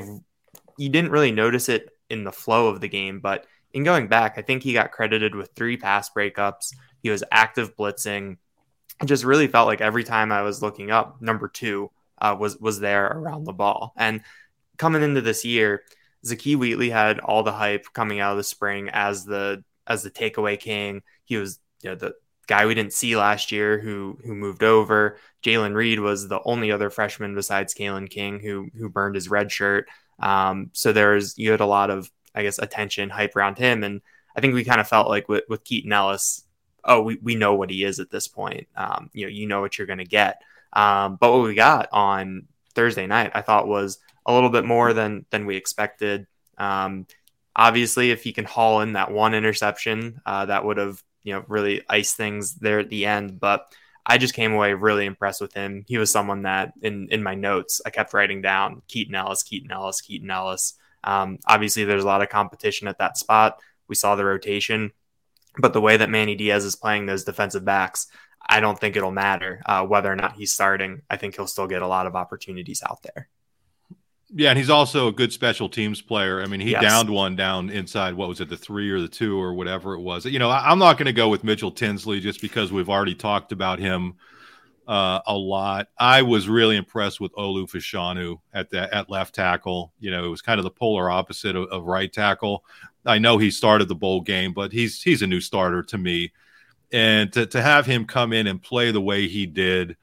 you 0.79 0.89
didn't 0.89 1.11
really 1.11 1.31
notice 1.31 1.69
it 1.69 1.91
in 2.09 2.25
the 2.25 2.33
flow 2.33 2.69
of 2.69 2.81
the 2.81 2.89
game, 2.89 3.21
but 3.21 3.45
in 3.75 3.85
going 3.85 4.09
back, 4.09 4.39
I 4.39 4.43
think 4.43 4.63
he 4.63 4.73
got 4.73 4.93
credited 4.93 5.35
with 5.35 5.51
three 5.55 5.77
pass 5.77 6.09
breakups. 6.09 6.73
He 7.03 7.11
was 7.11 7.23
active 7.31 7.77
blitzing. 7.77 8.39
It 9.03 9.05
just 9.05 9.25
really 9.25 9.47
felt 9.47 9.67
like 9.67 9.83
every 9.83 10.05
time 10.05 10.33
I 10.33 10.41
was 10.41 10.63
looking 10.63 10.91
up, 10.91 11.21
number 11.21 11.49
two 11.49 11.91
uh, 12.19 12.35
was 12.39 12.57
was 12.57 12.81
there 12.81 13.07
around 13.09 13.45
the 13.45 13.53
ball. 13.53 13.93
And 13.99 14.23
coming 14.79 15.03
into 15.03 15.21
this 15.21 15.45
year, 15.45 15.83
Zakee 16.25 16.57
Wheatley 16.57 16.89
had 16.89 17.21
all 17.21 17.43
the 17.43 17.53
hype 17.53 17.85
coming 17.93 18.21
out 18.21 18.33
of 18.33 18.39
the 18.39 18.45
spring 18.45 18.89
as 18.89 19.27
the 19.27 19.63
as 19.87 20.03
the 20.03 20.11
takeaway 20.11 20.59
king. 20.59 21.03
He 21.27 21.37
was 21.37 21.61
you 21.83 21.91
know, 21.91 21.97
the 21.97 22.15
guy 22.47 22.65
we 22.65 22.75
didn't 22.75 22.95
see 22.95 23.17
last 23.17 23.53
year 23.53 23.79
who 23.79 24.19
who 24.25 24.35
moved 24.35 24.63
over. 24.63 25.19
Jaylen 25.43 25.75
Reed 25.75 26.01
was 26.01 26.29
the 26.29 26.41
only 26.45 26.73
other 26.73 26.91
freshman 26.91 27.35
besides 27.35 27.75
Kalen 27.75 28.09
King 28.09 28.41
who 28.41 28.69
who 28.77 28.89
burned 28.89 29.15
his 29.15 29.29
red 29.29 29.51
shirt. 29.51 29.89
Um, 30.19 30.71
so 30.73 30.93
there's 30.93 31.37
you 31.39 31.51
had 31.51 31.61
a 31.61 31.67
lot 31.67 31.91
of 31.91 32.11
I 32.35 32.43
guess, 32.43 32.59
attention, 32.59 33.11
hype 33.11 33.37
around 33.37 33.59
him. 33.59 33.85
And 33.85 34.01
I 34.37 34.41
think 34.41 34.55
we 34.55 34.65
kind 34.65 34.81
of 34.81 34.89
felt 34.89 35.09
like 35.09 35.29
with, 35.29 35.45
with 35.49 35.65
Keaton 35.65 35.93
Ellis, 35.93 36.45
oh, 36.85 37.03
we, 37.03 37.19
we 37.23 37.35
know 37.35 37.55
what 37.55 37.71
he 37.71 37.85
is 37.85 38.01
at 38.01 38.11
this 38.11 38.29
point. 38.29 38.69
Um, 38.77 39.11
you 39.13 39.27
know, 39.27 39.31
you 39.31 39.47
know 39.47 39.61
what 39.61 39.77
you're 39.77 39.87
going 39.87 39.99
to 39.99 40.05
get. 40.05 40.41
Um, 40.73 41.17
but 41.21 41.33
what 41.33 41.43
we 41.43 41.55
got 41.55 41.89
on 41.93 42.47
Thursday 42.75 43.07
night, 43.07 43.33
I 43.35 43.43
thought 43.43 43.69
was 43.69 43.99
a 44.25 44.33
little 44.33 44.51
bit 44.51 44.65
more 44.65 44.93
than 44.93 45.27
than 45.31 45.45
we 45.45 45.57
expected. 45.57 46.27
Um, 46.57 47.07
obviously, 47.55 48.11
if 48.11 48.23
he 48.23 48.33
can 48.33 48.47
haul 48.47 48.81
in 48.81 48.95
that 48.95 49.11
one 49.11 49.35
interception, 49.35 50.21
uh, 50.25 50.47
that 50.47 50.65
would 50.65 50.79
have 50.79 51.03
you 51.25 51.35
know 51.35 51.45
really 51.47 51.83
iced 51.91 52.17
things 52.17 52.55
there 52.55 52.79
at 52.79 52.89
the 52.89 53.05
end. 53.05 53.39
But 53.39 53.67
I 54.05 54.19
just 54.19 54.35
came 54.35 54.53
away 54.53 54.75
really 54.75 55.07
impressed 55.07 55.41
with 55.41 55.55
him. 55.55 55.85
He 55.87 55.99
was 55.99 56.11
someone 56.11 56.43
that 56.43 56.73
in 56.83 57.09
in 57.11 57.23
my 57.23 57.35
notes 57.35 57.81
I 57.87 57.91
kept 57.91 58.15
writing 58.15 58.43
down 58.43 58.83
Keaton 58.89 59.15
Ellis, 59.15 59.43
Keaton 59.43 59.71
Ellis, 59.71 60.01
Keaton 60.01 60.31
Ellis. 60.31 60.75
Um, 61.05 61.39
obviously, 61.47 61.85
there's 61.85 62.05
a 62.05 62.07
lot 62.07 62.23
of 62.23 62.29
competition 62.29 62.89
at 62.89 62.99
that 62.99 63.17
spot. 63.17 63.61
We 63.89 63.95
saw 63.95 64.15
the 64.15 64.25
rotation, 64.25 64.93
but 65.59 65.73
the 65.73 65.81
way 65.81 65.97
that 65.97 66.11
Manny 66.11 66.35
Diaz 66.35 66.65
is 66.65 66.77
playing 66.77 67.07
those 67.07 67.25
defensive 67.25 67.65
backs, 67.65 68.07
I 68.47 68.61
don't 68.61 68.79
think 68.79 68.97
it'll 68.97 69.13
matter 69.13 69.63
uh, 69.67 69.85
whether 69.85 70.13
or 70.13 70.17
not 70.17 70.37
he's 70.37 70.53
starting. 70.53 71.03
I 71.11 71.17
think 71.17 71.37
he'll 71.37 71.47
still 71.47 71.67
get 71.67 71.83
a 71.83 71.87
lot 71.87 72.07
of 72.07 72.17
opportunities 72.17 72.83
out 72.89 73.03
there. 73.03 73.29
Yeah, 74.35 74.51
and 74.51 74.59
he's 74.59 74.71
also 74.71 75.09
a 75.09 75.13
good 75.13 75.33
special 75.33 75.69
teams 75.69 76.01
player. 76.01 76.41
I 76.41 76.47
mean, 76.47 76.61
he 76.61 76.71
yes. 76.71 76.83
downed 76.83 77.11
one 77.11 77.37
down 77.37 77.69
inside 77.69 78.15
what 78.15 78.29
was 78.29 78.41
it, 78.41 78.49
the 78.49 78.57
three 78.57 78.91
or 78.91 79.01
the 79.01 79.09
two 79.09 79.39
or 79.39 79.53
whatever 79.53 79.93
it 79.95 80.01
was. 80.01 80.25
You 80.25 80.39
know, 80.39 80.51
I'm 80.51 80.79
not 80.79 80.97
going 80.97 81.07
to 81.07 81.13
go 81.13 81.29
with 81.29 81.45
Mitchell 81.45 81.71
Tinsley 81.71 82.19
just 82.19 82.41
because 82.41 82.73
we've 82.73 82.89
already 82.89 83.15
talked 83.15 83.53
about 83.53 83.79
him 83.79 84.15
uh, 84.89 85.21
a 85.27 85.37
lot. 85.37 85.89
I 85.99 86.23
was 86.23 86.49
really 86.49 86.77
impressed 86.77 87.21
with 87.21 87.33
Olu 87.33 87.69
Fashanu 87.71 88.39
at 88.55 88.71
the 88.71 88.93
at 88.95 89.11
left 89.11 89.35
tackle. 89.35 89.93
You 90.01 90.11
know, 90.11 90.25
it 90.25 90.29
was 90.29 90.43
kind 90.43 90.59
of 90.59 90.65
the 90.65 90.71
polar 90.71 91.11
opposite 91.11 91.55
of, 91.55 91.69
of, 91.69 91.85
right 91.85 92.13
tackle. 92.13 92.65
I 93.05 93.19
know 93.19 93.39
he 93.39 93.51
started 93.51 93.89
the 93.89 93.95
bowl 93.95 94.23
game, 94.23 94.53
but 94.53 94.73
he's 94.73 95.03
he's 95.03 95.23
a 95.23 95.27
new 95.27 95.41
starter 95.41 95.83
to 95.83 95.99
me, 95.99 96.33
and 96.91 97.33
to 97.35 97.47
to 97.47 97.63
have 97.63 97.87
him 97.87 98.07
come 98.07 98.33
in 98.33 98.47
and 98.47 98.63
play 98.63 98.91
the 98.93 99.01
way 99.01 99.29
he 99.29 99.47
did, 99.47 99.97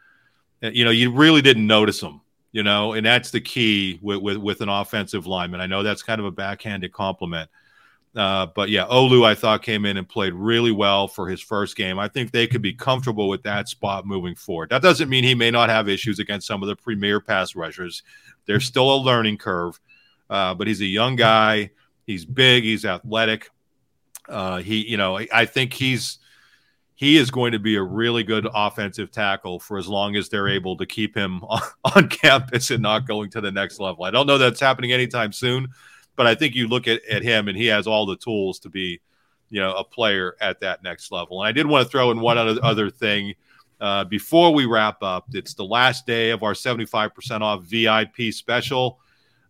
uh, 0.63 0.69
you 0.69 0.85
know, 0.85 0.91
you 0.91 1.11
really 1.11 1.41
didn't 1.41 1.67
notice 1.67 2.01
him. 2.01 2.21
You 2.51 2.63
know, 2.63 2.93
and 2.93 3.05
that's 3.05 3.31
the 3.31 3.41
key 3.41 3.99
with 4.01 4.19
with, 4.19 4.37
with 4.37 4.61
an 4.61 4.69
offensive 4.69 5.27
lineman. 5.27 5.61
I 5.61 5.67
know 5.67 5.83
that's 5.83 6.01
kind 6.03 6.19
of 6.19 6.25
a 6.25 6.31
backhanded 6.31 6.91
compliment 6.91 7.49
uh, 8.15 8.47
but 8.47 8.69
yeah, 8.69 8.85
Olu, 8.87 9.23
I 9.23 9.35
thought 9.35 9.61
came 9.61 9.85
in 9.85 9.97
and 9.97 10.07
played 10.07 10.33
really 10.33 10.71
well 10.71 11.07
for 11.07 11.27
his 11.29 11.41
first 11.41 11.75
game. 11.75 11.99
I 11.99 12.07
think 12.07 12.31
they 12.31 12.47
could 12.47 12.61
be 12.61 12.73
comfortable 12.73 13.29
with 13.29 13.43
that 13.43 13.69
spot 13.69 14.05
moving 14.05 14.35
forward. 14.35 14.69
That 14.69 14.81
doesn't 14.81 15.09
mean 15.09 15.23
he 15.23 15.35
may 15.35 15.51
not 15.51 15.69
have 15.69 15.87
issues 15.87 16.17
against 16.19 16.47
some 16.47 16.63
of 16.63 16.67
the 16.67 16.75
premier 16.75 17.21
pass 17.21 17.55
rushers. 17.55 18.01
There's 18.45 18.65
still 18.65 18.93
a 18.93 18.97
learning 18.97 19.37
curve, 19.37 19.79
uh, 20.29 20.55
but 20.55 20.65
he's 20.65 20.81
a 20.81 20.85
young 20.85 21.15
guy. 21.15 21.69
He's 22.07 22.25
big. 22.25 22.63
He's 22.63 22.83
athletic. 22.83 23.51
Uh, 24.27 24.57
he, 24.57 24.87
you 24.87 24.97
know, 24.97 25.19
I 25.31 25.45
think 25.45 25.73
he's 25.73 26.17
he 26.99 27.15
is 27.15 27.31
going 27.31 27.53
to 27.53 27.59
be 27.59 27.77
a 27.77 27.81
really 27.81 28.23
good 28.23 28.45
offensive 28.53 29.09
tackle 29.09 29.57
for 29.57 29.77
as 29.77 29.87
long 29.87 30.17
as 30.17 30.27
they're 30.27 30.49
able 30.49 30.75
to 30.75 30.85
keep 30.85 31.15
him 31.15 31.41
on, 31.49 31.61
on 31.95 32.09
campus 32.09 32.71
and 32.71 32.83
not 32.83 33.07
going 33.07 33.29
to 33.29 33.41
the 33.41 33.51
next 33.51 33.79
level. 33.79 34.03
I 34.03 34.11
don't 34.11 34.27
know 34.27 34.37
that's 34.37 34.59
happening 34.59 34.91
anytime 34.91 35.31
soon 35.31 35.69
but 36.19 36.27
I 36.27 36.35
think 36.35 36.53
you 36.53 36.67
look 36.67 36.85
at, 36.89 37.01
at 37.05 37.23
him 37.23 37.47
and 37.47 37.57
he 37.57 37.67
has 37.67 37.87
all 37.87 38.05
the 38.05 38.17
tools 38.17 38.59
to 38.59 38.69
be, 38.69 38.99
you 39.49 39.61
know, 39.61 39.73
a 39.73 39.85
player 39.85 40.35
at 40.41 40.59
that 40.59 40.83
next 40.83 41.13
level. 41.13 41.41
And 41.41 41.47
I 41.47 41.53
did 41.53 41.65
want 41.65 41.85
to 41.85 41.89
throw 41.89 42.11
in 42.11 42.19
one 42.19 42.37
other, 42.37 42.59
other 42.61 42.89
thing 42.89 43.35
uh, 43.79 44.03
before 44.03 44.53
we 44.53 44.65
wrap 44.65 45.01
up. 45.01 45.27
It's 45.31 45.53
the 45.53 45.63
last 45.63 46.05
day 46.05 46.31
of 46.31 46.43
our 46.43 46.51
75% 46.51 47.39
off 47.39 47.63
VIP 47.63 48.33
special. 48.33 48.99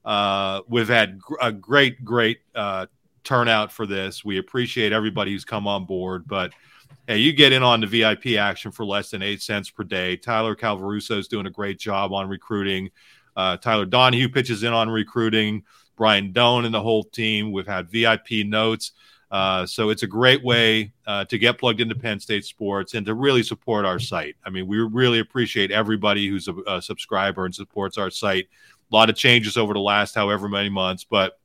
Uh, 0.06 0.62
we've 0.68 0.88
had 0.88 1.18
gr- 1.18 1.38
a 1.42 1.52
great, 1.52 2.06
great 2.06 2.42
uh, 2.54 2.86
turnout 3.24 3.72
for 3.72 3.88
this. 3.88 4.24
We 4.24 4.38
appreciate 4.38 4.94
everybody 4.94 5.32
who's 5.32 5.46
come 5.46 5.66
on 5.66 5.86
board, 5.86 6.28
but 6.28 6.54
hey, 7.10 7.18
you 7.18 7.34
get 7.34 7.52
in 7.52 7.64
on 7.64 7.82
the 7.82 7.88
VIP 7.88 8.38
action 8.38 8.72
for 8.72 8.86
less 8.86 9.10
than 9.10 9.24
eight 9.24 9.42
cents 9.42 9.68
per 9.72 9.84
day. 9.84 10.16
Tyler 10.16 10.56
Calvaruso 10.56 11.18
is 11.18 11.28
doing 11.28 11.48
a 11.48 11.50
great 11.50 11.80
job 11.80 12.14
on 12.14 12.30
recruiting. 12.30 12.92
Uh, 13.36 13.58
Tyler 13.58 13.88
Donohue 13.88 14.30
pitches 14.30 14.62
in 14.62 14.74
on 14.74 14.92
recruiting. 14.92 15.64
Brian 15.98 16.32
Doan 16.32 16.66
and 16.66 16.74
the 16.74 16.82
whole 16.82 17.04
team. 17.04 17.52
We've 17.52 17.66
had 17.66 17.90
VIP 17.90 18.46
notes. 18.46 18.92
Uh, 19.32 19.66
so 19.66 19.90
it's 19.90 20.04
a 20.04 20.08
great 20.08 20.44
way 20.44 20.92
uh, 21.08 21.26
to 21.26 21.40
get 21.40 21.58
plugged 21.58 21.82
into 21.82 21.96
Penn 21.96 22.20
State 22.20 22.46
sports 22.46 22.94
and 22.94 23.08
to 23.08 23.16
really 23.16 23.42
support 23.42 23.86
our 23.86 23.98
site. 23.98 24.36
I 24.46 24.52
mean, 24.52 24.68
we 24.68 24.78
really 24.78 25.18
appreciate 25.18 25.72
everybody 25.72 26.28
who's 26.28 26.48
a, 26.48 26.56
a 26.68 26.80
subscriber 26.80 27.46
and 27.46 27.56
supports 27.56 27.98
our 27.98 28.12
site. 28.12 28.48
A 28.92 28.96
lot 28.96 29.10
of 29.10 29.16
changes 29.16 29.58
over 29.58 29.74
the 29.74 29.80
last 29.80 30.14
however 30.14 30.48
many 30.48 30.70
months, 30.70 31.06
but 31.06 31.40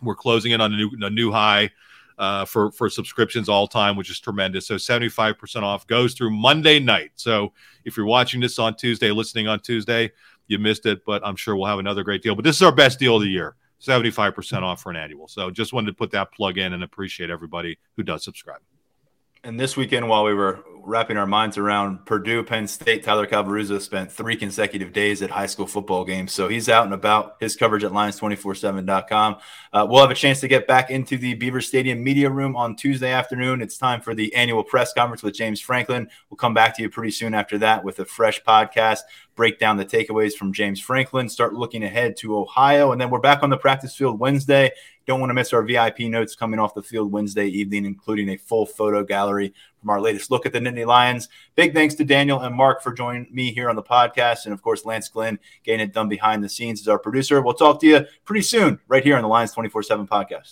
we're 0.00 0.14
closing 0.14 0.52
in 0.52 0.62
on 0.62 0.72
a 0.72 0.76
new, 0.76 0.90
a 1.02 1.10
new 1.10 1.30
high 1.30 1.70
uh, 2.18 2.44
for 2.44 2.70
for 2.72 2.88
subscriptions 2.88 3.48
all 3.48 3.66
time, 3.66 3.96
which 3.96 4.10
is 4.10 4.20
tremendous. 4.20 4.66
So 4.66 4.76
75% 4.76 5.62
off 5.62 5.86
goes 5.86 6.14
through 6.14 6.30
Monday 6.30 6.78
night. 6.78 7.12
So 7.16 7.52
if 7.84 7.96
you're 7.96 8.06
watching 8.06 8.40
this 8.40 8.58
on 8.58 8.76
Tuesday, 8.76 9.10
listening 9.10 9.48
on 9.48 9.60
Tuesday, 9.60 10.12
you 10.46 10.58
missed 10.58 10.86
it, 10.86 11.04
but 11.04 11.22
I'm 11.24 11.36
sure 11.36 11.56
we'll 11.56 11.66
have 11.66 11.78
another 11.78 12.02
great 12.02 12.22
deal. 12.22 12.34
But 12.34 12.44
this 12.44 12.56
is 12.56 12.62
our 12.62 12.72
best 12.72 12.98
deal 12.98 13.16
of 13.16 13.22
the 13.22 13.28
year. 13.28 13.56
75% 13.80 14.62
off 14.62 14.80
for 14.80 14.90
an 14.90 14.96
annual. 14.96 15.26
So 15.26 15.50
just 15.50 15.72
wanted 15.72 15.88
to 15.88 15.94
put 15.94 16.12
that 16.12 16.32
plug 16.32 16.56
in 16.56 16.72
and 16.72 16.84
appreciate 16.84 17.30
everybody 17.30 17.78
who 17.96 18.04
does 18.04 18.22
subscribe. 18.22 18.60
And 19.44 19.58
this 19.58 19.76
weekend, 19.76 20.08
while 20.08 20.22
we 20.22 20.34
were 20.34 20.62
wrapping 20.84 21.16
our 21.16 21.26
minds 21.26 21.58
around 21.58 22.04
Purdue, 22.06 22.44
Penn 22.44 22.68
State, 22.68 23.02
Tyler 23.02 23.26
Calvaruso 23.26 23.80
spent 23.80 24.10
three 24.10 24.36
consecutive 24.36 24.92
days 24.92 25.20
at 25.20 25.30
high 25.30 25.46
school 25.46 25.66
football 25.66 26.04
games. 26.04 26.30
So 26.30 26.46
he's 26.46 26.68
out 26.68 26.84
and 26.84 26.94
about. 26.94 27.36
His 27.40 27.56
coverage 27.56 27.82
at 27.82 27.90
lions247.com. 27.90 29.36
Uh, 29.72 29.86
we'll 29.88 30.00
have 30.00 30.12
a 30.12 30.14
chance 30.14 30.38
to 30.40 30.48
get 30.48 30.68
back 30.68 30.90
into 30.90 31.18
the 31.18 31.34
Beaver 31.34 31.60
Stadium 31.60 32.04
media 32.04 32.30
room 32.30 32.54
on 32.54 32.76
Tuesday 32.76 33.10
afternoon. 33.10 33.62
It's 33.62 33.76
time 33.76 34.00
for 34.00 34.14
the 34.14 34.32
annual 34.34 34.62
press 34.62 34.92
conference 34.92 35.24
with 35.24 35.34
James 35.34 35.60
Franklin. 35.60 36.08
We'll 36.30 36.38
come 36.38 36.54
back 36.54 36.76
to 36.76 36.82
you 36.82 36.88
pretty 36.88 37.10
soon 37.10 37.34
after 37.34 37.58
that 37.58 37.82
with 37.82 37.98
a 37.98 38.04
fresh 38.04 38.42
podcast, 38.44 39.00
break 39.34 39.58
down 39.58 39.76
the 39.76 39.84
takeaways 39.84 40.34
from 40.34 40.52
James 40.52 40.80
Franklin, 40.80 41.28
start 41.28 41.54
looking 41.54 41.84
ahead 41.84 42.16
to 42.18 42.36
Ohio. 42.36 42.92
And 42.92 43.00
then 43.00 43.10
we're 43.10 43.20
back 43.20 43.42
on 43.42 43.50
the 43.50 43.56
practice 43.56 43.94
field 43.94 44.18
Wednesday 44.18 44.72
don't 45.06 45.20
want 45.20 45.30
to 45.30 45.34
miss 45.34 45.52
our 45.52 45.62
VIP 45.62 46.00
notes 46.00 46.34
coming 46.34 46.60
off 46.60 46.74
the 46.74 46.82
field 46.82 47.10
Wednesday 47.10 47.46
evening, 47.46 47.84
including 47.84 48.28
a 48.30 48.36
full 48.36 48.66
photo 48.66 49.02
gallery 49.02 49.52
from 49.80 49.90
our 49.90 50.00
latest 50.00 50.30
look 50.30 50.46
at 50.46 50.52
the 50.52 50.60
Nittany 50.60 50.86
Lions. 50.86 51.28
Big 51.56 51.74
thanks 51.74 51.94
to 51.96 52.04
Daniel 52.04 52.40
and 52.40 52.54
Mark 52.54 52.82
for 52.82 52.92
joining 52.92 53.26
me 53.32 53.52
here 53.52 53.68
on 53.68 53.76
the 53.76 53.82
podcast. 53.82 54.44
And 54.44 54.54
of 54.54 54.62
course, 54.62 54.84
Lance 54.84 55.08
Glenn 55.08 55.38
getting 55.64 55.80
it 55.80 55.92
done 55.92 56.08
behind 56.08 56.44
the 56.44 56.48
scenes 56.48 56.80
as 56.80 56.88
our 56.88 56.98
producer. 56.98 57.40
We'll 57.42 57.54
talk 57.54 57.80
to 57.80 57.86
you 57.86 58.06
pretty 58.24 58.42
soon 58.42 58.78
right 58.88 59.02
here 59.02 59.16
on 59.16 59.22
the 59.22 59.28
Lions 59.28 59.52
24 59.52 59.82
7 59.82 60.06
podcast. 60.06 60.50